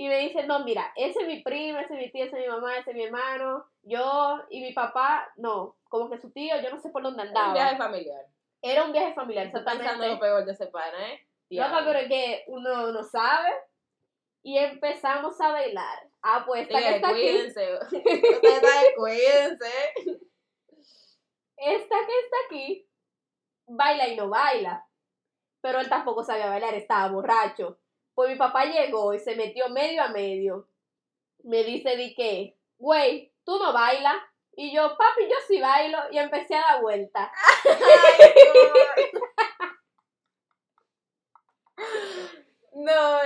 Y 0.00 0.06
me 0.06 0.18
dice, 0.20 0.44
no, 0.46 0.60
mira, 0.60 0.92
ese 0.94 1.22
es 1.22 1.26
mi 1.26 1.42
prima, 1.42 1.80
ese 1.80 1.94
es 1.94 1.98
mi 1.98 2.12
tía, 2.12 2.26
ese 2.26 2.36
es 2.38 2.46
mi 2.46 2.48
mamá, 2.52 2.76
ese 2.78 2.90
es 2.90 2.96
mi 2.96 3.02
hermano, 3.02 3.66
yo 3.82 4.38
y 4.48 4.60
mi 4.60 4.72
papá, 4.72 5.28
no, 5.36 5.76
como 5.88 6.08
que 6.08 6.18
su 6.18 6.30
tío, 6.30 6.54
yo 6.62 6.70
no 6.70 6.78
sé 6.78 6.90
por 6.90 7.02
dónde 7.02 7.24
Un 7.24 7.32
viaje 7.32 7.58
andaba. 7.60 7.76
familiar. 7.76 8.24
Era 8.62 8.84
un 8.84 8.92
viaje 8.92 9.12
familiar, 9.14 9.46
Estoy 9.46 9.64
pensando 9.64 9.82
lo 9.84 9.90
exactamente. 9.90 10.20
peor 10.20 10.44
de 10.44 10.52
ese 10.52 10.66
pana, 10.68 11.12
¿eh? 11.12 11.26
Diablo. 11.50 11.78
pero 11.84 11.98
es 11.98 12.08
que 12.08 12.44
uno 12.46 12.92
no 12.92 13.02
sabe. 13.02 13.50
Y 14.44 14.56
empezamos 14.56 15.40
a 15.40 15.50
bailar. 15.50 16.08
Ah, 16.22 16.44
pues 16.46 16.62
esta 16.62 16.78
que 16.78 16.84
Diga, 16.84 16.96
está 16.96 17.08
aquí, 17.08 17.20
cuídense. 17.20 17.74
Ustedes 17.82 18.60
saben, 18.60 18.92
cuídense. 18.96 19.72
esta 21.56 21.96
que 22.06 22.18
está 22.20 22.36
aquí, 22.46 22.88
baila 23.66 24.06
y 24.08 24.16
no 24.16 24.28
baila. 24.28 24.86
Pero 25.60 25.80
él 25.80 25.88
tampoco 25.88 26.22
sabía 26.22 26.48
bailar, 26.48 26.74
estaba 26.74 27.08
borracho. 27.12 27.78
Pues 28.18 28.30
mi 28.30 28.34
papá 28.34 28.64
llegó 28.64 29.14
y 29.14 29.20
se 29.20 29.36
metió 29.36 29.68
medio 29.68 30.02
a 30.02 30.08
medio. 30.08 30.66
Me 31.44 31.62
dice, 31.62 31.94
di 31.94 32.16
que, 32.16 32.58
güey, 32.76 33.32
tú 33.44 33.60
no 33.60 33.72
bailas. 33.72 34.16
Y 34.56 34.74
yo, 34.74 34.96
papi, 34.98 35.28
yo 35.28 35.36
sí 35.46 35.60
bailo. 35.60 35.98
Y 36.10 36.18
empecé 36.18 36.56
a 36.56 36.62
dar 36.62 36.80
vuelta. 36.82 37.30
Ay, 37.64 39.04
no. 42.74 42.82
No, 42.92 43.20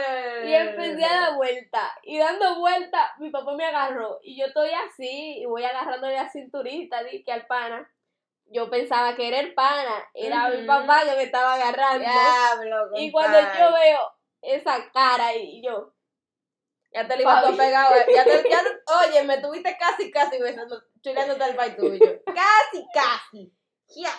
Y 0.46 0.54
empecé 0.54 1.06
a 1.06 1.20
dar 1.20 1.36
vuelta. 1.36 1.98
Y 2.02 2.18
dando 2.18 2.56
vuelta, 2.60 3.14
mi 3.18 3.30
papá 3.30 3.54
me 3.54 3.64
agarró. 3.64 4.20
Y 4.22 4.38
yo 4.38 4.44
estoy 4.44 4.72
así, 4.72 5.38
y 5.38 5.46
voy 5.46 5.64
agarrándole 5.64 6.16
la 6.16 6.28
cinturita, 6.28 7.02
di 7.02 7.24
que 7.24 7.32
al 7.32 7.46
pana. 7.46 7.90
Yo 8.44 8.68
pensaba 8.68 9.16
que 9.16 9.26
era 9.26 9.40
el 9.40 9.54
pana, 9.54 10.06
era 10.12 10.50
mi 10.50 10.66
papá 10.66 11.04
que 11.06 11.16
me 11.16 11.22
estaba 11.22 11.54
agarrando. 11.54 12.04
Diablo, 12.04 12.90
y 12.98 13.10
cuando 13.10 13.38
yo 13.40 13.72
veo 13.72 14.12
esa 14.42 14.90
cara 14.92 15.34
y 15.36 15.62
yo, 15.64 15.94
Ya 16.92 17.06
te 17.08 17.16
lo 17.16 17.24
Papi. 17.24 17.46
todo 17.46 17.56
pegado. 17.56 17.94
Ya 18.14 18.24
te, 18.24 18.30
ya 18.50 18.62
te- 18.62 18.82
oye, 19.08 19.22
me 19.24 19.38
tuviste 19.38 19.76
casi, 19.78 20.10
casi 20.10 20.38
besando, 20.38 20.82
chulándote 21.00 21.42
al 21.44 21.56
país 21.56 21.76
tuyo. 21.76 22.22
Casi, 22.26 22.86
casi. 22.92 23.52
Ya. 23.96 24.12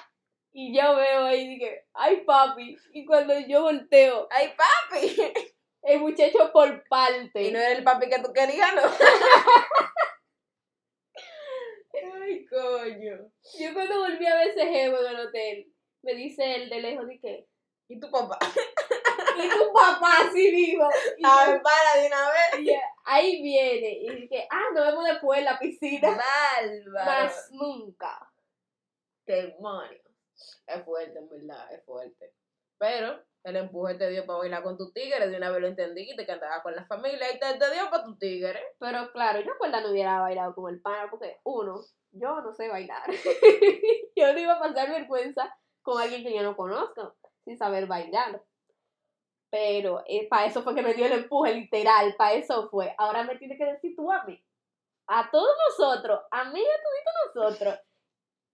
y 0.52 0.76
yo 0.76 0.96
veo 0.96 1.26
ahí 1.26 1.42
y 1.42 1.48
dije, 1.56 1.88
ay 1.94 2.22
papi. 2.26 2.78
Y 2.94 3.06
cuando 3.06 3.38
yo 3.40 3.64
volteo, 3.64 4.28
Ay, 4.32 4.54
papi. 4.56 5.16
el 5.84 6.00
muchacho 6.00 6.52
por 6.54 6.88
parte. 6.88 7.42
Y 7.44 7.52
no 7.52 7.60
era 7.60 7.72
el 7.72 7.84
papi 7.84 8.08
que 8.10 8.20
tú 8.20 8.32
querías, 8.34 8.74
¿no? 8.76 8.82
Ay, 12.22 12.46
coño. 12.46 13.32
Yo 13.60 13.74
cuando 13.74 14.00
volví 14.00 14.26
a 14.26 14.36
ver 14.36 14.48
ese 14.50 14.66
jevo 14.68 14.98
en 15.00 15.08
el 15.08 15.20
hotel, 15.28 15.74
me 16.02 16.14
dice 16.16 16.56
el 16.56 16.70
de 16.70 16.80
lejos, 16.82 17.08
dije, 17.08 17.48
¿Y 17.88 18.00
tu 18.00 18.10
papá? 18.10 18.40
Y 19.38 19.50
tu 19.50 19.74
papá 19.74 20.28
así 20.28 20.52
vivo. 20.52 20.88
Y 21.18 21.26
A 21.26 21.48
ver, 21.48 21.62
para 21.62 22.02
de 22.02 22.08
una 22.08 22.30
vez. 22.30 22.62
y 22.62 22.76
ahí 23.06 23.42
viene. 23.42 23.90
Y 24.02 24.10
dije, 24.22 24.48
ah, 24.50 24.70
nos 24.74 24.86
vemos 24.86 25.06
después 25.06 25.40
en 25.40 25.46
la 25.46 25.60
piscina. 25.60 26.10
Bárbaro. 26.10 27.06
Más 27.06 27.50
nunca. 27.52 28.32
Demonios. 29.26 30.02
Es 30.68 30.84
fuerte, 30.84 31.20
en 31.20 31.30
verdad, 31.30 31.74
es 31.74 31.84
fuerte. 31.86 32.34
Pero 32.78 33.24
el 33.44 33.56
empuje 33.58 33.96
te 33.96 34.10
dio 34.10 34.26
para 34.26 34.40
bailar 34.40 34.64
con 34.64 34.78
tu 34.78 34.92
tigre, 34.92 35.28
de 35.28 35.38
una 35.38 35.52
vez 35.52 35.62
lo 35.62 35.68
entendiste, 35.68 36.26
que 36.26 36.32
andaba 36.32 36.62
con 36.64 36.76
la 36.76 36.86
familia 36.86 37.32
y 37.34 37.40
te, 37.40 37.54
te 37.58 37.72
dio 37.74 37.90
para 37.90 38.04
tu 38.04 38.18
tigre. 38.18 38.60
Pero 38.80 39.12
claro, 39.12 39.42
yo 39.42 39.52
verdad 39.62 39.82
no 39.82 39.92
hubiera 39.92 40.22
bailado 40.22 40.56
con 40.56 40.74
el 40.74 40.82
pana 40.82 41.10
porque, 41.10 41.40
uno, 41.44 41.82
yo 42.12 42.42
no 42.42 42.54
sé 42.54 42.70
bailar. 42.70 43.04
yo 44.16 44.34
no 44.34 44.40
iba 44.40 44.54
a 44.54 44.60
pasar 44.60 44.90
vergüenza 44.90 45.56
con 45.82 46.02
alguien 46.02 46.24
que 46.24 46.34
yo 46.34 46.42
no 46.44 46.56
conozco, 46.56 47.16
sin 47.44 47.58
saber 47.58 47.86
bailar. 47.88 48.42
Pero 49.54 50.04
para 50.32 50.48
eso 50.48 50.64
fue 50.64 50.74
que 50.74 50.82
me 50.82 50.96
dio 50.96 51.06
el 51.06 51.12
empuje, 51.12 51.54
literal, 51.54 52.16
para 52.18 52.34
eso 52.34 52.68
fue. 52.72 52.96
Ahora 52.98 53.24
me 53.24 53.38
tienes 53.38 53.56
que 53.56 53.66
decir 53.66 53.96
tú 53.96 54.12
a 54.12 54.24
mí, 54.24 54.44
a 55.06 55.30
todos 55.30 55.56
nosotros, 55.70 56.22
a 56.32 56.46
mí 56.46 56.60
y 56.60 56.64
a 56.64 57.36
todos 57.36 57.52
nosotros, 57.52 57.80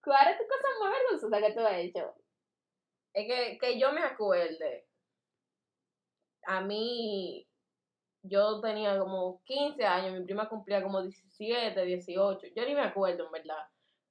¿cuál 0.04 0.28
es 0.28 0.38
tu 0.38 0.44
cosa 0.44 0.68
más 0.82 0.92
vergonzosa 0.92 1.40
que 1.40 1.54
tú 1.54 1.60
has 1.62 1.78
hecho? 1.78 2.16
Es 3.14 3.28
que, 3.28 3.58
que 3.60 3.80
yo 3.80 3.94
me 3.94 4.02
acuerde. 4.02 4.90
A 6.46 6.60
mí, 6.60 7.48
yo 8.22 8.60
tenía 8.60 9.00
como 9.00 9.42
15 9.46 9.82
años, 9.86 10.20
mi 10.20 10.26
prima 10.26 10.50
cumplía 10.50 10.84
como 10.84 11.02
17, 11.02 11.82
18. 11.82 12.48
Yo 12.54 12.66
ni 12.66 12.76
me 12.76 12.82
acuerdo, 12.82 13.28
en 13.28 13.32
verdad. 13.32 13.64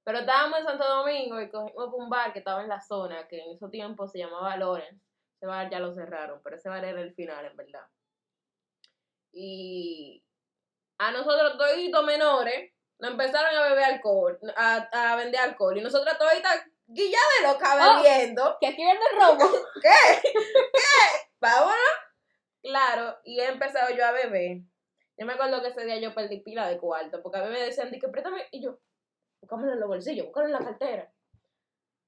Pero 0.04 0.20
estábamos 0.20 0.60
en 0.60 0.64
Santo 0.64 0.88
Domingo 0.88 1.38
y 1.38 1.50
cogimos 1.50 1.92
un 1.92 2.08
bar 2.08 2.32
que 2.32 2.38
estaba 2.38 2.62
en 2.62 2.70
la 2.70 2.80
zona, 2.80 3.28
que 3.28 3.40
en 3.40 3.56
ese 3.56 3.68
tiempo 3.68 4.08
se 4.08 4.20
llamaba 4.20 4.56
Lorenz. 4.56 5.07
Ese 5.38 5.46
bar 5.46 5.70
ya 5.70 5.78
lo 5.78 5.94
cerraron, 5.94 6.40
pero 6.42 6.56
ese 6.56 6.68
bar 6.68 6.84
era 6.84 7.00
el 7.00 7.14
final, 7.14 7.44
en 7.46 7.56
verdad. 7.56 7.86
Y 9.32 10.24
a 10.98 11.12
nosotros 11.12 11.56
toditos 11.56 12.04
menores 12.04 12.72
nos 12.98 13.12
empezaron 13.12 13.54
a 13.56 13.68
beber 13.68 13.84
alcohol, 13.84 14.38
a, 14.56 15.12
a 15.12 15.16
vender 15.16 15.40
alcohol. 15.40 15.76
Y 15.78 15.80
nosotros 15.80 16.18
toditas 16.18 16.64
guilla 16.86 17.18
de 17.40 17.46
loca 17.48 17.76
Oh. 17.78 18.02
bebiendo. 18.02 18.56
Que 18.60 18.66
aquí 18.66 18.82
viene 18.82 18.98
el 19.12 19.16
robo. 19.20 19.48
¿Qué? 19.82 20.20
¿Qué? 20.32 21.28
¿Vámonos? 21.40 21.76
Claro, 22.60 23.16
y 23.24 23.38
he 23.38 23.46
empezado 23.46 23.94
yo 23.94 24.04
a 24.04 24.10
beber. 24.12 24.58
Yo 25.16 25.26
me 25.26 25.34
acuerdo 25.34 25.62
que 25.62 25.68
ese 25.68 25.84
día 25.84 25.98
yo 26.00 26.14
perdí 26.14 26.40
pila 26.40 26.68
de 26.68 26.78
cuarto, 26.78 27.22
porque 27.22 27.38
a 27.38 27.44
mí 27.44 27.50
me 27.50 27.60
decían, 27.60 27.90
di 27.92 28.00
que 28.00 28.08
préstame, 28.08 28.46
y 28.50 28.62
yo, 28.62 28.80
búscamelo 29.40 29.74
en 29.74 29.80
los 29.80 29.88
bolsillos, 29.88 30.26
búscalo 30.26 30.46
en 30.46 30.52
la 30.52 30.58
cartera. 30.58 31.12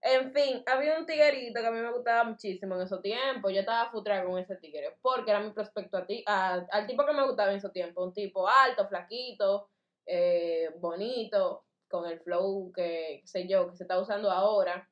En 0.03 0.33
fin, 0.33 0.63
había 0.67 0.99
un 0.99 1.05
tiguerito 1.07 1.61
que 1.61 1.67
a 1.67 1.71
mí 1.71 1.79
me 1.81 1.93
gustaba 1.93 2.25
muchísimo 2.25 2.75
en 2.77 2.83
esos 2.83 3.03
tiempos. 3.03 3.53
Yo 3.53 3.61
estaba 3.61 3.91
futrada 3.91 4.25
con 4.25 4.39
ese 4.39 4.57
tigre, 4.57 4.97
porque 5.03 5.31
era 5.31 5.41
mi 5.41 5.51
prospecto 5.53 5.99
a 5.99 6.07
ti, 6.07 6.23
a- 6.27 6.67
al 6.71 6.87
tipo 6.87 7.05
que 7.05 7.13
me 7.13 7.27
gustaba 7.27 7.51
en 7.51 7.59
esos 7.59 7.73
tiempos. 7.73 8.07
Un 8.07 8.15
tipo 8.15 8.49
alto, 8.49 8.89
flaquito, 8.89 9.69
eh, 10.07 10.71
bonito, 10.79 11.65
con 11.89 12.07
el 12.07 12.19
flow 12.21 12.73
que, 12.73 13.21
sé 13.25 13.47
yo, 13.47 13.71
que 13.71 13.77
se 13.77 13.85
está 13.85 14.01
usando 14.01 14.31
ahora, 14.31 14.89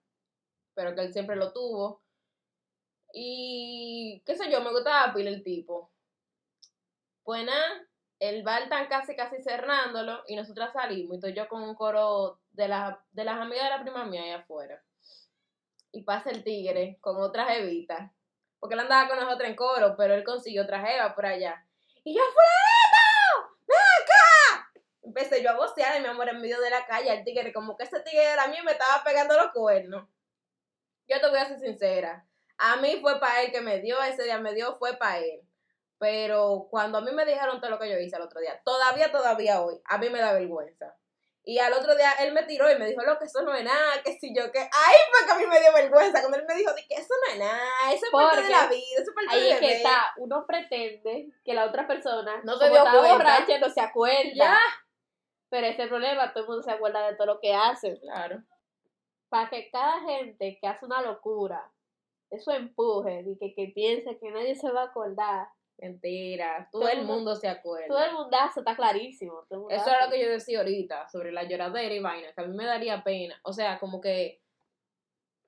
pero 0.75 0.95
que 0.95 1.03
él 1.03 1.13
siempre 1.13 1.37
lo 1.37 1.53
tuvo. 1.53 2.03
Y 3.13 4.23
qué 4.25 4.35
sé 4.35 4.51
yo, 4.51 4.63
me 4.63 4.71
gustaba 4.73 5.13
pila 5.13 5.29
el 5.31 5.43
tipo. 5.45 5.91
Pues 7.23 7.45
nada, 7.45 7.87
el 8.19 8.43
bar 8.43 8.63
están 8.63 8.89
casi 8.89 9.15
casi 9.15 9.41
cerrándolo 9.43 10.23
y 10.27 10.35
nosotras 10.37 10.73
salimos. 10.73 11.17
Estoy 11.17 11.35
yo 11.35 11.49
con 11.49 11.63
un 11.63 11.75
coro 11.75 12.41
de, 12.59 12.97
de 13.13 13.25
las 13.25 13.41
amigas 13.41 13.65
de 13.65 13.71
la 13.71 13.83
prima 13.83 14.05
mía 14.05 14.23
allá 14.23 14.39
afuera. 14.39 14.83
Y 15.93 16.03
pasa 16.03 16.31
el 16.31 16.43
tigre 16.43 16.99
con 17.01 17.17
otra 17.23 17.47
jevita. 17.47 18.13
Porque 18.59 18.75
él 18.75 18.81
andaba 18.81 19.09
con 19.09 19.21
nosotros 19.21 19.49
en 19.49 19.57
coro, 19.57 19.95
pero 19.97 20.15
él 20.15 20.25
consiguió 20.25 20.65
otra 20.65 20.85
jeva 20.85 21.15
por 21.15 21.25
allá. 21.25 21.65
Y 22.05 22.15
yo, 22.15 22.21
¡Fulanito! 22.21 23.57
¡Ven 23.67 23.79
acá! 24.03 24.73
Empecé 25.03 25.43
yo 25.43 25.51
a 25.51 25.57
vocear, 25.57 26.01
mi 26.01 26.07
amor, 26.09 26.29
en 26.29 26.41
medio 26.41 26.61
de 26.61 26.71
la 26.71 26.85
calle, 26.85 27.13
el 27.13 27.25
tigre, 27.25 27.53
como 27.53 27.77
que 27.77 27.85
ese 27.85 28.01
tigre 28.01 28.25
era 28.25 28.49
mío 28.49 28.63
me 28.65 28.73
estaba 28.73 29.03
pegando 29.05 29.37
los 29.37 29.53
cuernos. 29.53 30.09
Yo 31.07 31.21
te 31.21 31.29
voy 31.29 31.39
a 31.39 31.47
ser 31.47 31.61
sincera. 31.61 32.27
A 32.59 32.77
mí 32.77 32.99
fue 33.01 33.21
para 33.21 33.43
él 33.43 33.53
que 33.53 33.61
me 33.61 33.79
dio, 33.81 34.03
ese 34.03 34.25
día 34.25 34.39
me 34.39 34.53
dio, 34.53 34.77
fue 34.79 34.97
para 34.97 35.21
él. 35.21 35.41
Pero 35.99 36.67
cuando 36.71 36.99
a 36.99 37.01
mí 37.01 37.13
me 37.13 37.25
dijeron 37.25 37.61
todo 37.61 37.71
lo 37.71 37.79
que 37.79 37.89
yo 37.89 37.99
hice 37.99 38.17
el 38.17 38.23
otro 38.23 38.41
día, 38.41 38.61
todavía, 38.65 39.13
todavía 39.13 39.63
hoy, 39.63 39.81
a 39.85 39.99
mí 39.99 40.11
me 40.11 40.19
da 40.19 40.33
vergüenza. 40.33 40.97
Y 41.49 41.59
al 41.61 41.73
otro 41.73 41.97
día 41.97 42.13
él 42.21 42.35
me 42.35 42.43
tiró 42.43 42.71
y 42.71 42.77
me 42.79 42.85
dijo, 42.85 43.01
lo 43.01 43.19
que 43.19 43.25
eso 43.25 43.41
no 43.41 43.55
es 43.55 43.65
nada, 43.65 44.03
que 44.05 44.19
si 44.19 44.35
yo 44.37 44.53
que... 44.53 44.59
Ahí 44.59 44.97
fue 45.11 45.25
que 45.27 45.33
a 45.33 45.39
mí 45.39 45.47
me 45.47 45.59
dio 45.59 45.73
vergüenza, 45.73 46.21
cuando 46.21 46.37
él 46.37 46.45
me 46.47 46.55
dijo, 46.55 46.75
de 46.75 46.85
que 46.87 46.95
eso 46.97 47.15
no 47.27 47.33
es 47.33 47.39
nada, 47.39 47.91
eso 47.91 48.05
es 48.05 48.13
parte 48.13 48.37
de 48.37 48.43
Porque 48.43 48.51
la 48.51 48.67
vida, 48.67 48.83
eso 48.99 49.03
es 49.11 49.15
parte 49.15 49.31
Ahí 49.35 49.41
de 49.45 49.51
es 49.53 49.55
que 49.61 49.65
beber". 49.65 49.77
está, 49.79 50.13
uno 50.19 50.45
pretende 50.47 51.31
que 51.43 51.55
la 51.55 51.65
otra 51.65 51.87
persona 51.87 52.43
No 52.45 52.59
se 52.59 52.69
dio 52.69 52.77
estaba 52.77 52.99
cuenta. 52.99 53.17
borracha 53.17 53.59
no 53.61 53.71
se 53.71 53.81
acuerda. 53.81 54.31
Ya. 54.35 54.59
Pero 55.49 55.67
ese 55.69 55.77
es 55.77 55.81
el 55.85 55.89
problema, 55.89 56.33
todo 56.35 56.43
el 56.43 56.49
mundo 56.51 56.63
se 56.63 56.71
acuerda 56.71 57.09
de 57.09 57.17
todo 57.17 57.27
lo 57.29 57.41
que 57.41 57.55
hace. 57.55 57.99
Claro. 57.99 58.43
Para 59.31 59.49
que 59.49 59.71
cada 59.71 60.01
gente 60.03 60.59
que 60.61 60.69
hace 60.69 60.85
una 60.85 61.01
locura, 61.01 61.73
eso 62.29 62.53
empuje, 62.53 63.25
y 63.27 63.39
que, 63.39 63.55
que 63.55 63.73
piense 63.75 64.19
que 64.19 64.31
nadie 64.31 64.55
se 64.55 64.71
va 64.71 64.83
a 64.83 64.87
acordar. 64.89 65.49
Mentira, 65.79 66.69
todo 66.73 66.83
Todo 66.83 66.91
el 66.91 66.99
mundo- 66.99 67.15
mundo 67.15 67.37
se 67.37 67.49
acuerda. 67.49 67.87
Todo 67.89 68.05
el 68.05 68.13
mundazo 68.13 68.61
está 68.61 68.75
clarísimo. 68.75 69.45
Eso 69.71 69.89
era 69.89 70.07
lo 70.07 70.11
que 70.13 70.21
yo 70.21 70.29
decía 70.29 70.59
ahorita 70.59 71.09
sobre 71.09 71.31
la 71.33 71.45
lloradera 71.45 71.95
y 71.95 72.01
vaina, 72.01 72.33
que 72.33 72.41
a 72.41 72.45
mí 72.45 72.55
me 72.57 72.65
daría 72.67 73.03
pena. 73.05 73.39
O 73.45 73.53
sea, 73.53 73.79
como 73.79 74.01
que 74.01 74.41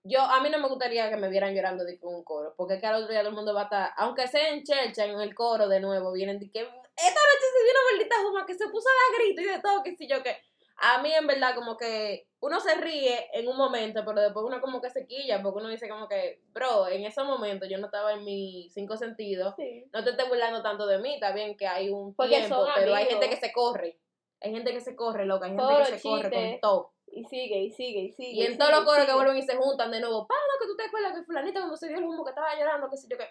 yo, 0.04 0.20
a 0.20 0.40
mí 0.40 0.48
no 0.48 0.58
me 0.58 0.68
gustaría 0.68 1.10
que 1.10 1.16
me 1.16 1.28
vieran 1.28 1.54
llorando 1.54 1.84
de 1.84 1.98
un 2.02 2.22
coro, 2.24 2.54
porque 2.56 2.74
es 2.74 2.80
que 2.80 2.86
al 2.86 2.94
otro 3.02 3.08
día 3.10 3.20
todo 3.20 3.30
el 3.30 3.34
mundo 3.34 3.52
va 3.52 3.62
a 3.62 3.64
estar, 3.64 3.90
aunque 3.96 4.28
sea 4.28 4.48
en 4.50 4.62
Chelcha, 4.62 5.04
en 5.04 5.20
el 5.20 5.34
coro 5.34 5.68
de 5.68 5.80
nuevo, 5.80 6.12
vienen 6.12 6.38
de 6.38 6.50
que 6.50 6.60
esta 6.60 6.70
noche 6.70 7.46
se 7.56 7.64
dio 7.64 7.72
una 7.72 7.92
maldita 7.98 8.16
juma 8.22 8.46
que 8.46 8.54
se 8.54 8.68
puso 8.68 8.88
a 8.88 9.12
dar 9.12 9.20
grito 9.22 9.40
y 9.42 9.44
de 9.44 9.60
todo, 9.60 9.82
que 9.82 9.96
si 9.96 10.06
yo 10.08 10.22
que. 10.22 10.36
A 10.82 11.02
mí, 11.02 11.12
en 11.12 11.26
verdad, 11.26 11.54
como 11.54 11.76
que 11.76 12.26
uno 12.40 12.58
se 12.58 12.74
ríe 12.74 13.28
en 13.34 13.48
un 13.48 13.56
momento, 13.56 14.02
pero 14.04 14.20
después 14.20 14.46
uno 14.46 14.62
como 14.62 14.80
que 14.80 14.88
se 14.88 15.06
quilla, 15.06 15.42
porque 15.42 15.58
uno 15.58 15.68
dice 15.68 15.88
como 15.88 16.08
que, 16.08 16.40
bro, 16.52 16.88
en 16.88 17.04
ese 17.04 17.22
momento 17.22 17.66
yo 17.66 17.76
no 17.76 17.86
estaba 17.86 18.14
en 18.14 18.24
mis 18.24 18.72
cinco 18.72 18.96
sentidos, 18.96 19.54
Sí. 19.56 19.84
no 19.92 20.02
te 20.02 20.10
estés 20.10 20.26
burlando 20.26 20.62
tanto 20.62 20.86
de 20.86 20.98
mí, 20.98 21.14
está 21.14 21.32
bien 21.32 21.54
que 21.56 21.66
hay 21.66 21.90
un 21.90 22.14
Porque 22.14 22.38
tiempo, 22.38 22.66
pero 22.74 22.94
hay 22.94 23.06
gente 23.06 23.28
que 23.28 23.36
se 23.36 23.52
corre. 23.52 23.98
Hay 24.40 24.52
gente 24.52 24.72
que 24.72 24.80
se 24.80 24.96
corre, 24.96 25.26
loca, 25.26 25.46
hay 25.46 25.52
gente 25.54 25.74
que 25.76 25.98
se 25.98 26.02
corre 26.02 26.30
con 26.30 26.60
todo. 26.60 26.92
Y 27.12 27.24
sigue, 27.24 27.58
y 27.58 27.70
sigue, 27.70 28.00
y 28.00 28.12
sigue. 28.12 28.30
Y 28.30 28.46
en 28.46 28.56
todos 28.56 28.70
los 28.70 28.84
coros 28.84 29.04
que 29.04 29.12
vuelven 29.12 29.36
y 29.36 29.42
se 29.42 29.56
juntan 29.56 29.90
de 29.90 30.00
nuevo, 30.00 30.26
pana, 30.26 30.40
que 30.60 30.66
tú 30.66 30.76
te 30.76 30.84
acuerdas 30.84 31.12
que 31.12 31.24
fulanita 31.24 31.60
cuando 31.60 31.76
se 31.76 31.88
dio 31.88 31.98
el 31.98 32.04
humo 32.04 32.24
que 32.24 32.30
estaba 32.30 32.54
llorando, 32.58 32.88
qué 32.88 32.96
sé 32.96 33.06
yo 33.10 33.18
qué. 33.18 33.28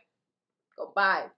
Compadre, 0.76 1.32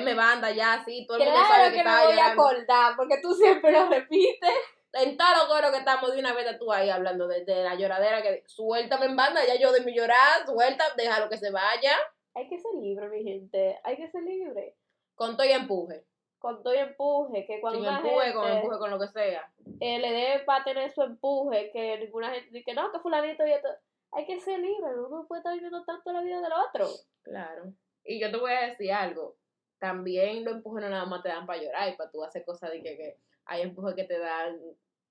me 0.00 0.14
banda 0.14 0.50
ya, 0.50 0.74
así, 0.74 1.04
todo 1.06 1.18
el 1.18 1.24
mundo 1.24 1.38
Claro 1.38 1.54
sabe 1.54 1.70
que, 1.70 1.76
que, 1.78 1.84
me 1.84 2.06
voy 2.06 2.18
a 2.18 2.32
acordar, 2.32 2.96
porque 2.96 3.20
tú 3.20 3.34
siempre 3.34 3.72
lo 3.72 3.90
repites. 3.90 4.50
En 4.94 5.16
los 5.16 5.44
coros 5.46 5.70
que 5.70 5.78
estamos 5.78 6.12
de 6.12 6.18
una 6.18 6.34
vez 6.34 6.58
tú 6.58 6.70
ahí 6.72 6.90
hablando 6.90 7.26
de, 7.26 7.44
de 7.44 7.64
la 7.64 7.74
lloradera, 7.76 8.22
que 8.22 8.42
suéltame 8.46 9.06
en 9.06 9.16
banda, 9.16 9.40
ya 9.46 9.54
yo 9.56 9.72
de 9.72 9.80
mi 9.80 9.94
llorar, 9.94 10.44
suelta, 10.46 10.84
déjalo 10.96 11.30
que 11.30 11.38
se 11.38 11.50
vaya, 11.50 11.96
Hay 12.34 12.48
que 12.48 12.58
ser 12.58 12.74
libre, 12.74 13.08
mi 13.08 13.22
gente. 13.22 13.78
Hay 13.84 13.96
que 13.96 14.08
ser 14.10 14.22
libre. 14.22 14.76
con 15.14 15.36
todo 15.36 15.46
y 15.46 15.52
empuje. 15.52 16.04
Con 16.38 16.62
todo 16.62 16.74
y 16.74 16.78
empuje, 16.78 17.46
que 17.46 17.60
cuando 17.60 17.78
Sin 17.78 17.88
una 17.88 17.98
empuje, 17.98 18.24
gente 18.24 18.34
con 18.34 18.48
empuje, 18.48 18.78
con 18.78 18.90
lo 18.90 18.98
que 18.98 19.08
sea. 19.08 19.50
eh, 19.80 19.98
le 19.98 20.12
dé 20.12 20.38
para 20.40 20.64
tener 20.64 20.90
su 20.90 21.02
empuje, 21.02 21.70
que 21.72 21.98
ninguna 21.98 22.30
gente 22.30 22.50
dice 22.50 22.64
que 22.64 22.74
no, 22.74 22.90
que 22.90 22.98
fulanito 22.98 23.46
y 23.46 23.52
esto. 23.52 23.68
Hay 24.10 24.26
que 24.26 24.40
ser 24.40 24.58
libre, 24.58 24.90
uno 24.98 25.08
no 25.08 25.26
puede 25.26 25.38
estar 25.40 25.54
viviendo 25.54 25.84
tanto 25.84 26.12
la 26.12 26.20
vida 26.20 26.40
del 26.40 26.52
otro. 26.52 26.88
Claro. 27.22 27.72
Y 28.04 28.20
yo 28.20 28.30
te 28.30 28.36
voy 28.36 28.52
a 28.52 28.66
decir 28.68 28.92
algo. 28.92 29.36
También 29.78 30.44
los 30.44 30.54
empujes 30.54 30.82
no 30.82 30.90
nada 30.90 31.06
más 31.06 31.22
te 31.22 31.28
dan 31.30 31.46
para 31.46 31.62
llorar 31.62 31.88
y 31.88 31.96
para 31.96 32.10
tú 32.10 32.22
hacer 32.22 32.44
cosas 32.44 32.70
de 32.72 32.82
que, 32.82 32.96
que 32.96 33.16
hay 33.46 33.62
empujes 33.62 33.94
que 33.94 34.04
te 34.04 34.18
dan 34.18 34.58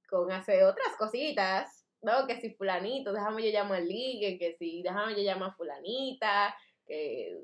con 0.10 0.32
hacer 0.32 0.64
otras 0.64 0.96
cositas. 0.98 1.78
¿No? 2.04 2.26
Que 2.26 2.42
si 2.42 2.50
fulanito, 2.56 3.14
déjame 3.14 3.44
yo 3.44 3.52
llamo 3.52 3.76
al 3.76 3.88
ligue, 3.88 4.40
que 4.40 4.56
si 4.58 4.82
déjame 4.82 5.14
yo 5.14 5.22
llamo 5.22 5.46
a 5.46 5.54
fulanita, 5.54 6.58
que 6.88 7.38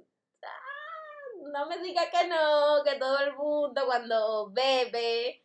ah, 0.44 1.50
no 1.54 1.68
me 1.68 1.78
diga 1.78 2.02
que 2.10 2.28
no, 2.28 2.84
que 2.84 2.98
todo 2.98 3.20
el 3.20 3.36
mundo 3.36 3.86
cuando 3.86 4.50
bebe 4.50 5.44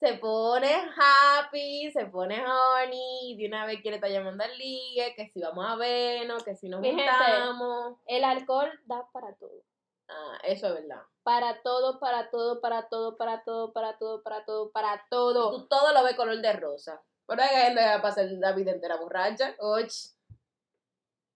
se 0.00 0.14
pone 0.14 0.68
happy, 0.96 1.90
se 1.92 2.06
pone 2.06 2.42
horny, 2.42 3.32
y 3.32 3.36
de 3.36 3.46
una 3.48 3.66
vez 3.66 3.82
quiere 3.82 3.96
estar 3.96 4.10
llamando 4.10 4.42
al 4.42 4.56
ligue, 4.56 5.14
que 5.14 5.28
si 5.28 5.40
vamos 5.40 5.66
a 5.68 5.76
vernos, 5.76 6.42
que 6.42 6.56
si 6.56 6.70
nos 6.70 6.80
gente. 6.80 7.02
juntamos. 7.02 7.98
El 8.06 8.24
alcohol 8.24 8.70
da 8.86 9.06
para 9.12 9.34
todo. 9.34 9.62
Ah, 10.10 10.38
eso 10.42 10.66
es 10.68 10.74
verdad. 10.74 11.02
Para 11.22 11.62
todo, 11.62 12.00
para 12.00 12.30
todo, 12.30 12.60
para 12.60 12.88
todo, 12.88 13.16
para 13.16 13.44
todo, 13.44 13.72
para 13.72 13.96
todo, 13.96 14.22
para 14.22 14.44
todo, 14.44 14.72
para 14.72 15.06
todo. 15.08 15.50
Tú 15.52 15.68
todo 15.68 15.92
lo 15.92 16.02
ves 16.02 16.16
color 16.16 16.40
de 16.40 16.52
rosa. 16.54 17.00
Pero 17.26 17.42
hay 17.42 17.48
gente 17.48 17.80
que 17.80 17.86
va 17.86 17.94
a 17.94 18.02
pasar 18.02 18.26
la 18.28 18.52
vida 18.52 18.72
entera 18.72 18.96
borracha. 18.96 19.54
Och. 19.60 19.86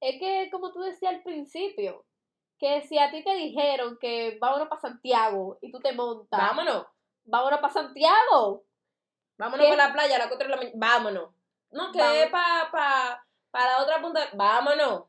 Es 0.00 0.18
que, 0.20 0.48
como 0.50 0.72
tú 0.72 0.80
decías 0.80 1.14
al 1.14 1.22
principio, 1.22 2.04
que 2.58 2.82
si 2.82 2.98
a 2.98 3.10
ti 3.10 3.22
te 3.22 3.34
dijeron 3.34 3.96
que 4.00 4.36
vámonos 4.40 4.68
para 4.68 4.80
Santiago 4.80 5.58
y 5.62 5.70
tú 5.70 5.80
te 5.80 5.92
montas, 5.92 6.38
Vámonos. 6.38 6.86
vámonos 7.24 7.60
para 7.60 7.72
Santiago. 7.72 8.64
Vámonos 9.38 9.66
para 9.66 9.88
la 9.88 9.92
playa 9.92 10.16
a 10.16 10.18
las 10.18 10.28
4 10.28 10.46
de 10.46 10.50
la 10.50 10.56
mañana. 10.56 10.76
Vámonos. 10.76 11.30
No, 11.70 11.92
que 11.92 12.28
para 12.30 12.70
pa, 12.70 13.26
pa 13.50 13.64
la 13.66 13.82
otra 13.82 14.00
punta. 14.00 14.28
Vámonos. 14.34 15.04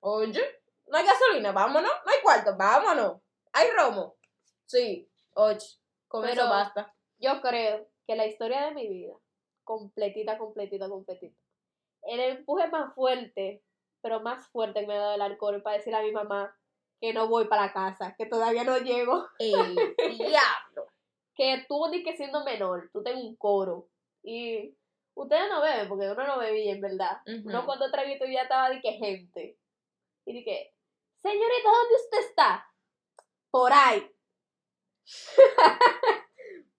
Oye, 0.00 0.57
no 0.90 0.98
hay 0.98 1.04
gasolina. 1.06 1.52
Vámonos. 1.52 1.90
No 2.04 2.12
hay 2.12 2.20
cuarto. 2.22 2.56
Vámonos. 2.56 3.20
Hay 3.52 3.68
romo. 3.70 4.16
Sí. 4.66 5.08
Och. 5.34 5.58
Con 6.08 6.22
Pero- 6.22 6.32
eso 6.42 6.50
basta. 6.50 6.94
Yo 7.18 7.40
creo 7.42 7.86
que 8.06 8.16
la 8.16 8.26
historia 8.26 8.66
de 8.66 8.74
mi 8.74 8.88
vida, 8.88 9.14
completita, 9.64 10.38
completita, 10.38 10.88
completita, 10.88 11.36
el 12.04 12.20
empuje 12.20 12.68
más 12.68 12.94
fuerte, 12.94 13.62
pero 14.00 14.20
más 14.20 14.48
fuerte 14.48 14.80
que 14.80 14.86
me 14.86 14.94
ha 14.94 15.00
dado 15.00 15.14
el 15.16 15.22
alcohol 15.22 15.60
para 15.62 15.76
decirle 15.76 15.98
a 15.98 16.02
mi 16.02 16.12
mamá 16.12 16.56
que 17.00 17.12
no 17.12 17.28
voy 17.28 17.46
para 17.48 17.66
la 17.66 17.72
casa, 17.72 18.14
que 18.16 18.24
todavía 18.26 18.64
no 18.64 18.78
llego, 18.78 19.26
El 19.38 19.74
diablo. 20.18 20.86
que 21.34 21.64
tú 21.68 21.86
ni 21.90 22.02
que 22.02 22.16
siendo 22.16 22.44
menor, 22.44 22.88
tú 22.92 23.02
tenés 23.02 23.22
un 23.22 23.36
coro 23.36 23.88
y 24.22 24.74
ustedes 25.14 25.50
no 25.50 25.60
beben 25.60 25.88
porque 25.88 26.08
uno 26.10 26.26
no 26.26 26.38
bebía 26.38 26.72
en 26.72 26.80
verdad. 26.80 27.20
Ujú. 27.26 27.48
Uno 27.48 27.66
cuando 27.66 27.90
traguito 27.90 28.24
ya 28.26 28.42
estaba 28.42 28.70
de 28.70 28.80
que 28.80 28.92
gente. 28.92 29.58
Y 30.24 30.32
dije, 30.32 30.72
señorita, 31.22 31.70
¿dónde 31.70 31.94
usted 31.96 32.18
está? 32.20 32.66
Por 33.50 33.72
ahí. 33.72 34.10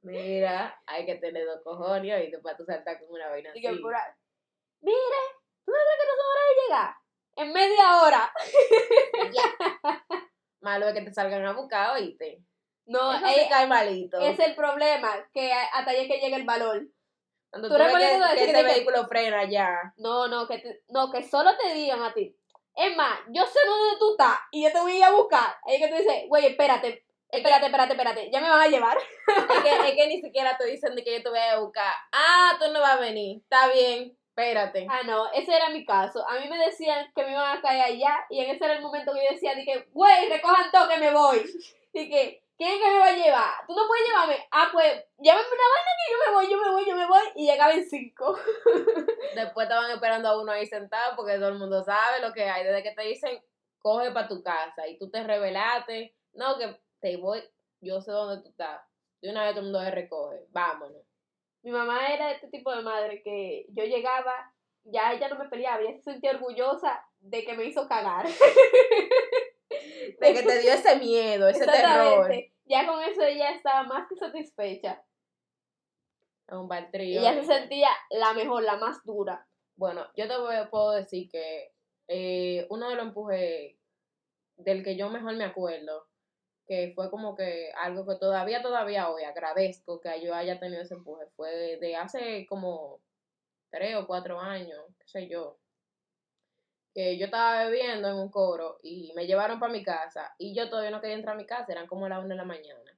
Mira, 0.02 0.82
hay 0.86 1.06
que 1.06 1.16
tener 1.16 1.46
dos 1.46 1.62
cojones 1.64 2.28
y 2.28 2.38
para 2.38 2.56
tú 2.58 2.64
saltar 2.66 3.00
con 3.00 3.12
una 3.12 3.28
vaina 3.30 3.52
así. 3.52 3.62
por 3.82 3.94
ahí. 3.96 4.12
Mire, 4.82 4.98
¿tú 5.66 5.72
no 5.72 5.78
crees 5.78 6.00
que 6.00 6.08
no 6.08 6.16
son 6.16 6.26
hora 6.32 6.44
de 6.48 6.56
llegar? 6.64 6.96
En 7.36 7.54
media 7.54 8.02
hora. 8.02 8.34
Malo 10.62 10.88
es 10.88 10.94
que 10.94 11.02
te 11.02 11.14
salgan 11.14 11.46
a 11.46 11.54
buscar, 11.54 11.92
oíste. 11.96 12.44
No, 12.86 13.14
Eso 13.14 13.26
eh, 13.28 13.34
sí 13.44 13.50
cae 13.50 13.68
malito. 13.68 14.20
es 14.20 14.40
el 14.40 14.56
problema, 14.56 15.30
que 15.34 15.52
hasta 15.54 15.92
allá 15.92 16.08
que 16.08 16.20
llegue 16.20 16.36
el 16.36 16.46
valor. 16.46 16.88
Cuando 17.52 17.68
tú 17.68 17.76
tú, 17.76 17.80
ves 17.80 17.94
que, 17.94 18.36
que 18.38 18.44
ese 18.44 18.54
que- 18.54 18.64
vehículo 18.64 19.08
frena 19.08 19.46
ya. 19.50 19.94
No, 19.98 20.28
no, 20.28 20.48
que, 20.48 20.60
te- 20.60 20.84
no, 20.90 21.12
que 21.12 21.24
solo 21.28 21.56
te 21.58 21.74
digan 21.74 22.02
a 22.04 22.14
ti. 22.14 22.36
Es 22.80 22.96
más, 22.96 23.20
yo 23.28 23.46
sé 23.46 23.60
dónde 23.66 23.98
tú 24.00 24.12
estás 24.12 24.40
y 24.52 24.64
yo 24.64 24.72
te 24.72 24.80
voy 24.80 24.94
a 24.94 24.98
ir 24.98 25.04
a 25.04 25.12
buscar. 25.12 25.58
Ahí 25.66 25.78
que 25.80 25.90
tú 25.90 25.96
dices, 25.96 26.24
güey, 26.30 26.46
espérate, 26.46 27.04
espérate, 27.30 27.66
espérate, 27.66 27.92
espérate, 27.92 28.30
ya 28.32 28.40
me 28.40 28.50
van 28.50 28.62
a 28.62 28.68
llevar. 28.68 28.98
Es 29.28 29.64
que, 29.64 29.90
es 29.90 29.96
que 29.96 30.08
ni 30.08 30.22
siquiera 30.22 30.58
te 30.58 30.66
dicen 30.66 30.96
de 30.96 31.04
que 31.04 31.18
yo 31.18 31.22
te 31.22 31.30
voy 31.30 31.40
a 31.40 31.60
buscar. 31.60 31.94
Ah, 32.14 32.56
tú 32.58 32.72
no 32.72 32.80
vas 32.80 32.94
a 32.94 33.00
venir. 33.02 33.42
Está 33.42 33.68
bien, 33.68 34.18
espérate. 34.30 34.88
Ah, 34.90 35.02
no, 35.06 35.30
ese 35.34 35.54
era 35.54 35.70
mi 35.70 35.86
caso. 35.86 36.26
A 36.26 36.40
mí 36.40 36.48
me 36.50 36.58
decían 36.58 37.12
que 37.14 37.24
me 37.24 37.32
iban 37.32 37.58
a 37.58 37.62
caer 37.62 37.82
allá 37.82 38.26
y 38.30 38.40
en 38.40 38.52
ese 38.52 38.64
era 38.64 38.76
el 38.76 38.82
momento 38.82 39.14
que 39.14 39.26
yo 39.26 39.34
decía, 39.34 39.56
dije, 39.56 39.90
güey, 39.92 40.30
recojan 40.30 40.72
todo 40.72 40.88
que 40.88 40.98
me 41.00 41.12
voy. 41.12 41.44
Dije, 41.94 42.44
¿quién 42.60 42.74
es 42.74 42.82
que 42.84 42.92
me 42.92 43.00
va 43.00 43.06
a 43.06 43.16
llevar? 43.16 43.66
¿Tú 43.66 43.74
no 43.74 43.88
puedes 43.88 44.06
llevarme? 44.06 44.48
Ah, 44.52 44.68
pues, 44.72 45.06
llámame 45.18 45.48
una 45.48 45.70
vaina 45.74 45.92
que 45.98 46.12
yo 46.12 46.18
me 46.20 46.36
voy, 46.36 46.52
yo 46.52 46.58
me 46.58 46.72
voy, 46.72 46.86
yo 46.86 46.96
me 46.96 47.08
voy. 47.08 47.28
Y 47.36 47.46
llegaba 47.50 47.74
en 47.74 47.90
cinco. 47.90 48.38
Después 49.36 49.64
estaban 49.64 49.90
esperando 49.92 50.28
a 50.28 50.42
uno 50.42 50.52
ahí 50.52 50.66
sentado 50.68 51.16
porque 51.16 51.36
todo 51.36 51.48
el 51.48 51.58
mundo 51.58 51.82
sabe 51.84 52.20
lo 52.20 52.34
que 52.34 52.44
hay. 52.44 52.66
Desde 52.66 52.84
que 52.84 52.92
te 52.92 53.04
dicen, 53.04 53.42
coge 53.80 54.12
para 54.12 54.28
tu 54.28 54.44
casa 54.44 54.88
y 54.90 54.98
tú 54.98 55.10
te 55.10 55.24
revelaste. 55.24 56.14
No, 56.34 56.58
que 56.58 56.78
te 57.00 57.16
voy, 57.16 57.42
yo 57.80 58.02
sé 58.02 58.12
dónde 58.12 58.44
tú 58.44 58.50
estás. 58.50 58.82
De 59.22 59.32
una 59.32 59.46
vez 59.46 59.52
todo 59.52 59.62
el 59.62 59.72
mundo 59.72 59.82
se 59.82 59.92
recoge. 59.92 60.46
Vámonos. 60.50 61.02
Mi 61.64 61.72
mamá 61.72 62.10
era 62.10 62.32
este 62.32 62.50
tipo 62.50 62.76
de 62.76 62.82
madre 62.82 63.22
que 63.24 63.68
yo 63.70 63.86
llegaba, 63.86 64.54
ya 64.84 65.14
ella 65.14 65.30
no 65.30 65.38
me 65.38 65.48
peleaba, 65.48 65.82
ella 65.82 65.94
se 65.94 66.12
sentía 66.12 66.32
orgullosa 66.32 67.06
de 67.20 67.46
que 67.46 67.54
me 67.54 67.64
hizo 67.66 67.88
cagar. 67.88 68.26
De 70.20 70.34
que 70.34 70.44
te 70.44 70.60
dio 70.60 70.74
ese 70.74 70.96
miedo, 70.98 71.48
ese 71.48 71.66
terror. 71.66 72.32
Ya 72.66 72.86
con 72.86 73.02
eso 73.02 73.22
ella 73.24 73.52
estaba 73.52 73.84
más 73.84 74.08
que 74.08 74.16
satisfecha. 74.16 75.04
Un 76.52 76.68
trío. 76.92 77.20
ella 77.22 77.36
se 77.36 77.46
sentía 77.46 77.90
la 78.10 78.34
mejor, 78.34 78.64
la 78.64 78.78
más 78.78 79.04
dura. 79.04 79.48
Bueno, 79.76 80.08
yo 80.16 80.28
te 80.28 80.38
voy- 80.38 80.68
puedo 80.72 80.92
decir 80.92 81.30
que 81.30 81.72
eh, 82.08 82.66
uno 82.70 82.90
de 82.90 82.96
los 82.96 83.06
empujes 83.06 83.76
del 84.58 84.84
que 84.84 84.98
yo 84.98 85.10
mejor 85.10 85.36
me 85.36 85.46
acuerdo, 85.46 86.08
que 86.68 86.92
fue 86.96 87.10
como 87.10 87.36
que 87.36 87.72
algo 87.78 88.06
que 88.06 88.16
todavía, 88.16 88.62
todavía 88.62 89.10
hoy 89.10 89.24
agradezco 89.24 90.02
que 90.02 90.22
yo 90.22 90.34
haya 90.34 90.60
tenido 90.60 90.82
ese 90.82 90.96
empuje, 90.96 91.26
fue 91.36 91.78
de 91.78 91.96
hace 91.96 92.46
como 92.48 93.00
tres 93.70 93.96
o 93.96 94.06
cuatro 94.08 94.40
años, 94.40 94.84
qué 95.00 95.08
sé 95.08 95.28
yo, 95.28 95.60
que 96.94 97.18
yo 97.18 97.26
estaba 97.26 97.66
bebiendo 97.66 98.08
en 98.08 98.16
un 98.16 98.30
coro 98.30 98.78
y 98.82 99.14
me 99.16 99.28
llevaron 99.28 99.60
para 99.60 99.72
mi 99.72 99.84
casa 99.84 100.34
y 100.38 100.56
yo 100.56 100.70
todavía 100.70 100.92
no 100.92 101.02
quería 101.02 101.16
entrar 101.16 101.36
a 101.36 101.38
mi 101.38 101.46
casa, 101.46 101.72
eran 101.72 101.88
como 101.88 102.08
las 102.08 102.20
una 102.20 102.30
de 102.30 102.36
la 102.36 102.46
mañana. 102.46 102.98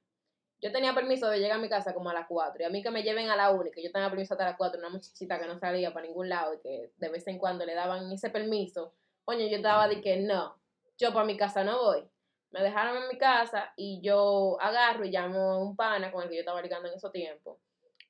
Yo 0.60 0.70
tenía 0.70 0.94
permiso 0.94 1.28
de 1.28 1.40
llegar 1.40 1.58
a 1.58 1.60
mi 1.60 1.68
casa 1.68 1.92
como 1.92 2.10
a 2.10 2.14
las 2.14 2.26
4 2.28 2.62
y 2.62 2.64
a 2.64 2.70
mí 2.70 2.82
que 2.82 2.90
me 2.90 3.02
lleven 3.02 3.28
a 3.30 3.36
la 3.36 3.50
1 3.50 3.66
y 3.66 3.70
que 3.72 3.82
yo 3.82 3.90
tenía 3.90 4.08
permiso 4.08 4.34
hasta 4.34 4.44
las 4.44 4.56
4, 4.56 4.78
una 4.78 4.90
muchachita 4.90 5.40
que 5.40 5.46
no 5.46 5.58
salía 5.58 5.92
para 5.92 6.06
ningún 6.06 6.28
lado 6.28 6.54
y 6.54 6.60
que 6.60 6.92
de 6.96 7.08
vez 7.08 7.26
en 7.26 7.38
cuando 7.38 7.66
le 7.66 7.74
daban 7.74 8.10
ese 8.12 8.30
permiso, 8.30 8.94
coño, 9.24 9.46
yo 9.48 9.56
estaba 9.56 9.88
de 9.88 10.00
que 10.00 10.18
no, 10.18 10.56
yo 10.98 11.12
para 11.12 11.26
mi 11.26 11.36
casa 11.36 11.64
no 11.64 11.78
voy. 11.78 12.08
Me 12.52 12.62
dejaron 12.62 13.02
en 13.02 13.08
mi 13.08 13.18
casa 13.18 13.72
y 13.76 14.00
yo 14.02 14.56
agarro 14.60 15.04
y 15.04 15.10
llamo 15.10 15.52
a 15.52 15.58
un 15.58 15.74
pana 15.74 16.12
con 16.12 16.22
el 16.22 16.28
que 16.28 16.36
yo 16.36 16.40
estaba 16.40 16.62
ligando 16.62 16.88
en 16.88 16.94
ese 16.94 17.10
tiempo. 17.10 17.58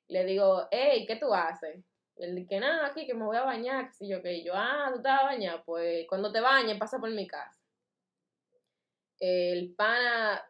Le 0.07 0.25
digo, 0.25 0.67
hey, 0.69 1.05
¿qué 1.07 1.15
tú 1.15 1.33
haces? 1.33 1.83
Dice, 2.15 2.45
que 2.47 2.59
nada, 2.59 2.87
aquí, 2.87 3.05
que 3.05 3.13
me 3.13 3.25
voy 3.25 3.37
a 3.37 3.43
bañar, 3.43 3.87
que 3.87 3.93
si 3.93 4.07
yo, 4.07 4.21
que 4.21 4.43
yo, 4.43 4.53
ah, 4.55 4.91
tú 4.93 5.01
te 5.01 5.09
vas 5.09 5.21
a 5.21 5.25
bañar, 5.25 5.63
pues 5.65 6.05
cuando 6.07 6.31
te 6.31 6.41
bañes 6.41 6.77
pasa 6.77 6.99
por 6.99 7.09
mi 7.09 7.27
casa. 7.27 7.59
El 9.19 9.73
pana, 9.75 10.43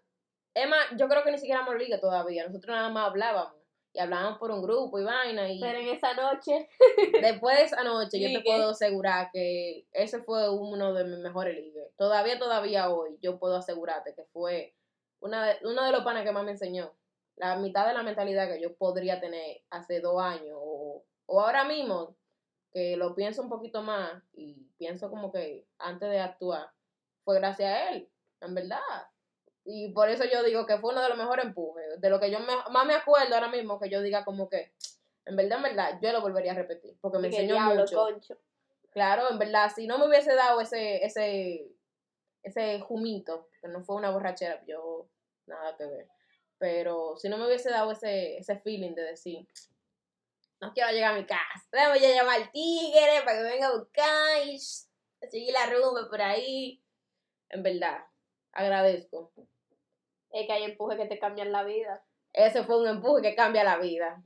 Emma, 0.53 0.77
yo 0.97 1.07
creo 1.07 1.23
que 1.23 1.31
ni 1.31 1.37
siquiera 1.37 1.63
me 1.63 1.77
liga 1.77 1.99
todavía, 1.99 2.45
nosotros 2.45 2.75
nada 2.75 2.89
más 2.89 3.09
hablábamos 3.09 3.63
y 3.93 3.99
hablábamos 3.99 4.39
por 4.39 4.49
un 4.51 4.61
grupo 4.63 4.99
y 4.99 5.03
vaina 5.03 5.47
y 5.47 5.59
Pero 5.59 5.77
en 5.77 5.89
esa 5.89 6.13
noche, 6.15 6.67
después 7.21 7.57
de 7.57 7.63
esa 7.63 7.83
noche 7.83 8.19
yo 8.19 8.39
te 8.39 8.43
puedo 8.43 8.71
asegurar 8.71 9.29
que 9.31 9.85
ese 9.91 10.19
fue 10.19 10.49
uno 10.49 10.93
de 10.93 11.03
mis 11.03 11.19
mejores 11.19 11.55
ligues. 11.55 11.95
Todavía, 11.95 12.39
todavía 12.39 12.89
hoy 12.89 13.17
yo 13.21 13.37
puedo 13.37 13.55
asegurarte 13.55 14.15
que 14.15 14.23
fue 14.25 14.73
una 15.19 15.45
de, 15.45 15.57
uno 15.63 15.85
de 15.85 15.91
los 15.91 16.03
panes 16.03 16.23
que 16.23 16.31
más 16.31 16.43
me 16.43 16.51
enseñó. 16.51 16.91
La 17.35 17.55
mitad 17.57 17.87
de 17.87 17.93
la 17.93 18.03
mentalidad 18.03 18.47
que 18.47 18.61
yo 18.61 18.75
podría 18.75 19.19
tener 19.19 19.61
hace 19.69 19.99
dos 20.01 20.19
años 20.21 20.57
o, 20.59 21.03
o 21.25 21.41
ahora 21.41 21.63
mismo, 21.63 22.15
que 22.71 22.97
lo 22.97 23.13
pienso 23.15 23.41
un 23.41 23.49
poquito 23.49 23.81
más 23.81 24.21
y 24.33 24.67
pienso 24.77 25.09
como 25.09 25.31
que 25.31 25.65
antes 25.77 26.09
de 26.09 26.19
actuar, 26.19 26.69
fue 27.23 27.35
gracias 27.39 27.71
a 27.71 27.89
él, 27.91 28.09
en 28.41 28.55
verdad. 28.55 28.79
Y 29.65 29.89
por 29.93 30.09
eso 30.09 30.25
yo 30.25 30.43
digo 30.43 30.65
que 30.65 30.77
fue 30.79 30.91
uno 30.91 31.01
de 31.01 31.09
los 31.09 31.17
mejores 31.17 31.45
empujes. 31.45 32.01
De 32.01 32.09
lo 32.09 32.19
que 32.19 32.29
yo 32.31 32.39
me- 32.39 32.71
más 32.71 32.85
me 32.85 32.95
acuerdo 32.95 33.33
ahora 33.35 33.47
mismo, 33.49 33.79
que 33.79 33.89
yo 33.89 34.01
diga 34.01 34.25
como 34.25 34.49
que 34.49 34.73
En 35.25 35.37
verdad, 35.37 35.59
en 35.59 35.63
verdad, 35.63 35.99
yo 36.01 36.11
lo 36.11 36.19
volvería 36.19 36.51
a 36.51 36.55
repetir, 36.55 36.97
porque 36.99 37.17
me 37.17 37.29
enseñó 37.29 37.55
mucho. 37.61 37.95
concho. 37.95 38.37
Claro, 38.89 39.29
en 39.31 39.39
verdad, 39.39 39.71
si 39.73 39.87
no 39.87 39.97
me 39.97 40.05
hubiese 40.07 40.35
dado 40.35 40.59
ese, 40.59 41.01
ese, 41.05 41.71
ese 42.43 42.81
jumito, 42.81 43.47
que 43.61 43.69
no 43.69 43.81
fue 43.85 43.95
una 43.95 44.09
borrachera, 44.11 44.61
yo 44.65 45.07
nada 45.45 45.77
que 45.77 45.85
ver. 45.85 46.09
Pero 46.57 47.15
si 47.15 47.29
no 47.29 47.37
me 47.37 47.47
hubiese 47.47 47.69
dado 47.69 47.91
ese, 47.93 48.35
ese 48.37 48.57
feeling 48.59 48.95
de 48.95 49.03
decir, 49.03 49.47
no 50.63 50.73
quiero 50.73 50.91
llegar 50.91 51.13
a 51.13 51.17
mi 51.17 51.25
casa, 51.25 51.67
déjame 51.71 51.99
ya 51.99 52.09
llamar 52.09 52.41
al 52.41 52.51
tigre 52.51 53.21
para 53.25 53.37
que 53.37 53.43
venga 53.43 53.67
a 53.67 53.77
buscar 53.77 54.47
y 54.47 54.55
a 54.55 55.29
seguir 55.29 55.53
la 55.53 55.65
rumba 55.65 56.09
por 56.09 56.21
ahí. 56.21 56.81
En 57.49 57.63
verdad, 57.63 58.05
agradezco. 58.51 59.31
Es 60.31 60.47
que 60.47 60.53
hay 60.53 60.63
empuje 60.63 60.97
que 60.97 61.05
te 61.05 61.19
cambian 61.19 61.51
la 61.51 61.63
vida. 61.63 62.03
Ese 62.31 62.63
fue 62.63 62.81
un 62.81 62.87
empuje 62.87 63.21
que 63.21 63.35
cambia 63.35 63.63
la 63.63 63.77
vida. 63.77 64.23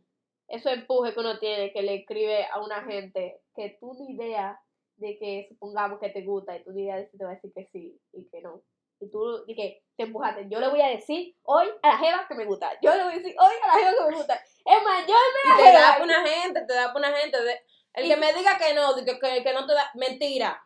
Eso 0.48 0.70
empuje 0.70 1.14
que 1.14 1.20
uno 1.20 1.40
tiene, 1.40 1.74
que 1.74 1.82
le 1.82 1.96
escribe 1.96 2.46
a 2.46 2.62
una 2.64 2.84
gente 2.84 3.42
que 3.54 3.78
tú 3.82 3.94
ni 4.00 4.16
idea 4.16 4.62
de 4.96 5.18
que 5.18 5.48
supongamos 5.50 6.00
que 6.00 6.10
te 6.10 6.22
gusta 6.22 6.56
y 6.56 6.64
tú 6.64 6.72
ni 6.72 6.84
idea 6.84 6.98
de 6.98 7.10
si 7.10 7.18
te 7.18 7.26
va 7.26 7.32
a 7.32 7.36
decir 7.36 7.52
que 7.54 7.66
sí 7.66 8.00
y 8.14 8.30
que 8.30 8.42
no. 8.42 8.64
Y 9.00 9.10
tú 9.12 9.44
y 9.48 9.56
que 9.56 9.84
te 9.96 10.04
empujaste. 10.04 10.48
Yo 10.50 10.60
le 10.60 10.70
voy 10.70 10.82
a 10.82 10.88
decir 10.88 11.36
hoy 11.44 11.68
a 11.82 11.88
la 11.90 11.98
jeva 11.98 12.26
que 12.28 12.36
me 12.36 12.46
gusta. 12.46 12.72
Yo 12.82 12.94
le 12.96 13.04
voy 13.04 13.14
a 13.14 13.18
decir 13.18 13.36
hoy 13.40 13.54
a 13.64 13.68
la 13.68 13.74
jeva 13.74 13.92
que 14.06 14.12
me 14.12 14.18
gusta. 14.18 14.34
Es 14.36 14.84
más, 14.84 15.06
yo 15.08 15.14
me 15.14 15.56
te 15.64 15.74
la 15.74 15.80
da 15.80 15.86
jeva. 15.88 15.98
por 15.98 16.06
una 16.06 16.28
gente, 16.28 16.62
te 16.68 16.74
da 16.74 16.92
por 16.94 17.00
una 17.02 17.12
gente. 17.18 17.42
de- 17.44 17.62
el 17.94 18.06
Y- 18.06 18.10
que 18.10 18.18
me 18.18 18.34
diga 18.34 18.58
que 18.58 18.74
no, 18.74 18.96
que, 18.96 19.06
que, 19.20 19.44
que 19.44 19.54
no 19.54 19.66
te 19.66 19.74
da, 19.74 19.90
mentira. 19.96 20.64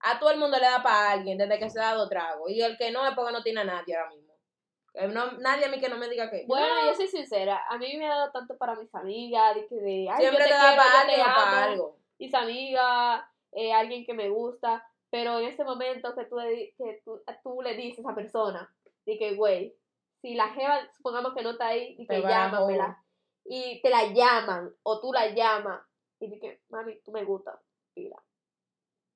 A 0.00 0.18
todo 0.18 0.30
el 0.30 0.38
mundo 0.38 0.56
le 0.58 0.66
da 0.66 0.82
para 0.82 1.10
alguien 1.12 1.36
desde 1.38 1.58
que 1.58 1.68
se 1.70 1.78
ha 1.80 1.84
dado 1.86 2.08
trago. 2.08 2.48
Y 2.48 2.62
el 2.62 2.76
que 2.78 2.90
no 2.90 3.06
es 3.06 3.14
porque 3.14 3.32
no 3.32 3.42
tiene 3.42 3.60
a 3.60 3.64
nadie 3.64 3.96
ahora 3.96 4.10
mismo. 4.10 4.30
No- 4.94 5.32
nadie 5.38 5.66
a 5.66 5.68
mí 5.68 5.78
que 5.78 5.88
no 5.88 5.96
me 5.96 6.08
diga 6.08 6.30
que. 6.30 6.44
Bueno, 6.48 6.66
no, 6.66 6.86
yo 6.86 6.94
soy 6.94 7.06
sincera. 7.06 7.62
A 7.68 7.76
mí 7.78 7.96
me 7.96 8.06
ha 8.06 8.16
dado 8.16 8.32
tanto 8.32 8.56
para 8.58 8.74
mis 8.74 8.92
amigas, 8.94 9.54
de 9.54 9.66
que 9.68 9.74
de, 9.76 10.08
ay, 10.10 10.18
siempre 10.20 10.44
yo 10.44 10.50
te 10.50 10.50
te, 10.50 10.50
da 10.54 10.76
para 10.76 10.90
yo 10.92 10.98
alguien 11.00 11.16
te 11.16 11.22
o 11.22 11.34
para 11.34 11.64
algo. 11.64 11.96
mis 12.18 12.34
amigas, 12.34 13.22
eh, 13.52 13.72
alguien 13.72 14.04
que 14.04 14.14
me 14.14 14.28
gusta, 14.28 14.84
pero 15.10 15.38
en 15.38 15.46
ese 15.46 15.64
momento 15.64 16.14
que 16.14 16.24
tú, 16.24 16.36
que 16.38 17.02
tú, 17.04 17.20
tú 17.42 17.62
le 17.62 17.74
dices 17.74 17.98
a 17.98 18.08
esa 18.08 18.14
persona, 18.14 18.74
de 19.06 19.18
que, 19.18 19.34
güey, 19.34 19.74
si 20.22 20.34
la 20.34 20.48
jeva, 20.50 20.80
supongamos 20.96 21.34
que 21.34 21.42
no 21.42 21.50
está 21.50 21.68
ahí, 21.68 21.96
y 21.98 22.06
Te 22.06 22.16
que 22.16 22.28
llámamela, 22.28 23.02
y 23.44 23.80
te 23.82 23.90
la 23.90 24.06
llaman, 24.06 24.72
o 24.82 25.00
tú 25.00 25.12
la 25.12 25.28
llamas, 25.28 25.80
y 26.20 26.28
di 26.28 26.38
que, 26.38 26.60
mami, 26.68 27.00
tú 27.00 27.10
me 27.10 27.24
gustas, 27.24 27.58
tira. 27.94 28.22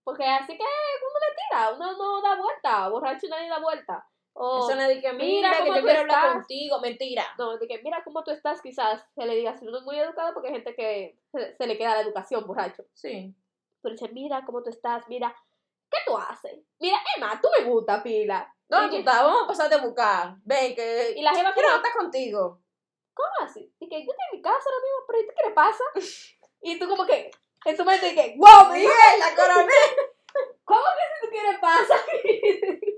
Porque 0.03 0.25
así 0.25 0.57
que 0.57 0.63
uno 0.63 1.19
le 1.21 1.37
tira, 1.37 1.73
uno 1.75 1.97
no 1.97 2.23
da 2.23 2.37
vuelta, 2.37 2.89
borracho 2.89 3.27
nadie 3.29 3.49
da 3.49 3.61
vuelta. 3.61 4.07
O, 4.37 4.69
Eso 4.69 4.75
no 4.77 4.89
que 4.89 5.13
mira 5.13 5.51
mira, 5.51 5.51
que 5.63 5.69
yo 5.69 5.75
tú 5.77 5.83
quiero 5.83 6.01
hablar 6.01 6.19
estás. 6.19 6.33
contigo. 6.35 6.81
Mentira. 6.81 7.25
no, 7.39 7.57
de 7.57 7.69
que 7.69 7.81
mira 7.83 8.03
cómo 8.03 8.25
tú 8.25 8.33
estás, 8.33 8.61
quizás 8.61 9.07
se 9.15 9.25
le 9.25 9.37
diga, 9.37 9.57
si 9.57 9.67
uno 9.67 9.79
es 9.79 9.85
muy 9.85 9.97
educado, 9.97 10.35
porque 10.35 10.49
hay 10.49 10.55
gente 10.55 10.75
que 10.75 11.17
se, 11.31 11.55
se 11.57 11.67
le 11.69 11.79
queda 11.79 11.95
la 11.95 12.01
educación, 12.01 12.45
borracho. 12.45 12.85
Sí. 12.95 13.33
Pero 13.81 13.93
dice, 13.95 14.09
mira 14.09 14.45
cómo 14.45 14.63
tú 14.63 14.71
estás, 14.71 15.09
mira, 15.09 15.35
¿qué 15.95 16.01
tú 16.07 16.17
haces? 16.17 16.59
Mira, 16.81 16.99
Emma, 17.17 17.41
tú 17.41 17.49
me 17.59 17.65
gusta, 17.65 18.03
pila. 18.03 18.53
¿Dónde 18.69 18.87
Y 18.87 18.91
tú 18.91 18.97
estás? 18.99 19.23
Vamos 19.23 19.45
a 19.45 19.47
pasarte 19.47 19.75
a 19.77 19.83
buscar. 19.83 20.37
Ven, 20.45 20.75
que 20.75 21.15
Y 21.17 21.23
la 21.23 21.35
jeva 21.35 21.53
quiero 21.53 21.77
estar 21.77 21.93
contigo. 21.93 22.65
¿cómo 23.15 23.49
así? 23.49 23.73
Y 23.79 23.89
que 23.89 24.05
yo 24.05 24.11
estoy 24.11 24.27
en 24.33 24.39
mi 24.39 24.43
casa 24.43 24.59
ahora 24.67 24.83
mismo, 24.83 25.07
pero 25.07 25.21
¿y 25.21 25.27
qué 25.27 25.49
le 25.49 25.55
pasa? 25.55 25.85
Y 26.67 26.79
tú 26.79 26.89
como 26.89 27.07
que, 27.07 27.31
en 27.65 27.77
tu 27.77 27.85
mente, 27.85 28.09
y 28.09 28.15
que, 28.15 28.35
wow, 28.37 28.73
Miguel, 28.73 28.91
la 29.19 29.35
coroné. 29.37 29.73
¿cómo 30.65 30.81
que 30.81 31.15
si 31.15 31.27
tú 31.27 31.31
quieres 31.31 31.61
pasa? 31.61 31.95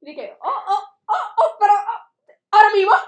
Y 0.00 0.14
que, 0.14 0.38
oh, 0.40 0.64
oh, 0.68 0.84
oh, 1.06 1.34
oh, 1.36 1.56
pero, 1.58 1.74
oh, 1.74 2.36
ahora 2.50 2.70
mismo. 2.74 2.92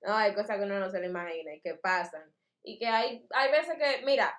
No, 0.00 0.16
hay 0.16 0.32
cosas 0.32 0.56
que 0.56 0.62
uno 0.62 0.78
no 0.78 0.88
se 0.88 1.00
le 1.00 1.08
imagina 1.08 1.52
y 1.52 1.60
que 1.60 1.74
pasan. 1.74 2.32
Y 2.62 2.78
que 2.78 2.86
hay, 2.86 3.26
hay 3.30 3.50
veces 3.50 3.76
que, 3.76 4.02
mira, 4.06 4.32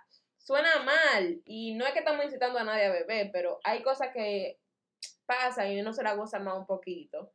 suena 0.49 0.79
mal 0.79 1.43
y 1.45 1.75
no 1.75 1.85
es 1.85 1.93
que 1.93 1.99
estamos 1.99 2.25
incitando 2.25 2.57
a 2.57 2.63
nadie 2.63 2.85
a 2.85 2.91
beber, 2.91 3.29
pero 3.31 3.59
hay 3.63 3.83
cosas 3.83 4.09
que 4.11 4.59
pasan 5.27 5.71
y 5.71 5.79
uno 5.79 5.93
se 5.93 6.01
la 6.01 6.15
goza 6.15 6.39
más 6.39 6.57
un 6.57 6.65
poquito 6.65 7.31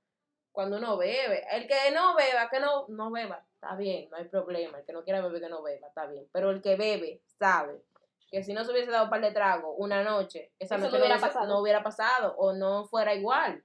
cuando 0.51 0.79
uno 0.79 0.97
bebe. 0.97 1.47
El 1.53 1.69
que 1.69 1.93
no 1.93 2.17
beba, 2.17 2.51
que 2.51 2.59
no, 2.59 2.87
no 2.89 3.13
beba, 3.13 3.47
está 3.55 3.77
bien, 3.77 4.11
no 4.11 4.17
hay 4.17 4.25
problema. 4.25 4.81
El 4.81 4.85
que 4.85 4.93
no 4.93 5.05
quiera 5.05 5.21
beber, 5.21 5.41
que 5.41 5.49
no 5.49 5.63
beba, 5.63 5.87
está 5.87 6.07
bien. 6.07 6.29
Pero 6.33 6.51
el 6.51 6.61
que 6.61 6.75
bebe, 6.75 7.23
sabe 7.39 7.85
que 8.33 8.43
si 8.43 8.53
no 8.53 8.65
se 8.65 8.73
hubiese 8.73 8.91
dado 8.91 9.05
un 9.05 9.11
par 9.11 9.21
de 9.21 9.31
tragos 9.31 9.77
una 9.79 10.03
noche, 10.03 10.51
esa 10.59 10.75
Eso 10.75 10.87
noche 10.87 10.99
no 10.99 11.05
hubiera 11.05 11.21
pasado. 11.21 11.47
no 11.47 11.61
hubiera 11.61 11.85
pasado 11.85 12.35
o 12.37 12.53
no 12.53 12.85
fuera 12.87 13.15
igual. 13.15 13.63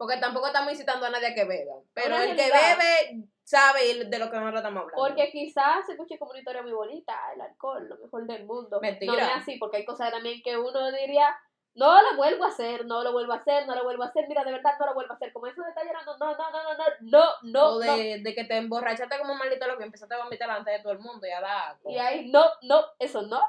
Porque 0.00 0.16
tampoco 0.16 0.46
estamos 0.46 0.72
incitando 0.72 1.04
a 1.04 1.10
nadie 1.10 1.26
a 1.26 1.34
que 1.34 1.44
beba. 1.44 1.74
Pero 1.92 2.16
el 2.16 2.34
que 2.34 2.50
bebe 2.50 3.28
sabe 3.44 4.06
de 4.06 4.18
lo 4.18 4.30
que 4.30 4.36
nosotros 4.38 4.60
estamos 4.60 4.82
hablando. 4.84 4.96
Porque 4.96 5.30
quizás 5.30 5.84
se 5.84 5.92
escuche 5.92 6.18
como 6.18 6.30
una 6.30 6.38
historia 6.38 6.62
muy 6.62 6.72
bonita, 6.72 7.14
el 7.34 7.42
alcohol, 7.42 7.86
lo 7.86 7.98
mejor 7.98 8.26
del 8.26 8.46
mundo. 8.46 8.80
Mentira. 8.80 9.12
No 9.12 9.18
es 9.18 9.36
así, 9.36 9.58
porque 9.58 9.76
hay 9.76 9.84
cosas 9.84 10.10
también 10.10 10.40
que 10.42 10.56
uno 10.56 10.90
diría, 10.90 11.36
no 11.74 12.00
lo 12.00 12.16
vuelvo 12.16 12.44
a 12.44 12.48
hacer, 12.48 12.86
no 12.86 13.04
lo 13.04 13.12
vuelvo 13.12 13.34
a 13.34 13.36
hacer, 13.36 13.66
no 13.66 13.74
lo 13.74 13.84
vuelvo 13.84 14.04
a 14.04 14.06
hacer, 14.06 14.26
mira, 14.26 14.42
de 14.42 14.52
verdad 14.52 14.72
no 14.80 14.86
lo 14.86 14.94
vuelvo 14.94 15.12
a 15.12 15.16
hacer. 15.16 15.34
Como 15.34 15.48
eso 15.48 15.62
de 15.62 15.68
estar 15.68 15.84
llorando, 15.84 16.16
no, 16.16 16.34
no, 16.34 16.50
no, 16.50 16.62
no, 16.62 16.74
no, 16.78 16.84
no, 17.00 17.24
no, 17.42 17.68
o 17.68 17.84
no. 17.84 17.96
de, 17.98 18.22
de 18.22 18.34
que 18.34 18.44
te 18.44 18.56
emborrachaste 18.56 19.18
como 19.18 19.34
un 19.34 19.38
maldito 19.38 19.66
lo 19.66 19.76
que 19.76 19.84
empezaste 19.84 20.14
a 20.14 20.24
vomitar 20.24 20.48
delante 20.48 20.70
de 20.70 20.78
todo 20.78 20.94
el 20.94 21.00
mundo 21.00 21.26
y 21.26 21.30
a 21.30 21.42
dar. 21.42 21.76
Y 21.84 21.98
ahí, 21.98 22.30
no, 22.30 22.46
no, 22.62 22.86
eso 22.98 23.20
no. 23.20 23.42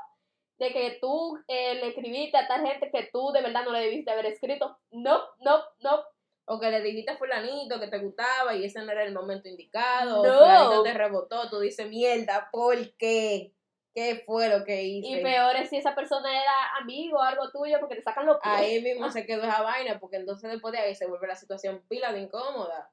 De 0.57 0.73
que 0.73 0.97
tú 0.99 1.39
eh, 1.47 1.75
le 1.75 1.87
escribiste 1.87 2.37
a 2.37 2.45
tal 2.45 2.67
gente 2.67 2.91
que 2.91 3.09
tú 3.13 3.31
de 3.31 3.41
verdad 3.41 3.63
no 3.63 3.71
le 3.71 3.79
debiste 3.79 4.11
haber 4.11 4.25
escrito. 4.25 4.77
No, 4.91 5.21
no, 5.39 5.63
no. 5.79 6.03
O 6.45 6.59
que 6.59 6.71
le 6.71 6.81
dijiste 6.81 7.11
a 7.11 7.17
fulanito 7.17 7.79
que 7.79 7.87
te 7.87 7.99
gustaba 7.99 8.55
y 8.55 8.65
ese 8.65 8.81
no 8.81 8.91
era 8.91 9.03
el 9.03 9.13
momento 9.13 9.47
indicado. 9.47 10.23
No. 10.23 10.31
O 10.31 10.39
fulanito 10.39 10.83
te 10.83 10.93
rebotó, 10.93 11.49
tú 11.49 11.59
dices, 11.59 11.87
mierda, 11.87 12.49
¿por 12.51 12.95
qué? 12.97 13.53
¿Qué 13.93 14.23
fue 14.25 14.47
lo 14.47 14.63
que 14.63 14.83
hice? 14.83 15.19
Y 15.19 15.21
peor 15.21 15.55
es 15.57 15.69
si 15.69 15.77
esa 15.77 15.93
persona 15.95 16.29
era 16.31 16.77
amigo 16.79 17.17
o 17.17 17.21
algo 17.21 17.51
tuyo 17.51 17.77
porque 17.79 17.95
te 17.95 18.01
sacan 18.01 18.25
los 18.25 18.37
pies. 18.37 18.55
Ahí 18.55 18.81
mismo 18.81 19.09
se 19.09 19.25
quedó 19.25 19.43
esa 19.43 19.61
vaina, 19.61 19.99
porque 19.99 20.17
entonces 20.17 20.49
después 20.49 20.71
de 20.71 20.79
ahí 20.79 20.95
se 20.95 21.07
vuelve 21.07 21.27
la 21.27 21.35
situación 21.35 21.83
pila 21.89 22.13
de 22.13 22.21
incómoda. 22.21 22.91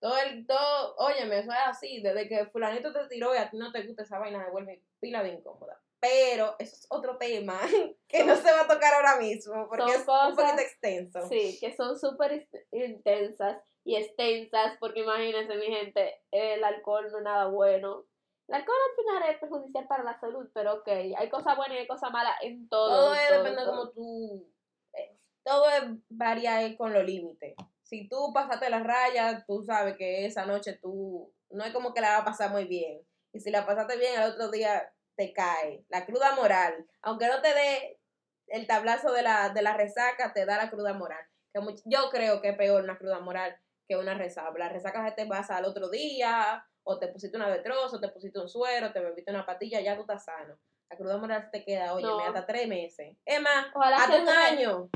Todo 0.00 0.16
el, 0.18 0.46
todo, 0.46 0.94
óyeme, 0.96 1.40
eso 1.40 1.50
es 1.50 1.58
así, 1.66 2.00
desde 2.02 2.28
que 2.28 2.46
fulanito 2.46 2.92
te 2.92 3.08
tiró 3.08 3.34
y 3.34 3.38
a 3.38 3.50
ti 3.50 3.56
no 3.56 3.72
te 3.72 3.82
gusta 3.82 4.04
esa 4.04 4.20
vaina, 4.20 4.44
se 4.44 4.50
vuelve 4.52 4.84
pila 5.00 5.24
de 5.24 5.30
incómoda. 5.30 5.82
Pero 6.00 6.54
eso 6.58 6.76
es 6.76 6.86
otro 6.90 7.16
tema 7.18 7.58
que 8.08 8.24
no 8.24 8.36
se 8.36 8.52
va 8.52 8.62
a 8.62 8.68
tocar 8.68 8.94
ahora 8.94 9.16
mismo, 9.16 9.68
porque 9.68 9.90
es 9.92 9.98
un 10.06 10.36
poquito 10.36 10.60
extenso. 10.60 11.28
Sí, 11.28 11.58
que 11.60 11.74
son 11.74 11.98
súper 11.98 12.48
intensas 12.70 13.60
y 13.84 13.96
extensas, 13.96 14.76
porque 14.78 15.00
imagínense, 15.00 15.56
mi 15.56 15.66
gente, 15.66 16.22
el 16.30 16.62
alcohol 16.62 17.10
no 17.10 17.18
es 17.18 17.24
nada 17.24 17.46
bueno. 17.46 18.04
El 18.46 18.54
alcohol 18.54 18.76
al 18.90 19.04
final 19.04 19.30
es 19.30 19.40
perjudicial 19.40 19.86
para 19.88 20.04
la 20.04 20.18
salud, 20.20 20.48
pero 20.54 20.74
ok, 20.74 20.88
hay 21.16 21.28
cosas 21.28 21.56
buenas 21.56 21.76
y 21.76 21.80
hay 21.80 21.86
cosas 21.88 22.10
malas 22.12 22.36
en 22.42 22.68
todo. 22.68 22.88
Todo 22.88 23.14
en 23.14 23.20
es, 23.20 23.28
todo, 23.28 23.38
depende 23.38 23.60
de 23.60 23.66
cómo 23.66 23.90
tú. 23.90 24.52
eh, 24.94 25.18
Todo 25.44 25.64
varía 26.08 26.76
con 26.76 26.92
los 26.92 27.04
límites. 27.04 27.54
Si 27.82 28.08
tú 28.08 28.32
pasaste 28.32 28.70
las 28.70 28.84
rayas, 28.84 29.44
tú 29.46 29.62
sabes 29.64 29.96
que 29.96 30.26
esa 30.26 30.46
noche 30.46 30.78
tú. 30.80 31.32
No 31.50 31.64
es 31.64 31.72
como 31.72 31.92
que 31.92 32.00
la 32.02 32.10
va 32.10 32.18
a 32.18 32.24
pasar 32.24 32.50
muy 32.50 32.64
bien. 32.64 33.00
Y 33.32 33.40
si 33.40 33.50
la 33.50 33.66
pasaste 33.66 33.96
bien, 33.96 34.18
al 34.18 34.32
otro 34.32 34.50
día 34.50 34.92
te 35.18 35.32
cae. 35.32 35.84
La 35.88 36.06
cruda 36.06 36.34
moral. 36.36 36.86
Aunque 37.02 37.26
no 37.26 37.42
te 37.42 37.52
dé 37.52 37.98
el 38.46 38.66
tablazo 38.68 39.12
de 39.12 39.22
la, 39.22 39.50
de 39.50 39.62
la 39.62 39.76
resaca, 39.76 40.32
te 40.32 40.46
da 40.46 40.56
la 40.56 40.70
cruda 40.70 40.94
moral. 40.94 41.22
Que 41.52 41.60
much- 41.60 41.82
yo 41.84 42.08
creo 42.10 42.40
que 42.40 42.50
es 42.50 42.56
peor 42.56 42.84
una 42.84 42.96
cruda 42.96 43.18
moral 43.18 43.54
que 43.88 43.96
una 43.96 44.14
resaca. 44.14 44.52
La 44.56 44.68
resaca 44.68 45.04
se 45.08 45.14
te 45.16 45.26
pasa 45.26 45.56
al 45.56 45.64
otro 45.64 45.90
día, 45.90 46.64
o 46.84 46.98
te 46.98 47.08
pusiste 47.08 47.36
una 47.36 47.50
detrozo, 47.50 47.96
o 47.96 48.00
te 48.00 48.08
pusiste 48.10 48.38
un 48.38 48.48
suero, 48.48 48.92
te 48.92 49.00
bebiste 49.00 49.30
una 49.32 49.44
patilla, 49.44 49.80
ya 49.80 49.96
tú 49.96 50.02
estás 50.02 50.24
sano. 50.24 50.56
La 50.90 50.96
cruda 50.96 51.18
moral 51.18 51.48
te 51.50 51.64
queda, 51.64 51.94
oye, 51.94 52.06
No. 52.06 52.20
hasta 52.20 52.46
tres 52.46 52.68
meses. 52.68 53.16
Es 53.26 53.42
más, 53.42 53.66
Ojalá 53.74 53.96
hasta 53.96 54.22
un 54.22 54.28
año. 54.28 54.88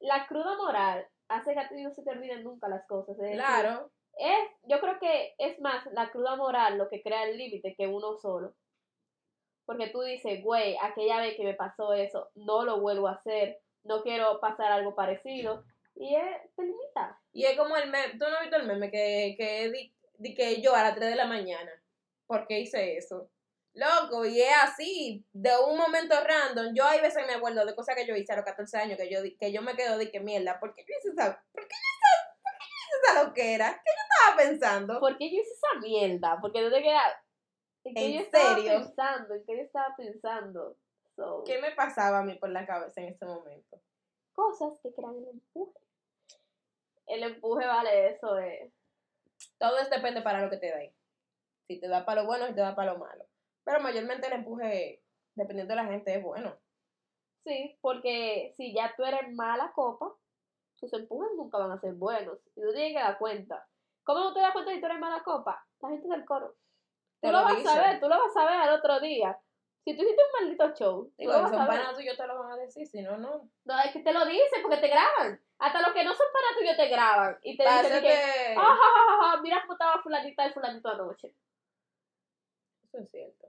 La 0.00 0.26
cruda 0.26 0.56
moral 0.56 1.06
hace 1.28 1.52
que 1.54 1.60
a 1.60 1.68
ti 1.68 1.80
no 1.82 1.92
se 1.94 2.02
te 2.02 2.10
olviden 2.10 2.42
nunca 2.42 2.68
las 2.68 2.84
cosas. 2.88 3.16
Claro. 3.16 3.90
es, 4.18 4.50
yo 4.64 4.80
creo 4.80 4.98
que 4.98 5.34
es 5.38 5.58
más 5.60 5.86
la 5.92 6.10
cruda 6.10 6.34
moral 6.36 6.76
lo 6.76 6.88
que 6.88 7.02
crea 7.02 7.22
el 7.24 7.38
límite 7.38 7.74
que 7.78 7.86
uno 7.86 8.16
solo. 8.18 8.54
Porque 9.64 9.88
tú 9.88 10.00
dices, 10.02 10.42
güey, 10.42 10.76
aquella 10.82 11.20
vez 11.20 11.36
que 11.36 11.44
me 11.44 11.54
pasó 11.54 11.92
eso, 11.92 12.30
no 12.34 12.64
lo 12.64 12.80
vuelvo 12.80 13.08
a 13.08 13.12
hacer, 13.12 13.58
no 13.84 14.02
quiero 14.02 14.40
pasar 14.40 14.72
algo 14.72 14.94
parecido. 14.94 15.64
Y 15.94 16.14
es, 16.16 16.36
te 16.56 16.62
limita. 16.62 17.20
Y 17.32 17.44
es 17.44 17.56
como 17.56 17.76
el 17.76 17.90
meme, 17.90 18.18
tú 18.18 18.24
no 18.28 18.36
has 18.36 18.42
visto 18.42 18.56
el 18.56 18.66
meme 18.66 18.90
que, 18.90 19.34
que 19.36 19.70
di, 19.70 19.94
di 20.18 20.34
que 20.34 20.60
yo 20.60 20.74
a 20.74 20.82
las 20.82 20.94
3 20.94 21.10
de 21.10 21.16
la 21.16 21.26
mañana. 21.26 21.70
¿Por 22.26 22.46
qué 22.46 22.60
hice 22.60 22.96
eso? 22.96 23.30
Loco, 23.74 24.24
y 24.24 24.40
es 24.40 24.54
así, 24.62 25.24
de 25.32 25.50
un 25.68 25.76
momento 25.76 26.14
random. 26.20 26.74
Yo 26.74 26.84
hay 26.84 27.00
veces 27.00 27.24
me 27.26 27.34
acuerdo 27.34 27.64
de 27.64 27.74
cosas 27.74 27.94
que 27.94 28.06
yo 28.06 28.16
hice 28.16 28.32
a 28.32 28.36
los 28.36 28.44
14 28.44 28.78
años 28.78 28.98
que 28.98 29.08
yo, 29.08 29.20
que 29.38 29.52
yo 29.52 29.62
me 29.62 29.76
quedo 29.76 29.96
de 29.96 30.10
que 30.10 30.20
mierda, 30.20 30.58
¿por 30.58 30.74
qué 30.74 30.82
yo 30.82 30.94
hice 30.98 31.10
esa, 31.10 31.40
por 31.52 31.68
qué 31.68 31.74
yo 31.74 31.88
hice, 31.94 32.32
por 32.42 32.52
qué 32.58 32.66
yo 32.66 32.76
hice 32.82 32.96
esa 33.02 33.24
loquera? 33.24 33.82
¿Qué 33.84 33.90
yo 33.90 34.02
estaba 34.08 34.36
pensando? 34.36 35.00
¿Por 35.00 35.16
qué 35.16 35.30
yo 35.30 35.40
hice 35.40 35.52
esa 35.52 35.80
mierda? 35.80 36.38
Porque 36.40 36.62
no 36.62 36.70
te 36.70 36.82
queda... 36.82 37.02
¿En 37.84 37.94
qué 37.94 38.06
¿En 38.06 38.12
yo 38.12 38.20
estaba 38.20 38.54
serio? 38.54 38.72
pensando? 38.72 39.34
¿En 39.34 39.44
qué 39.46 39.56
yo 39.56 39.62
estaba 39.62 39.94
pensando? 39.96 40.76
So, 41.16 41.44
¿Qué 41.44 41.60
me 41.60 41.72
pasaba 41.72 42.20
a 42.20 42.22
mí 42.22 42.34
por 42.34 42.50
la 42.50 42.66
cabeza 42.66 43.00
en 43.00 43.08
ese 43.08 43.24
momento? 43.24 43.80
cosas 44.32 44.78
que 44.82 44.92
crean 44.94 45.16
el 45.16 45.28
empuje. 45.28 45.78
El 47.06 47.22
empuje, 47.24 47.66
vale, 47.66 48.10
eso 48.10 48.38
es... 48.38 48.72
Todo 49.58 49.78
es 49.78 49.90
depende 49.90 50.22
para 50.22 50.40
lo 50.40 50.48
que 50.48 50.56
te 50.56 50.66
dé. 50.66 50.94
Si 51.68 51.78
te 51.78 51.88
da 51.88 52.04
para 52.06 52.22
lo 52.22 52.26
bueno, 52.26 52.46
si 52.46 52.54
te 52.54 52.60
da 52.60 52.74
para 52.74 52.92
lo 52.92 52.98
malo. 52.98 53.26
Pero 53.64 53.80
mayormente 53.80 54.26
el 54.26 54.32
empuje, 54.32 55.02
dependiendo 55.34 55.72
de 55.74 55.82
la 55.82 55.88
gente, 55.88 56.14
es 56.14 56.22
bueno. 56.22 56.56
Sí, 57.44 57.78
porque 57.80 58.54
si 58.56 58.72
ya 58.74 58.94
tú 58.96 59.04
eres 59.04 59.32
mala 59.34 59.72
copa, 59.74 60.14
tus 60.78 60.92
empujes 60.94 61.30
nunca 61.36 61.58
van 61.58 61.72
a 61.72 61.80
ser 61.80 61.94
buenos. 61.94 62.38
Y 62.56 62.62
tú 62.62 62.72
tienes 62.72 62.94
que 62.94 63.02
dar 63.02 63.18
cuenta. 63.18 63.66
¿Cómo 64.04 64.20
no 64.20 64.32
te 64.32 64.40
das 64.40 64.52
cuenta 64.52 64.72
si 64.72 64.80
tú 64.80 64.86
eres 64.86 64.98
mala 65.00 65.22
copa? 65.22 65.66
La 65.80 65.90
gente 65.90 66.08
del 66.08 66.24
coro. 66.24 66.56
Te 67.20 67.28
Tú 67.28 67.32
lo 67.32 67.38
lo 67.40 67.44
vas 67.44 67.66
a 67.66 67.80
ver, 67.80 68.00
tú 68.00 68.08
lo 68.08 68.18
vas 68.18 68.36
a 68.36 68.44
ver 68.46 68.54
al 68.54 68.70
otro 68.78 69.00
día. 69.00 69.38
Si 69.84 69.96
tú 69.96 70.02
hiciste 70.02 70.22
un 70.22 70.44
maldito 70.46 70.74
show, 70.74 71.12
Digo, 71.16 71.32
son 71.32 71.54
a 71.54 71.66
ver. 71.68 71.80
panas 71.80 71.96
tuyos 71.96 72.16
te 72.16 72.26
lo 72.26 72.38
van 72.38 72.52
a 72.52 72.56
decir, 72.56 72.86
si 72.86 73.00
no, 73.02 73.16
no. 73.16 73.48
No, 73.64 73.78
es 73.80 73.92
que 73.92 74.00
te 74.00 74.12
lo 74.12 74.24
dicen 74.26 74.62
porque 74.62 74.76
te 74.78 74.88
graban. 74.88 75.40
Hasta 75.58 75.80
los 75.82 75.92
que 75.92 76.04
no 76.04 76.14
son 76.14 76.26
para 76.32 76.58
tuyos 76.58 76.76
te 76.76 76.88
graban. 76.88 77.38
Y 77.42 77.56
te 77.56 77.64
Para 77.64 77.82
dicen 77.82 78.02
que, 78.02 78.08
hacerte- 78.12 78.54
"Ah, 78.58 78.62
ja, 78.62 78.74
ja, 78.76 79.16
ja, 79.22 79.30
ja, 79.36 79.42
mira 79.42 79.60
cómo 79.62 79.72
estaba 79.74 80.02
fulanita 80.02 80.46
y 80.46 80.52
fulanito 80.52 80.88
anoche. 80.88 81.34
Eso 82.84 82.98
es 82.98 83.10
cierto. 83.10 83.48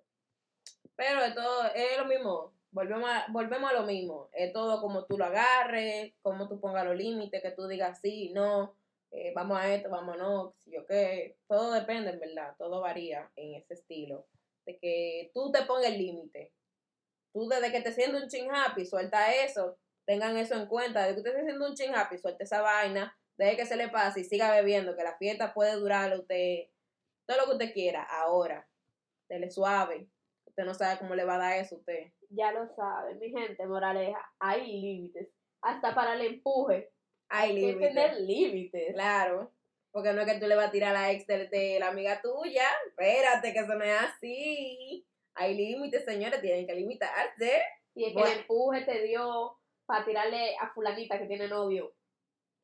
Pero 0.96 1.34
todo, 1.34 1.66
es 1.74 1.98
lo 1.98 2.06
mismo. 2.06 2.54
Volvemos 2.72 3.10
a, 3.10 3.26
volvemos 3.30 3.70
a 3.70 3.74
lo 3.74 3.84
mismo. 3.84 4.30
Es 4.34 4.54
todo 4.54 4.80
como 4.82 5.06
tú 5.06 5.18
lo 5.18 5.26
agarres, 5.26 6.14
como 6.22 6.48
tú 6.48 6.60
pongas 6.62 6.86
los 6.86 6.96
límites, 6.96 7.42
que 7.42 7.52
tú 7.52 7.68
digas 7.68 8.00
sí, 8.02 8.32
no, 8.34 8.76
eh, 9.12 9.34
vamos 9.36 9.60
a 9.60 9.74
esto, 9.74 9.90
vamos 9.90 10.18
no, 10.18 10.56
yo 10.66 10.86
qué. 10.88 11.38
Todo 11.48 11.74
depende, 11.74 12.12
en 12.12 12.20
verdad. 12.20 12.56
Todo 12.58 12.82
varía 12.82 13.30
en 13.36 13.56
ese 13.56 13.74
estilo. 13.74 14.28
De 14.66 14.78
que 14.80 15.32
tú 15.34 15.52
te 15.52 15.64
pongas 15.64 15.88
el 15.88 15.98
límite. 15.98 16.54
Tú 17.34 17.48
desde 17.48 17.72
que 17.72 17.82
te 17.82 17.92
sientes 17.92 18.24
un 18.24 18.30
ching 18.30 18.50
happy, 18.50 18.86
suelta 18.86 19.34
eso. 19.34 19.78
Tengan 20.06 20.38
eso 20.38 20.56
en 20.56 20.68
cuenta. 20.68 21.06
De 21.06 21.14
que 21.14 21.20
usted 21.20 21.32
esté 21.32 21.44
siendo 21.44 21.68
un 21.68 21.76
ching 21.76 21.94
happy, 21.94 22.18
suelta 22.18 22.44
esa 22.44 22.62
vaina. 22.62 23.18
Deje 23.38 23.58
que 23.58 23.66
se 23.66 23.76
le 23.76 23.90
pase 23.90 24.22
y 24.22 24.24
siga 24.24 24.52
bebiendo. 24.52 24.96
Que 24.96 25.04
la 25.04 25.18
fiesta 25.18 25.54
puede 25.54 25.74
durar 25.76 26.18
usted 26.18 26.68
todo 27.26 27.38
lo 27.38 27.46
que 27.46 27.52
usted 27.52 27.74
quiera. 27.74 28.04
Ahora, 28.04 28.68
dele 29.28 29.52
suave. 29.52 30.08
Usted 30.46 30.64
no 30.64 30.74
sabe 30.74 31.00
cómo 31.00 31.16
le 31.16 31.26
va 31.26 31.36
a 31.36 31.40
dar 31.40 31.60
eso 31.60 31.76
a 31.76 31.80
usted. 31.80 32.12
Ya 32.30 32.52
lo 32.54 32.68
saben, 32.76 33.20
mi 33.20 33.30
gente, 33.30 33.66
moraleja. 33.66 34.34
Hay 34.40 34.68
límites. 34.82 35.30
Hasta 35.62 35.94
para 35.94 36.14
el 36.14 36.22
empuje. 36.22 36.92
Hay 37.34 37.52
Hay 37.52 37.78
que 37.78 37.88
tener 37.88 38.14
límites. 38.20 38.28
límites. 38.28 38.94
Claro. 38.94 39.52
Porque 39.92 40.14
no 40.14 40.22
es 40.22 40.32
que 40.32 40.40
tú 40.40 40.48
le 40.48 40.56
vas 40.56 40.68
a 40.68 40.72
tirar 40.72 40.96
a 40.96 41.00
la 41.02 41.12
ex 41.12 41.28
de, 41.28 41.48
de 41.48 41.78
la 41.80 41.90
amiga 41.90 42.22
tuya. 42.22 42.64
Espérate, 42.88 43.52
que 43.54 43.60
eso 43.60 43.76
no 43.76 43.84
es 43.84 44.00
así. 44.02 45.06
Hay 45.34 45.56
límites, 45.56 46.06
señores, 46.06 46.42
tienen 46.42 46.66
que 46.68 46.76
limitarse. 46.76 47.62
Y 47.94 48.06
es 48.06 48.10
que 48.14 48.20
Bueno. 48.20 48.32
el 48.34 48.40
empuje 48.40 48.82
te 48.86 49.02
dio 49.04 49.58
para 49.86 50.06
tirarle 50.06 50.56
a 50.60 50.70
fulanita 50.74 51.18
que 51.20 51.26
tiene 51.26 51.48
novio. 51.48 51.94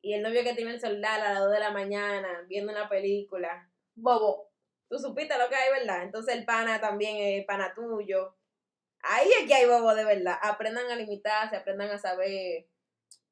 Y 0.00 0.14
el 0.14 0.22
novio 0.22 0.42
que 0.42 0.54
tiene 0.54 0.70
el 0.72 0.80
celular 0.80 1.20
a 1.20 1.32
las 1.34 1.40
2 1.44 1.52
de 1.52 1.60
la 1.60 1.70
mañana 1.70 2.44
viendo 2.46 2.72
una 2.72 2.88
película. 2.88 3.70
Bobo. 3.94 4.50
Tú 4.88 4.98
supiste 4.98 5.36
lo 5.36 5.48
que 5.50 5.56
hay, 5.56 5.70
¿verdad? 5.80 6.04
Entonces 6.04 6.34
el 6.34 6.44
pana 6.46 6.80
también 6.80 7.16
es 7.18 7.44
pana 7.44 7.74
tuyo. 7.74 8.36
Ahí 9.02 9.28
es 9.40 9.46
que 9.46 9.54
hay 9.54 9.66
bobo 9.66 9.94
de 9.94 10.04
verdad. 10.04 10.36
Aprendan 10.40 10.90
a 10.90 10.96
limitarse, 10.96 11.56
aprendan 11.56 11.90
a 11.90 11.98
saber, 11.98 12.66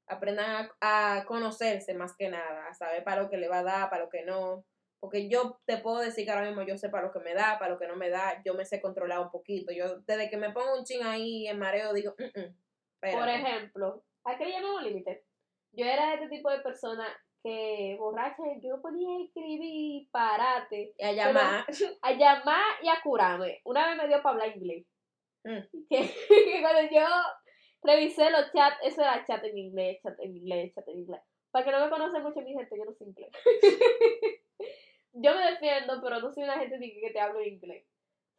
aprendan 0.09 0.69
a, 0.81 1.17
a 1.19 1.25
conocerse 1.25 1.95
más 1.95 2.17
que 2.17 2.29
nada, 2.29 2.69
a 2.69 2.75
saber 2.75 3.05
para 3.05 3.23
lo 3.23 3.31
que 3.31 3.37
le 3.37 3.49
va 3.49 3.59
a 3.61 3.65
dar, 3.65 3.91
para 3.91 4.05
lo 4.05 4.11
que 4.11 4.25
no. 4.25 4.65
Porque 5.01 5.29
yo 5.29 5.61
te 5.67 5.77
puedo 5.79 5.99
decir 5.99 6.25
que 6.25 6.31
ahora 6.33 6.47
mismo 6.47 6.63
yo 6.63 6.77
sé 6.79 6.89
para 6.89 7.07
lo 7.07 7.13
que 7.13 7.21
me 7.21 7.35
da, 7.35 7.59
para 7.59 7.73
lo 7.73 7.79
que 7.79 7.87
no 7.87 7.97
me 7.97 8.09
da, 8.09 8.43
yo 8.45 8.55
me 8.55 8.65
sé 8.65 8.81
controlar 8.81 9.21
un 9.21 9.31
poquito. 9.31 9.73
Yo 9.73 10.01
desde 10.01 10.31
que 10.31 10.37
me 10.37 10.51
pongo 10.53 10.79
un 10.79 10.85
chin 10.85 11.05
ahí 11.05 11.47
en 11.47 11.59
mareo 11.59 11.93
digo, 11.93 12.15
"Mm, 12.19 12.25
mm, 12.25 12.55
Por 13.01 13.09
espérate". 13.09 13.35
ejemplo, 13.35 14.05
¿a 14.25 14.37
qué 14.39 14.47
le 14.47 14.53
llamamos 14.53 14.83
límite? 14.83 15.25
Yo 15.73 15.85
era 15.85 16.15
este 16.15 16.29
tipo 16.29 16.51
de 16.51 16.61
persona 16.61 17.07
que 17.43 17.95
borracha, 17.99 18.43
yo 18.63 18.81
ponía 18.81 19.09
a 19.19 19.23
escribir 19.23 20.09
parate, 20.11 20.95
y 20.99 21.05
a 21.05 21.13
llamar. 21.13 21.65
a 22.03 22.13
llamar 22.13 22.65
y 22.83 22.89
a 22.89 23.01
curarme. 23.03 23.61
Una 23.65 23.87
vez 23.87 23.97
me 23.97 24.09
dio 24.09 24.23
para 24.23 24.33
hablar 24.33 24.57
inglés. 24.57 24.87
Mm. 25.45 25.61
Que, 25.89 25.99
que 26.29 26.61
cuando 26.63 26.83
yo 26.91 27.07
revisé 27.87 28.31
los 28.31 28.53
chats, 28.53 28.79
eso 28.83 29.03
era 29.03 29.25
chat 29.25 29.43
en 29.45 29.57
inglés, 29.57 30.01
chat 30.03 30.19
en 30.21 30.37
inglés, 30.37 30.75
chat 30.75 30.87
en 30.89 30.99
inglés. 30.99 31.21
Para 31.51 31.65
que 31.65 31.73
no 31.73 31.81
me 31.81 31.91
conoce 31.91 32.19
mucho 32.21 32.41
mi 32.43 32.53
gente, 32.53 32.77
yo 32.77 32.85
no 32.85 32.93
sé 32.95 33.05
inglés. 33.05 33.31
yo 35.13 35.35
me 35.35 35.51
defiendo, 35.53 36.01
pero 36.03 36.21
no 36.21 36.33
soy 36.33 36.45
una 36.45 36.59
gente 36.59 36.79
que 36.79 37.11
te 37.11 37.21
hablo 37.21 37.43
inglés. 37.43 37.87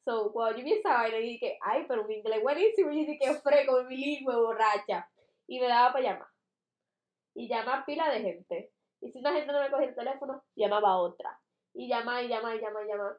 So, 0.05 0.31
cuando 0.31 0.57
yo 0.57 0.63
vi 0.63 0.73
esa 0.73 0.93
vaina, 0.93 1.17
y 1.19 1.31
dije, 1.31 1.57
ay, 1.61 1.85
pero 1.87 2.03
un 2.03 2.11
inglés 2.11 2.41
buenísimo, 2.41 2.91
y 2.91 3.05
dije, 3.05 3.19
que 3.19 3.33
frego, 3.35 3.83
bilingüe, 3.85 4.35
borracha. 4.35 5.09
Y 5.47 5.59
me 5.59 5.67
daba 5.67 5.93
para 5.93 6.03
llamar. 6.03 6.27
Y 7.33 7.47
llamar 7.47 7.85
pila 7.85 8.09
de 8.09 8.21
gente. 8.21 8.71
Y 9.01 9.11
si 9.11 9.19
una 9.19 9.33
gente 9.33 9.51
no 9.51 9.61
me 9.61 9.69
cogía 9.69 9.87
el 9.87 9.95
teléfono, 9.95 10.43
llamaba 10.55 10.91
a 10.91 10.97
otra. 10.97 11.39
Y 11.73 11.87
llamaba, 11.87 12.21
y 12.21 12.29
llamaba, 12.29 12.55
y 12.55 12.61
llamaba, 12.61 12.85
y 12.85 12.87
llamaba. 12.87 13.17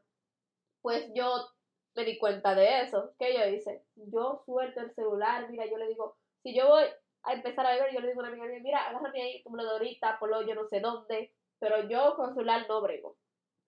Pues 0.81 1.11
yo 1.14 1.49
me 1.95 2.05
di 2.05 2.19
cuenta 2.19 2.55
de 2.55 2.83
eso. 2.83 3.12
¿Qué 3.19 3.35
yo 3.35 3.47
hice? 3.47 3.85
Yo 3.97 4.43
suelto 4.47 4.81
el 4.81 4.95
celular, 4.95 5.51
mira, 5.51 5.67
yo 5.67 5.77
le 5.77 5.88
digo, 5.88 6.17
si 6.42 6.55
yo 6.55 6.68
voy 6.68 6.85
a 7.22 7.33
empezar 7.33 7.66
a 7.66 7.74
beber, 7.74 7.92
yo 7.92 8.01
le 8.01 8.09
digo 8.09 8.20
a 8.20 8.24
una 8.24 8.33
amiga 8.33 8.46
mía, 8.46 8.61
mira, 8.62 8.87
agárrame 8.87 9.22
ahí, 9.22 9.42
tú 9.42 9.51
me 9.51 9.62
lo 9.62 9.70
ahorita, 9.70 10.18
ponlo 10.18 10.42
yo 10.42 10.55
no 10.55 10.66
sé 10.68 10.81
dónde, 10.81 11.33
pero 11.59 11.88
yo 11.88 12.14
con 12.16 12.35
celular 12.35 12.66
no 12.68 12.81
brego. 12.81 13.16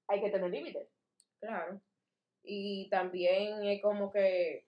Hay 0.09 0.21
que 0.21 0.31
tener 0.31 0.51
límites. 0.51 0.89
Claro. 1.41 1.81
Y 2.43 2.89
también 2.91 3.65
es 3.65 3.83
como 3.83 4.11
que 4.11 4.67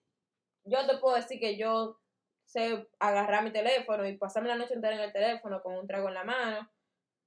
yo 0.65 0.85
te 0.85 0.97
puedo 0.97 1.15
decir 1.15 1.39
que 1.39 1.57
yo 1.57 1.99
sé 2.45 2.87
agarrar 2.99 3.43
mi 3.43 3.51
teléfono 3.51 4.05
y 4.07 4.17
pasarme 4.17 4.49
la 4.49 4.55
noche 4.55 4.73
entera 4.73 4.95
en 4.95 5.01
el 5.01 5.13
teléfono 5.13 5.61
con 5.61 5.75
un 5.75 5.87
trago 5.87 6.07
en 6.07 6.13
la 6.13 6.23
mano. 6.23 6.69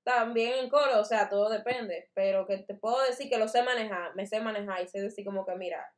También 0.04 0.60
en 0.60 0.70
coro, 0.70 1.00
o 1.00 1.04
sea, 1.04 1.28
todo 1.28 1.50
depende. 1.50 2.10
Pero 2.14 2.46
que 2.46 2.58
te 2.58 2.74
puedo 2.74 3.02
decir 3.02 3.28
que 3.28 3.38
lo 3.38 3.48
sé 3.48 3.62
manejar, 3.62 4.14
me 4.14 4.26
sé 4.26 4.40
manejar 4.40 4.82
y 4.82 4.88
sé 4.88 5.00
decir 5.00 5.24
como 5.24 5.44
que, 5.44 5.56
mira, 5.56 5.92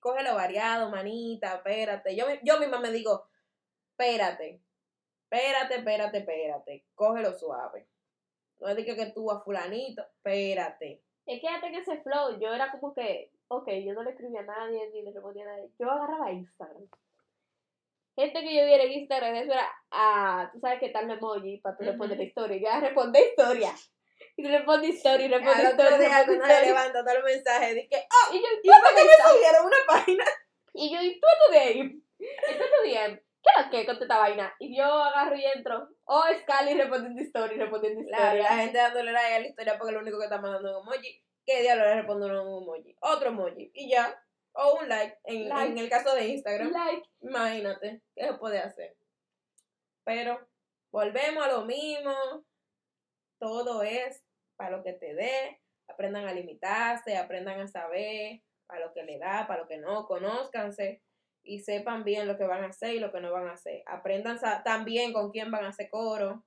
cógelo 0.00 0.34
variado, 0.34 0.90
manita, 0.90 1.54
espérate. 1.54 2.14
Yo, 2.14 2.26
yo 2.42 2.60
misma 2.60 2.80
me 2.80 2.90
digo, 2.90 3.26
espérate, 3.96 4.60
espérate, 5.30 5.76
espérate, 5.76 6.18
espérate, 6.18 6.84
cógelo 6.94 7.32
suave. 7.32 7.86
No 8.60 8.68
es 8.68 8.76
de 8.76 8.84
que, 8.84 8.96
que 8.96 9.06
tú 9.06 9.30
a 9.30 9.40
fulanito, 9.40 10.02
espérate. 10.02 11.02
Es 11.26 11.40
que 11.40 11.48
antes 11.48 11.70
en 11.70 11.76
ese 11.76 12.02
flow, 12.02 12.38
yo 12.38 12.52
era 12.52 12.70
como 12.70 12.94
que, 12.94 13.30
ok, 13.48 13.68
yo 13.84 13.94
no 13.94 14.02
le 14.02 14.10
escribía 14.10 14.40
a 14.40 14.44
nadie, 14.44 14.90
ni 14.92 15.02
le 15.02 15.12
respondía 15.12 15.44
a 15.44 15.48
nadie. 15.48 15.70
Yo 15.78 15.90
agarraba 15.90 16.32
Instagram. 16.32 16.86
Gente 18.16 18.40
que 18.40 18.54
yo 18.54 18.64
viera 18.64 18.84
en 18.84 18.92
Instagram, 18.92 19.34
eso 19.34 19.52
era, 19.52 19.68
ah, 19.90 20.50
tú 20.52 20.60
sabes 20.60 20.78
que 20.78 20.90
tal 20.90 21.10
emoji 21.10 21.58
para 21.58 21.76
tú 21.76 21.84
responder 21.84 22.18
la 22.18 22.24
historia. 22.24 22.56
Yo 22.58 22.80
responder 22.80 23.26
historia. 23.28 23.72
Y 24.36 24.42
tú 24.42 24.48
respondes 24.48 24.90
historia, 24.90 25.26
y 25.26 25.32
Al 25.32 25.40
otro 25.40 25.70
historia, 25.70 25.96
y 25.96 26.00
día 26.00 26.24
se 26.24 26.32
historia. 26.32 26.60
levanta 26.60 27.04
todo 27.04 27.16
el 27.16 27.24
mensaje, 27.24 27.74
dije, 27.74 28.08
oh, 28.10 28.34
Y 28.34 28.38
yo, 28.40 28.46
¿y 28.62 28.68
por 28.68 28.94
qué 28.94 29.04
me 29.04 29.30
subieron 29.30 29.66
una 29.66 29.76
página? 29.86 30.24
Y 30.72 30.92
yo, 30.92 31.02
¿y 31.02 31.20
tú. 31.20 31.26
¿Qué 33.44 33.50
es 33.60 33.66
lo 33.66 33.70
que 33.70 33.86
con 33.86 34.02
esta 34.02 34.18
vaina? 34.18 34.54
Y 34.58 34.76
yo 34.76 34.84
agarro 34.84 35.36
y 35.36 35.44
entro. 35.44 35.88
Oh, 36.04 36.24
Scali 36.40 36.74
respondiendo 36.74 37.20
historia, 37.20 37.58
respondiendo 37.58 38.00
historia. 38.00 38.34
la 38.34 38.56
gente 38.56 38.78
dándole 38.78 39.12
like 39.12 39.34
a 39.34 39.40
la 39.40 39.46
historia 39.46 39.78
porque 39.78 39.92
lo 39.92 40.00
único 40.00 40.18
que 40.18 40.24
está 40.24 40.40
mandando 40.40 40.70
es 40.70 40.76
un 40.76 40.82
emoji. 40.94 41.22
¿Qué 41.44 41.60
diablo 41.60 41.84
le 41.84 41.94
responde 41.96 42.26
uno 42.26 42.56
un 42.56 42.62
emoji? 42.62 42.96
Otro 43.00 43.28
emoji. 43.28 43.70
Y 43.74 43.90
ya. 43.90 44.18
O 44.54 44.78
un 44.80 44.88
like. 44.88 45.18
En, 45.24 45.48
Like. 45.48 45.72
en 45.72 45.78
el 45.78 45.90
caso 45.90 46.14
de 46.14 46.28
Instagram. 46.28 46.70
Like. 46.70 47.08
Imagínate. 47.20 48.02
¿Qué 48.14 48.24
se 48.26 48.34
puede 48.34 48.60
hacer? 48.60 48.96
Pero 50.04 50.48
volvemos 50.90 51.44
a 51.44 51.48
lo 51.48 51.66
mismo. 51.66 52.14
Todo 53.38 53.82
es 53.82 54.24
para 54.56 54.74
lo 54.76 54.82
que 54.82 54.94
te 54.94 55.14
dé. 55.14 55.60
Aprendan 55.86 56.26
a 56.26 56.32
limitarse, 56.32 57.18
aprendan 57.18 57.60
a 57.60 57.68
saber 57.68 58.40
para 58.66 58.86
lo 58.86 58.94
que 58.94 59.02
le 59.02 59.18
da, 59.18 59.46
para 59.46 59.62
lo 59.62 59.68
que 59.68 59.76
no. 59.76 60.06
Conózcanse 60.06 61.02
y 61.44 61.60
sepan 61.60 62.04
bien 62.04 62.26
lo 62.26 62.36
que 62.36 62.44
van 62.44 62.64
a 62.64 62.68
hacer 62.68 62.94
y 62.94 63.00
lo 63.00 63.12
que 63.12 63.20
no 63.20 63.30
van 63.32 63.46
a 63.46 63.52
hacer. 63.52 63.82
Aprendan 63.86 64.38
también 64.64 65.12
con 65.12 65.30
quién 65.30 65.50
van 65.50 65.64
a 65.64 65.68
hacer 65.68 65.90
coro, 65.90 66.42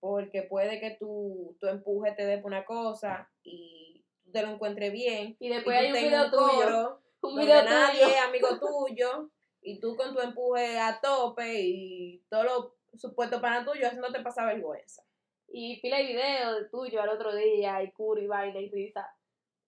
porque 0.00 0.42
puede 0.42 0.78
que 0.80 0.96
tu, 1.00 1.56
tu 1.58 1.66
empuje 1.66 2.12
te 2.12 2.26
dé 2.26 2.40
una 2.44 2.64
cosa 2.64 3.30
y 3.42 4.04
tú 4.22 4.32
te 4.32 4.42
lo 4.42 4.48
encuentres 4.52 4.92
bien. 4.92 5.36
Y 5.40 5.48
después 5.48 5.74
y 5.74 5.78
hay 5.78 5.86
un 5.86 5.92
video 5.94 6.30
tuyo. 6.30 6.52
coro 6.52 7.00
Un 7.22 7.30
donde 7.30 7.44
video 7.44 7.64
nadie 7.64 8.02
tuyo. 8.02 8.14
es 8.14 8.20
amigo 8.20 8.48
tuyo 8.60 9.30
y 9.62 9.80
tú 9.80 9.96
con 9.96 10.14
tu 10.14 10.20
empuje 10.20 10.78
a 10.78 11.00
tope 11.00 11.54
y 11.54 12.22
todo 12.28 12.44
lo 12.44 12.74
supuesto 12.98 13.40
para 13.40 13.64
tuyo 13.64 13.86
haciéndote 13.86 14.20
pasar 14.20 14.46
vergüenza. 14.46 15.02
Y 15.48 15.80
pila 15.80 15.98
de 15.98 16.04
video 16.04 16.54
de 16.54 16.68
tuyo 16.68 17.00
al 17.00 17.08
otro 17.08 17.34
día, 17.34 17.82
y 17.82 17.92
cura 17.92 18.20
y 18.20 18.26
vaina 18.26 18.60
y 18.60 18.68
risa. 18.70 19.08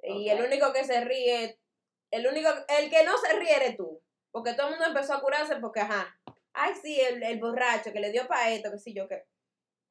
Y 0.02 0.28
el 0.28 0.44
único 0.44 0.72
que 0.72 0.84
se 0.84 1.02
ríe, 1.04 1.58
el 2.10 2.26
único, 2.26 2.48
el 2.78 2.90
que 2.90 3.04
no 3.04 3.16
se 3.18 3.38
ríe 3.38 3.56
eres 3.56 3.76
tú. 3.76 4.02
Porque 4.36 4.52
todo 4.52 4.66
el 4.66 4.72
mundo 4.72 4.84
empezó 4.84 5.14
a 5.14 5.22
curarse 5.22 5.56
porque, 5.56 5.80
ajá, 5.80 6.14
ay 6.52 6.74
sí, 6.74 7.00
el, 7.00 7.22
el 7.22 7.40
borracho 7.40 7.90
que 7.90 8.00
le 8.00 8.12
dio 8.12 8.28
para 8.28 8.50
esto, 8.50 8.70
que 8.70 8.76
sí 8.76 8.92
yo 8.92 9.08
que. 9.08 9.24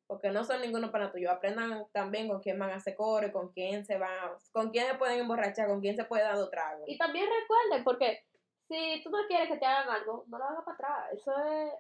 Porque 0.05 0.29
no 0.29 0.43
son 0.43 0.61
ninguno 0.61 0.91
para 0.91 1.11
tuyo. 1.11 1.31
Aprendan 1.31 1.87
también 1.91 2.27
con 2.27 2.41
quién 2.41 2.59
van 2.59 2.69
a 2.69 2.75
hacer 2.75 2.93
coro, 2.95 3.31
con 3.31 3.51
quién 3.51 3.83
se 3.87 3.97
van, 3.97 4.37
con 4.51 4.69
quién 4.69 4.85
se 4.85 4.93
pueden 4.99 5.21
emborrachar, 5.21 5.67
con 5.67 5.81
quién 5.81 5.95
se 5.95 6.03
puede 6.03 6.21
dar 6.21 6.35
dos 6.35 6.51
tragos. 6.51 6.83
Y 6.85 6.95
también 6.95 7.25
recuerden, 7.25 7.83
porque 7.83 8.23
si 8.67 9.01
tú 9.03 9.09
no 9.09 9.17
quieres 9.27 9.49
que 9.49 9.57
te 9.57 9.65
hagan 9.65 9.89
algo, 9.89 10.25
no 10.27 10.37
lo 10.37 10.43
hagas 10.43 10.63
para 10.63 10.75
atrás. 10.75 11.13
Eso 11.13 11.31
es 11.43 11.73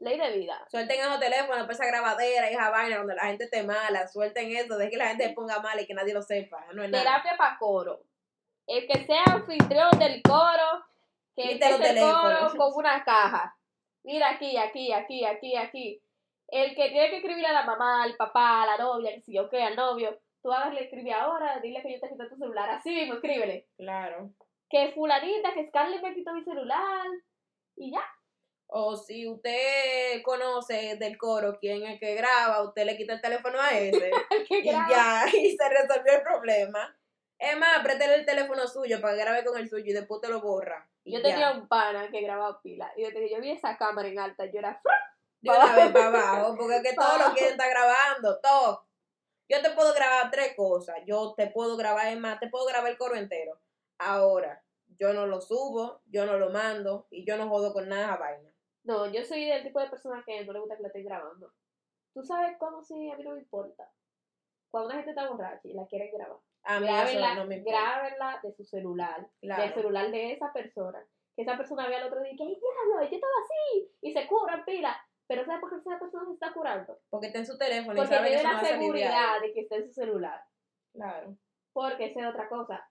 ley 0.00 0.18
de 0.18 0.38
vida. 0.38 0.66
Suelten 0.72 0.98
esos 0.98 1.20
teléfonos, 1.20 1.66
pues 1.66 1.78
esa 1.78 1.86
grabadera 1.86 2.50
y 2.50 2.54
esa 2.54 2.70
vaina 2.70 2.98
donde 2.98 3.14
la 3.14 3.26
gente 3.26 3.44
esté 3.44 3.62
mala. 3.62 4.08
Suelten 4.08 4.50
eso, 4.56 4.76
dejen 4.76 4.90
que 4.90 4.96
la 4.96 5.08
gente 5.10 5.28
se 5.28 5.34
ponga 5.34 5.60
mala 5.60 5.80
y 5.80 5.86
que 5.86 5.94
nadie 5.94 6.14
lo 6.14 6.22
sepa. 6.22 6.66
No 6.74 6.82
es. 6.82 6.90
Terapia 6.90 7.36
para 7.38 7.56
coro. 7.60 8.02
el 8.66 8.88
que 8.88 9.06
sea 9.06 9.22
anfitrión 9.26 9.96
del 10.00 10.20
coro, 10.20 10.84
que 11.36 11.52
empiece 11.52 11.90
el 11.90 12.00
coro 12.00 12.52
con 12.56 12.72
una 12.76 13.04
caja. 13.04 13.56
Mira 14.04 14.30
aquí, 14.30 14.56
aquí, 14.56 14.92
aquí, 14.92 15.24
aquí, 15.24 15.56
aquí. 15.56 16.02
El 16.48 16.74
que 16.74 16.90
tiene 16.90 17.08
que 17.10 17.16
escribir 17.18 17.46
a 17.46 17.52
la 17.52 17.64
mamá, 17.64 18.02
al 18.02 18.16
papá, 18.16 18.62
a 18.62 18.66
la 18.66 18.76
novia, 18.76 19.14
que 19.14 19.22
si 19.22 19.32
yo 19.34 19.48
qué, 19.48 19.62
al 19.62 19.76
novio, 19.76 20.18
tú 20.42 20.52
hágale 20.52 20.84
escribir 20.84 21.14
ahora, 21.14 21.60
dile 21.60 21.80
que 21.82 21.92
yo 21.92 22.00
te 22.00 22.08
quité 22.08 22.28
tu 22.28 22.36
celular, 22.36 22.68
así 22.70 22.90
mismo, 22.90 23.14
escríbele. 23.14 23.68
Claro. 23.76 24.30
Que 24.68 24.92
fulanita, 24.92 25.54
que 25.54 25.68
Scarlett 25.68 26.02
me 26.02 26.14
quitó 26.14 26.32
mi 26.34 26.42
celular, 26.42 27.06
y 27.76 27.92
ya. 27.92 28.04
O 28.66 28.96
si 28.96 29.28
usted 29.28 30.22
conoce 30.22 30.96
del 30.96 31.16
coro 31.18 31.58
quién 31.60 31.84
es 31.84 32.00
que 32.00 32.14
graba, 32.14 32.62
usted 32.62 32.84
le 32.84 32.96
quita 32.96 33.14
el 33.14 33.20
teléfono 33.20 33.60
a 33.60 33.70
ese. 33.78 34.10
Y 34.50 34.62
graba. 34.62 34.88
ya, 34.90 35.24
y 35.38 35.56
se 35.56 35.68
resolvió 35.68 36.12
el 36.14 36.22
problema. 36.22 36.96
Es 37.42 37.58
más, 37.58 37.82
préstale 37.82 38.14
el 38.14 38.24
teléfono 38.24 38.68
suyo 38.68 39.00
para 39.00 39.14
que 39.14 39.20
grabe 39.20 39.44
con 39.44 39.58
el 39.58 39.68
suyo 39.68 39.84
y 39.84 39.92
después 39.92 40.20
te 40.20 40.28
lo 40.28 40.40
borra. 40.40 40.88
Yo 41.04 41.18
ya. 41.18 41.22
tenía 41.24 41.50
un 41.50 41.66
pana 41.66 42.08
que 42.08 42.20
grababa 42.20 42.62
pila, 42.62 42.92
y 42.96 43.02
desde 43.02 43.18
que 43.18 43.30
yo 43.30 43.40
vi 43.40 43.50
esa 43.50 43.76
cámara 43.76 44.06
en 44.06 44.20
alta, 44.20 44.46
yo 44.46 44.60
era 44.60 44.80
de 45.40 45.50
una 45.50 45.74
vez 45.74 45.90
para 45.90 46.06
abajo, 46.06 46.56
porque 46.56 46.76
es 46.76 46.82
que 46.84 46.92
Pa' 46.94 47.02
todos 47.02 47.18
lo 47.18 47.24
abajo. 47.24 47.36
quieren 47.36 47.54
estar 47.54 47.68
grabando, 47.68 48.40
todo. 48.40 48.86
Yo 49.48 49.60
te 49.60 49.70
puedo 49.70 49.92
grabar 49.92 50.30
tres 50.30 50.54
cosas, 50.54 50.98
yo 51.04 51.34
te 51.36 51.48
puedo 51.48 51.76
grabar, 51.76 52.06
es 52.06 52.18
más, 52.20 52.38
te 52.38 52.48
puedo 52.48 52.64
grabar 52.64 52.92
el 52.92 52.96
coro 52.96 53.16
entero. 53.16 53.58
Ahora, 53.98 54.62
yo 54.86 55.12
no 55.12 55.26
lo 55.26 55.40
subo, 55.40 56.00
yo 56.06 56.26
no 56.26 56.38
lo 56.38 56.50
mando 56.50 57.08
y 57.10 57.26
yo 57.26 57.36
no 57.36 57.48
jodo 57.48 57.72
con 57.72 57.88
nada 57.88 58.04
esa 58.04 58.16
vaina. 58.18 58.50
No, 58.84 59.10
yo 59.10 59.24
soy 59.24 59.46
del 59.46 59.64
tipo 59.64 59.80
de 59.80 59.90
persona 59.90 60.22
que 60.24 60.44
no 60.44 60.52
le 60.52 60.60
gusta 60.60 60.76
que 60.76 60.82
la 60.82 60.88
estén 60.88 61.04
grabando. 61.04 61.52
¿Tú 62.14 62.22
sabes 62.22 62.56
cómo 62.58 62.84
si 62.84 63.10
a 63.10 63.16
mí 63.16 63.24
no 63.24 63.32
me 63.32 63.40
importa? 63.40 63.90
Cuando 64.70 64.90
una 64.90 64.98
gente 64.98 65.10
está 65.10 65.28
borracha 65.28 65.60
y 65.64 65.72
la 65.72 65.86
quieren 65.86 66.12
grabar, 66.12 66.38
A 66.64 66.80
mí 66.80 66.86
eso 66.86 66.94
grábenla, 66.94 67.34
no 67.34 67.46
me 67.46 67.56
importa. 67.56 67.80
grábenla 67.80 68.40
de 68.42 68.52
su 68.52 68.64
celular, 68.64 69.28
del 69.40 69.74
celular 69.74 70.10
de 70.10 70.32
esa 70.32 70.52
persona. 70.52 71.04
Que 71.34 71.42
esa 71.42 71.56
persona 71.56 71.88
vea 71.88 71.98
al 71.98 72.08
otro 72.08 72.22
día 72.22 72.32
y 72.32 72.36
que, 72.36 72.44
¡ay, 72.44 72.60
diablo! 72.60 73.08
Yo 73.10 73.16
estaba 73.16 73.32
así, 73.42 73.90
y 74.00 74.12
se 74.12 74.26
cubran 74.26 74.64
pila. 74.64 74.96
Pero 75.26 75.44
¿sabes 75.46 75.60
por 75.60 75.70
qué 75.70 75.76
esa 75.76 75.98
persona 75.98 76.26
se 76.26 76.32
está 76.34 76.52
curando? 76.52 76.98
Porque 77.08 77.28
está 77.28 77.38
en 77.38 77.46
su 77.46 77.56
teléfono 77.56 77.94
y 77.94 77.96
Porque 77.96 78.14
sabe 78.14 78.30
que 78.30 78.36
tiene 78.36 78.50
eso 78.50 78.62
la 78.62 78.68
seguridad 78.68 79.40
de 79.40 79.52
que 79.54 79.60
está 79.60 79.76
en 79.76 79.86
su 79.86 79.92
celular. 79.92 80.44
Claro. 80.92 81.36
Porque 81.72 82.06
esa 82.06 82.20
es 82.20 82.26
otra 82.26 82.48
cosa. 82.48 82.86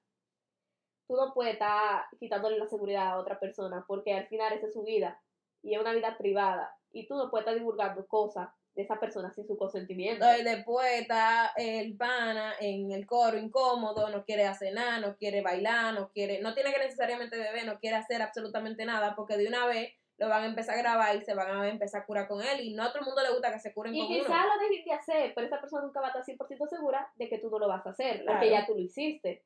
Tú 1.07 1.15
no 1.15 1.33
puedes 1.33 1.53
estar 1.53 2.05
quitándole 2.19 2.57
la 2.57 2.67
seguridad 2.67 3.09
a 3.09 3.17
otra 3.19 3.39
persona 3.39 3.85
porque 3.87 4.13
al 4.13 4.27
final 4.27 4.53
esa 4.53 4.67
es 4.67 4.73
su 4.73 4.83
vida 4.83 5.21
y 5.61 5.75
es 5.75 5.81
una 5.81 5.93
vida 5.93 6.17
privada. 6.17 6.75
Y 6.91 7.05
tú 7.05 7.15
no 7.15 7.29
puedes 7.29 7.45
estar 7.45 7.57
divulgando 7.57 8.07
cosas 8.07 8.49
de 8.75 8.83
esa 8.83 8.99
persona 8.99 9.31
sin 9.33 9.45
su 9.45 9.57
consentimiento. 9.57 10.23
Entonces 10.25 10.45
después 10.55 10.87
está 11.01 11.51
el 11.57 11.95
pana 11.97 12.53
en 12.59 12.91
el 12.91 13.05
coro 13.05 13.37
incómodo, 13.37 14.09
no 14.09 14.23
quiere 14.23 14.45
hacer 14.45 14.73
nada, 14.73 14.99
no 14.99 15.17
quiere 15.17 15.41
bailar, 15.41 15.93
no 15.93 16.09
quiere, 16.11 16.39
no 16.41 16.53
tiene 16.53 16.71
que 16.73 16.79
necesariamente 16.79 17.37
beber, 17.37 17.65
no 17.65 17.79
quiere 17.79 17.97
hacer 17.97 18.21
absolutamente 18.21 18.85
nada, 18.85 19.13
porque 19.15 19.35
de 19.37 19.47
una 19.47 19.65
vez 19.65 19.93
lo 20.17 20.29
van 20.29 20.43
a 20.43 20.47
empezar 20.47 20.75
a 20.75 20.81
grabar 20.81 21.15
y 21.15 21.21
se 21.25 21.33
van 21.33 21.49
a 21.49 21.67
empezar 21.67 22.03
a 22.03 22.05
curar 22.05 22.27
con 22.27 22.41
él, 22.43 22.61
y 22.61 22.73
no 22.73 22.83
a 22.83 22.89
todo 22.89 22.99
el 22.99 23.05
mundo 23.07 23.21
le 23.23 23.31
gusta 23.31 23.51
que 23.51 23.59
se 23.59 23.73
curen 23.73 23.95
Y 23.95 23.99
con 23.99 24.07
quizás 24.07 24.27
uno. 24.45 24.55
lo 24.55 24.61
dejes 24.69 24.85
de 24.85 24.93
hacer, 24.93 25.31
pero 25.33 25.47
esa 25.47 25.59
persona 25.59 25.83
nunca 25.83 25.99
va 25.99 26.07
a 26.07 26.09
estar 26.19 26.23
100% 26.23 26.67
segura 26.69 27.11
de 27.15 27.27
que 27.27 27.39
tú 27.39 27.49
no 27.49 27.57
lo 27.59 27.67
vas 27.67 27.85
a 27.85 27.89
hacer, 27.89 28.21
Claro. 28.21 28.37
porque 28.37 28.51
ya 28.51 28.65
tú 28.67 28.73
lo 28.75 28.79
hiciste. 28.81 29.43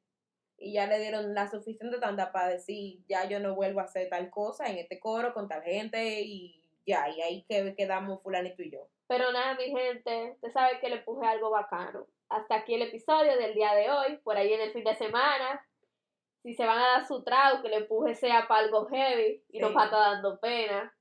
Y 0.58 0.74
ya 0.74 0.86
le 0.88 1.00
dieron 1.00 1.34
la 1.34 1.50
suficiente 1.50 1.98
tanta 2.00 2.32
para 2.32 2.50
decir, 2.50 3.00
ya 3.08 3.28
yo 3.28 3.40
no 3.40 3.56
vuelvo 3.56 3.80
a 3.80 3.84
hacer 3.84 4.08
tal 4.10 4.30
cosa 4.30 4.68
en 4.68 4.78
este 4.78 5.00
coro 5.00 5.34
con 5.34 5.48
tal 5.48 5.64
gente, 5.64 6.22
y 6.22 6.62
ya, 6.86 7.10
y 7.10 7.22
ahí 7.22 7.46
que 7.50 7.76
quedamos 7.76 8.22
fulanito 8.22 8.62
y 8.62 8.72
yo. 8.72 8.88
Pero 9.08 9.32
nada, 9.32 9.54
mi 9.56 9.66
gente, 9.66 10.32
usted 10.36 10.52
sabe 10.52 10.80
que 10.80 10.90
le 10.90 10.98
puse 11.00 11.26
algo 11.26 11.50
bacano. 11.50 12.08
Hasta 12.30 12.56
aquí 12.56 12.74
el 12.76 12.82
episodio 12.84 13.38
del 13.38 13.54
día 13.54 13.74
de 13.76 13.90
hoy, 13.92 14.18
por 14.24 14.36
ahí 14.38 14.52
en 14.54 14.62
el 14.62 14.72
fin 14.74 14.84
de 14.84 14.96
semana. 14.96 15.66
Si 16.42 16.54
se 16.54 16.66
van 16.66 16.78
a 16.80 16.88
dar 16.88 17.08
su 17.08 17.24
trago, 17.24 17.62
que 17.62 17.70
le 17.70 17.78
empuje 17.78 18.16
sea 18.16 18.48
para 18.48 18.62
algo 18.62 18.86
heavy 18.88 19.44
y 19.50 19.60
no 19.60 19.70
Sí. 19.70 19.74
para 19.74 19.86
estar 19.86 20.00
dando 20.00 20.40
pena. 20.40 20.92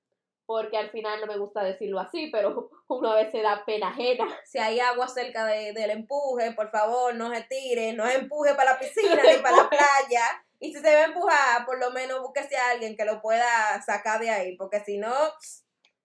Porque 0.47 0.77
al 0.77 0.91
final 0.91 1.21
no 1.23 1.27
me 1.27 1.39
gusta 1.39 1.63
decirlo 1.65 1.99
así, 2.01 2.29
pero 2.31 2.69
uno 2.89 3.13
a 3.13 3.17
veces 3.17 3.43
da 3.43 3.65
pena 3.65 3.89
ajena. 3.89 4.27
Si 4.45 4.59
hay 4.59 4.79
agua 4.81 5.09
cerca 5.09 5.47
de- 5.47 5.73
del 5.73 5.91
empuje, 5.91 6.53
por 6.53 6.71
favor, 6.71 7.15
no 7.15 7.31
se 7.35 7.43
tire, 7.43 7.95
no 7.95 8.07
se 8.07 8.17
empuje 8.19 8.55
para 8.55 8.73
la 8.75 8.79
piscina 8.79 9.23
ni 9.23 9.43
para 9.43 9.57
la 9.57 9.71
playa. 9.71 10.23
Y 10.61 10.73
si 10.75 10.81
se 10.81 10.95
va 10.95 11.01
a 11.03 11.05
empujar, 11.07 11.65
por 11.67 11.79
lo 11.79 11.91
menos 11.91 12.21
búsquese 12.21 12.57
a 12.57 12.71
alguien 12.73 12.95
que 12.97 13.05
lo 13.07 13.21
pueda 13.23 13.81
sacar 13.83 14.21
de 14.21 14.31
ahí, 14.31 14.57
porque 14.57 14.81
si 14.81 14.99
no, 14.99 15.13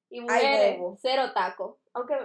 Y 0.10 0.20
Ay, 0.20 0.22
mujeres, 0.22 0.78
bobo. 0.80 0.98
cero 1.02 1.32
taco. 1.34 1.80
Aunque, 1.94 2.16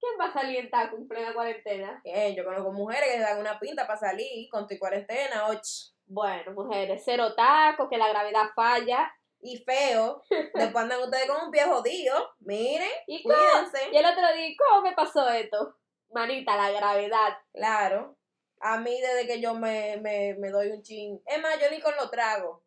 ¿quién 0.00 0.12
va 0.20 0.26
a 0.26 0.32
salir 0.32 0.58
en 0.58 0.70
taco 0.70 0.96
en 0.96 1.06
plena 1.08 1.34
cuarentena? 1.34 2.00
eh, 2.04 2.34
yo 2.34 2.44
conozco 2.44 2.72
mujeres 2.72 3.08
que 3.10 3.16
se 3.16 3.20
dan 3.22 3.38
una 3.40 3.58
pinta 3.58 3.86
para 3.86 3.98
salir 3.98 4.48
con 4.50 4.66
tu 4.66 4.78
cuarentena, 4.78 5.48
och, 5.48 5.60
Bueno, 6.06 6.52
mujeres, 6.52 7.02
cero 7.04 7.34
taco, 7.34 7.88
que 7.88 7.96
la 7.98 8.08
gravedad 8.08 8.50
falla. 8.54 9.12
y 9.44 9.58
feo. 9.64 10.22
Después 10.54 10.76
andan 10.84 11.02
ustedes 11.02 11.28
con 11.28 11.44
un 11.46 11.50
pie 11.50 11.64
jodido. 11.64 12.30
Miren, 12.40 12.88
¿Y 13.06 13.22
cómo? 13.22 13.34
cuídense. 13.34 13.90
Y 13.92 13.96
el 13.96 14.04
otro 14.06 14.32
día, 14.34 14.54
¿cómo 14.58 14.82
me 14.82 14.92
pasó 14.94 15.28
esto? 15.30 15.76
Manita, 16.10 16.56
la 16.56 16.70
gravedad. 16.70 17.38
Claro. 17.52 18.16
A 18.60 18.78
mí, 18.78 19.00
desde 19.00 19.26
que 19.26 19.40
yo 19.40 19.54
me, 19.54 19.96
me, 19.96 20.34
me 20.38 20.50
doy 20.50 20.70
un 20.70 20.82
chin. 20.82 21.20
Es 21.26 21.42
más, 21.42 21.58
yo 21.60 21.68
ni 21.72 21.80
con 21.80 21.96
lo 21.96 22.08
trago. 22.10 22.62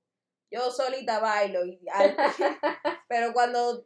Yo 0.51 0.69
solita 0.71 1.19
bailo. 1.19 1.63
Y, 1.65 1.79
pero 3.07 3.31
cuando 3.33 3.85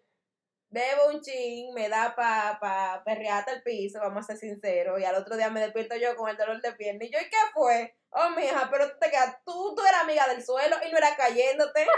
bebo 0.70 1.08
un 1.14 1.22
chin, 1.22 1.74
me 1.74 1.90
da 1.90 2.16
pa, 2.16 2.58
pa 2.62 3.02
perrear 3.04 3.40
hasta 3.40 3.54
el 3.54 3.64
piso, 3.64 4.00
vamos 4.00 4.24
a 4.24 4.28
ser 4.28 4.38
sinceros. 4.38 5.00
Y 5.00 5.04
al 5.06 5.16
otro 5.16 5.36
día 5.36 5.50
me 5.50 5.60
despierto 5.62 5.96
yo 5.96 6.16
con 6.16 6.30
el 6.30 6.38
dolor 6.38 6.62
de 6.62 6.72
pierna. 6.74 7.04
Y 7.06 7.12
yo, 7.12 7.20
¿y 7.20 7.30
qué 7.30 7.38
fue? 7.54 7.96
Oh, 8.12 8.30
mija, 8.32 8.68
pero 8.72 8.90
tú 8.90 8.98
te 9.00 9.10
quedas, 9.12 9.38
tú, 9.46 9.76
tú 9.76 9.82
eras 9.86 10.02
amiga 10.04 10.28
del 10.28 10.44
suelo 10.44 10.76
y 10.88 10.92
no 10.92 10.98
era 10.98 11.16
cayéndote. 11.16 11.86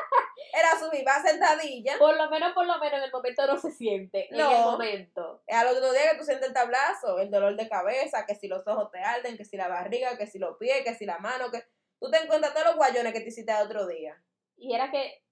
Era 0.54 0.78
subir, 0.78 1.08
va 1.08 1.22
sentadilla. 1.24 1.98
Por 1.98 2.18
lo 2.18 2.30
menos, 2.30 2.52
por 2.52 2.66
lo 2.66 2.78
menos 2.78 2.98
en 2.98 3.04
el 3.04 3.12
momento 3.12 3.48
no 3.48 3.58
se 3.58 3.72
siente. 3.72 4.28
En 4.30 4.38
No. 4.38 4.52
el 4.52 4.58
momento. 4.64 5.42
Al 5.48 5.68
otro 5.68 5.94
día 5.94 6.12
que 6.12 6.18
tú 6.18 6.26
sientes 6.26 6.50
el 6.50 6.54
tablazo, 6.54 7.20
el 7.20 7.32
dolor 7.32 7.56
de 7.56 7.70
cabeza, 7.70 8.26
que 8.26 8.36
si 8.36 8.50
los 8.50 8.68
ojos 8.68 8.92
te 8.92 9.00
arden, 9.00 9.38
que 9.38 9.46
si 9.46 9.56
la 9.56 9.70
barriga, 9.70 10.18
que 10.18 10.28
si 10.28 10.40
los 10.40 10.58
pies, 10.58 10.84
que 10.84 10.94
si 10.96 11.06
la 11.06 11.20
mano, 11.20 11.50
que 11.52 11.64
tú 12.02 12.12
te 12.12 12.18
encuentras 12.18 12.54
todos 12.54 12.66
los 12.66 12.76
guayones 12.76 13.14
que 13.14 13.22
te 13.22 13.30
hiciste 13.30 13.50
el 13.50 13.66
otro 13.66 13.88
día. 13.88 14.22
Y 14.58 14.76
era 14.76 14.92
que, 14.92 15.24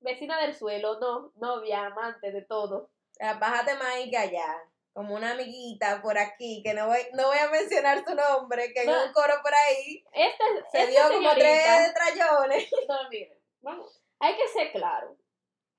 vecina 0.00 0.40
del 0.40 0.54
suelo, 0.54 0.98
no, 1.00 1.32
novia, 1.36 1.86
amante 1.86 2.32
de 2.32 2.42
todo. 2.42 2.90
sea, 3.12 3.34
bájate 3.34 3.76
que 4.10 4.16
allá. 4.18 4.62
Como 4.92 5.14
una 5.14 5.32
amiguita 5.32 6.00
por 6.00 6.16
aquí, 6.16 6.62
que 6.64 6.72
no 6.72 6.86
voy, 6.86 7.00
no 7.12 7.26
voy 7.26 7.36
a 7.38 7.48
mencionar 7.50 8.02
su 8.02 8.14
nombre, 8.14 8.72
que 8.72 8.80
en 8.82 8.86
No. 8.90 9.04
un 9.04 9.12
coro 9.12 9.34
por 9.42 9.54
ahí 9.54 10.02
Esta, 10.14 10.44
se 10.72 10.78
esta 10.84 10.86
dio 10.90 11.02
como 11.14 11.30
señorita- 11.30 11.34
tres 11.34 11.94
trayones. 11.94 12.70
No, 12.88 13.08
miren, 13.10 13.38
vamos. 13.60 14.02
Hay 14.20 14.34
que 14.36 14.48
ser 14.48 14.72
claro. 14.72 15.14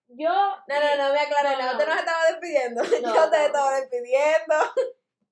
Yo. 0.09 0.29
No, 0.29 0.65
no, 0.67 0.95
no 1.07 1.13
me 1.13 1.19
aclaré 1.19 1.57
No, 1.57 1.63
no. 1.63 1.71
Usted 1.71 1.87
no 1.87 1.93
se 1.93 1.99
estaba 1.99 2.25
despidiendo. 2.29 2.83
No, 3.01 3.15
Yo 3.15 3.29
te 3.31 3.37
no. 3.39 3.45
estaba 3.45 3.79
despidiendo. 3.79 4.55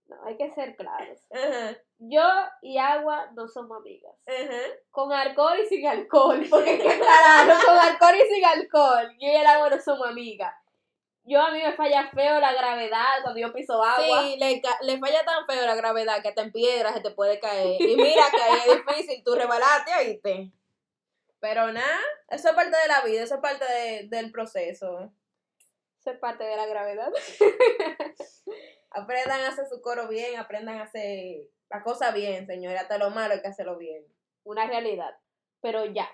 No, 0.08 0.24
hay 0.26 0.38
que 0.38 0.54
ser 0.54 0.76
claros. 0.76 1.20
Ajá, 1.32 1.78
Yo 1.98 2.22
y 2.62 2.78
Agua 2.78 3.32
no 3.34 3.48
somos 3.48 3.78
amigas. 3.80 4.14
ajá. 4.28 4.62
Con 4.92 5.12
alcohol 5.12 5.60
y 5.60 5.66
sin 5.68 5.86
alcohol. 5.88 6.46
Porque 6.50 6.78
que 6.78 6.88
aclararlo, 6.90 7.56
con 7.66 7.78
alcohol 7.78 8.16
y 8.16 8.34
sin 8.34 8.46
alcohol. 8.46 9.10
Yo 9.20 9.28
y 9.30 9.36
el 9.36 9.46
agua 9.48 9.70
no 9.70 9.82
somos 9.82 10.08
amigas. 10.08 10.54
Yo 11.28 11.42
a 11.42 11.50
mí 11.50 11.60
me 11.60 11.74
falla 11.74 12.08
feo 12.14 12.40
la 12.40 12.54
gravedad 12.54 13.24
cuando 13.24 13.40
yo 13.40 13.52
piso 13.52 13.84
agua. 13.84 14.22
Sí, 14.22 14.38
le, 14.38 14.62
le 14.82 15.00
falla 15.00 15.26
tan 15.26 15.44
feo 15.48 15.66
la 15.66 15.74
gravedad 15.74 16.22
que 16.22 16.28
hasta 16.30 16.44
en 16.44 16.52
piedras 16.52 16.94
se 16.94 17.02
te 17.02 17.10
puede 17.10 17.40
caer. 17.40 17.82
Y 17.82 17.96
mira 17.96 18.26
que 18.30 18.42
ahí 18.44 18.60
es 18.70 18.86
difícil, 18.86 19.24
tú 19.24 19.34
rebalaste, 19.34 19.92
oíste. 19.98 20.52
Pero 21.40 21.72
nada, 21.72 22.00
eso 22.30 22.50
es 22.50 22.54
parte 22.56 22.78
de 22.78 22.88
la 22.88 23.02
vida, 23.02 23.24
eso 23.24 23.36
es 23.36 23.42
parte 23.42 23.66
de- 23.66 24.08
del 24.08 24.32
proceso. 24.32 25.12
Eso 26.00 26.12
es 26.12 26.20
parte 26.20 26.44
de 26.44 26.56
la 26.58 26.68
gravedad. 26.68 27.12
Aprendan 28.96 29.42
a 29.42 29.50
hacer 29.50 29.68
su 29.68 29.82
coro 29.82 30.08
bien, 30.08 30.40
aprendan 30.40 30.78
a 30.78 30.84
hacer 30.84 31.50
la 31.70 31.84
cosa 31.84 32.12
bien, 32.12 32.48
señora. 32.48 32.80
Hasta 32.80 32.98
lo 32.98 33.10
malo 33.10 33.34
hay 33.34 33.42
que 33.42 33.50
hacerlo 33.50 33.78
bien. 33.78 34.06
Una 34.46 34.66
realidad. 34.68 35.18
Pero 35.60 35.84
ya. 35.86 36.10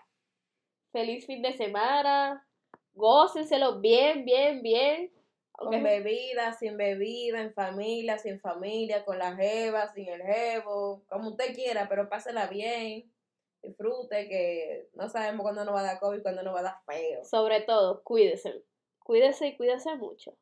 Feliz 0.92 1.28
fin 1.28 1.44
de 1.44 1.54
semana. 1.54 2.48
Gócenselo 2.94 3.80
bien, 3.82 4.26
bien, 4.26 4.64
bien. 4.64 5.14
Con 5.52 5.84
bebida, 5.84 6.54
sin 6.54 6.76
bebida, 6.76 7.40
en 7.42 7.54
familia, 7.54 8.18
sin 8.18 8.40
familia, 8.40 9.06
con 9.06 9.20
la 9.20 9.36
jeva, 9.36 9.94
sin 9.94 10.10
el 10.10 10.24
jevo, 10.24 11.04
como 11.08 11.30
usted 11.30 11.54
quiera, 11.54 11.88
pero 11.88 12.10
pásela 12.10 12.48
bien. 12.48 13.14
Disfrute, 13.62 14.28
que 14.28 14.90
no 14.96 15.08
sabemos 15.08 15.44
cuándo 15.44 15.64
nos 15.64 15.76
va 15.76 15.82
a 15.82 15.84
dar 15.84 16.00
COVID, 16.00 16.24
cuándo 16.24 16.42
nos 16.42 16.56
va 16.56 16.62
a 16.62 16.64
dar 16.64 16.82
feo. 16.88 17.24
Sobre 17.26 17.62
todo, 17.62 18.02
cuídense. 18.04 18.64
Cuídense 19.04 19.46
y 19.46 19.56
cuídense 19.56 19.96
mucho. 19.98 20.36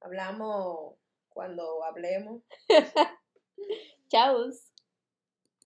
Hablamos 0.00 0.94
cuando 1.36 1.84
hablemos. 1.84 2.42
Chao. 4.10 4.50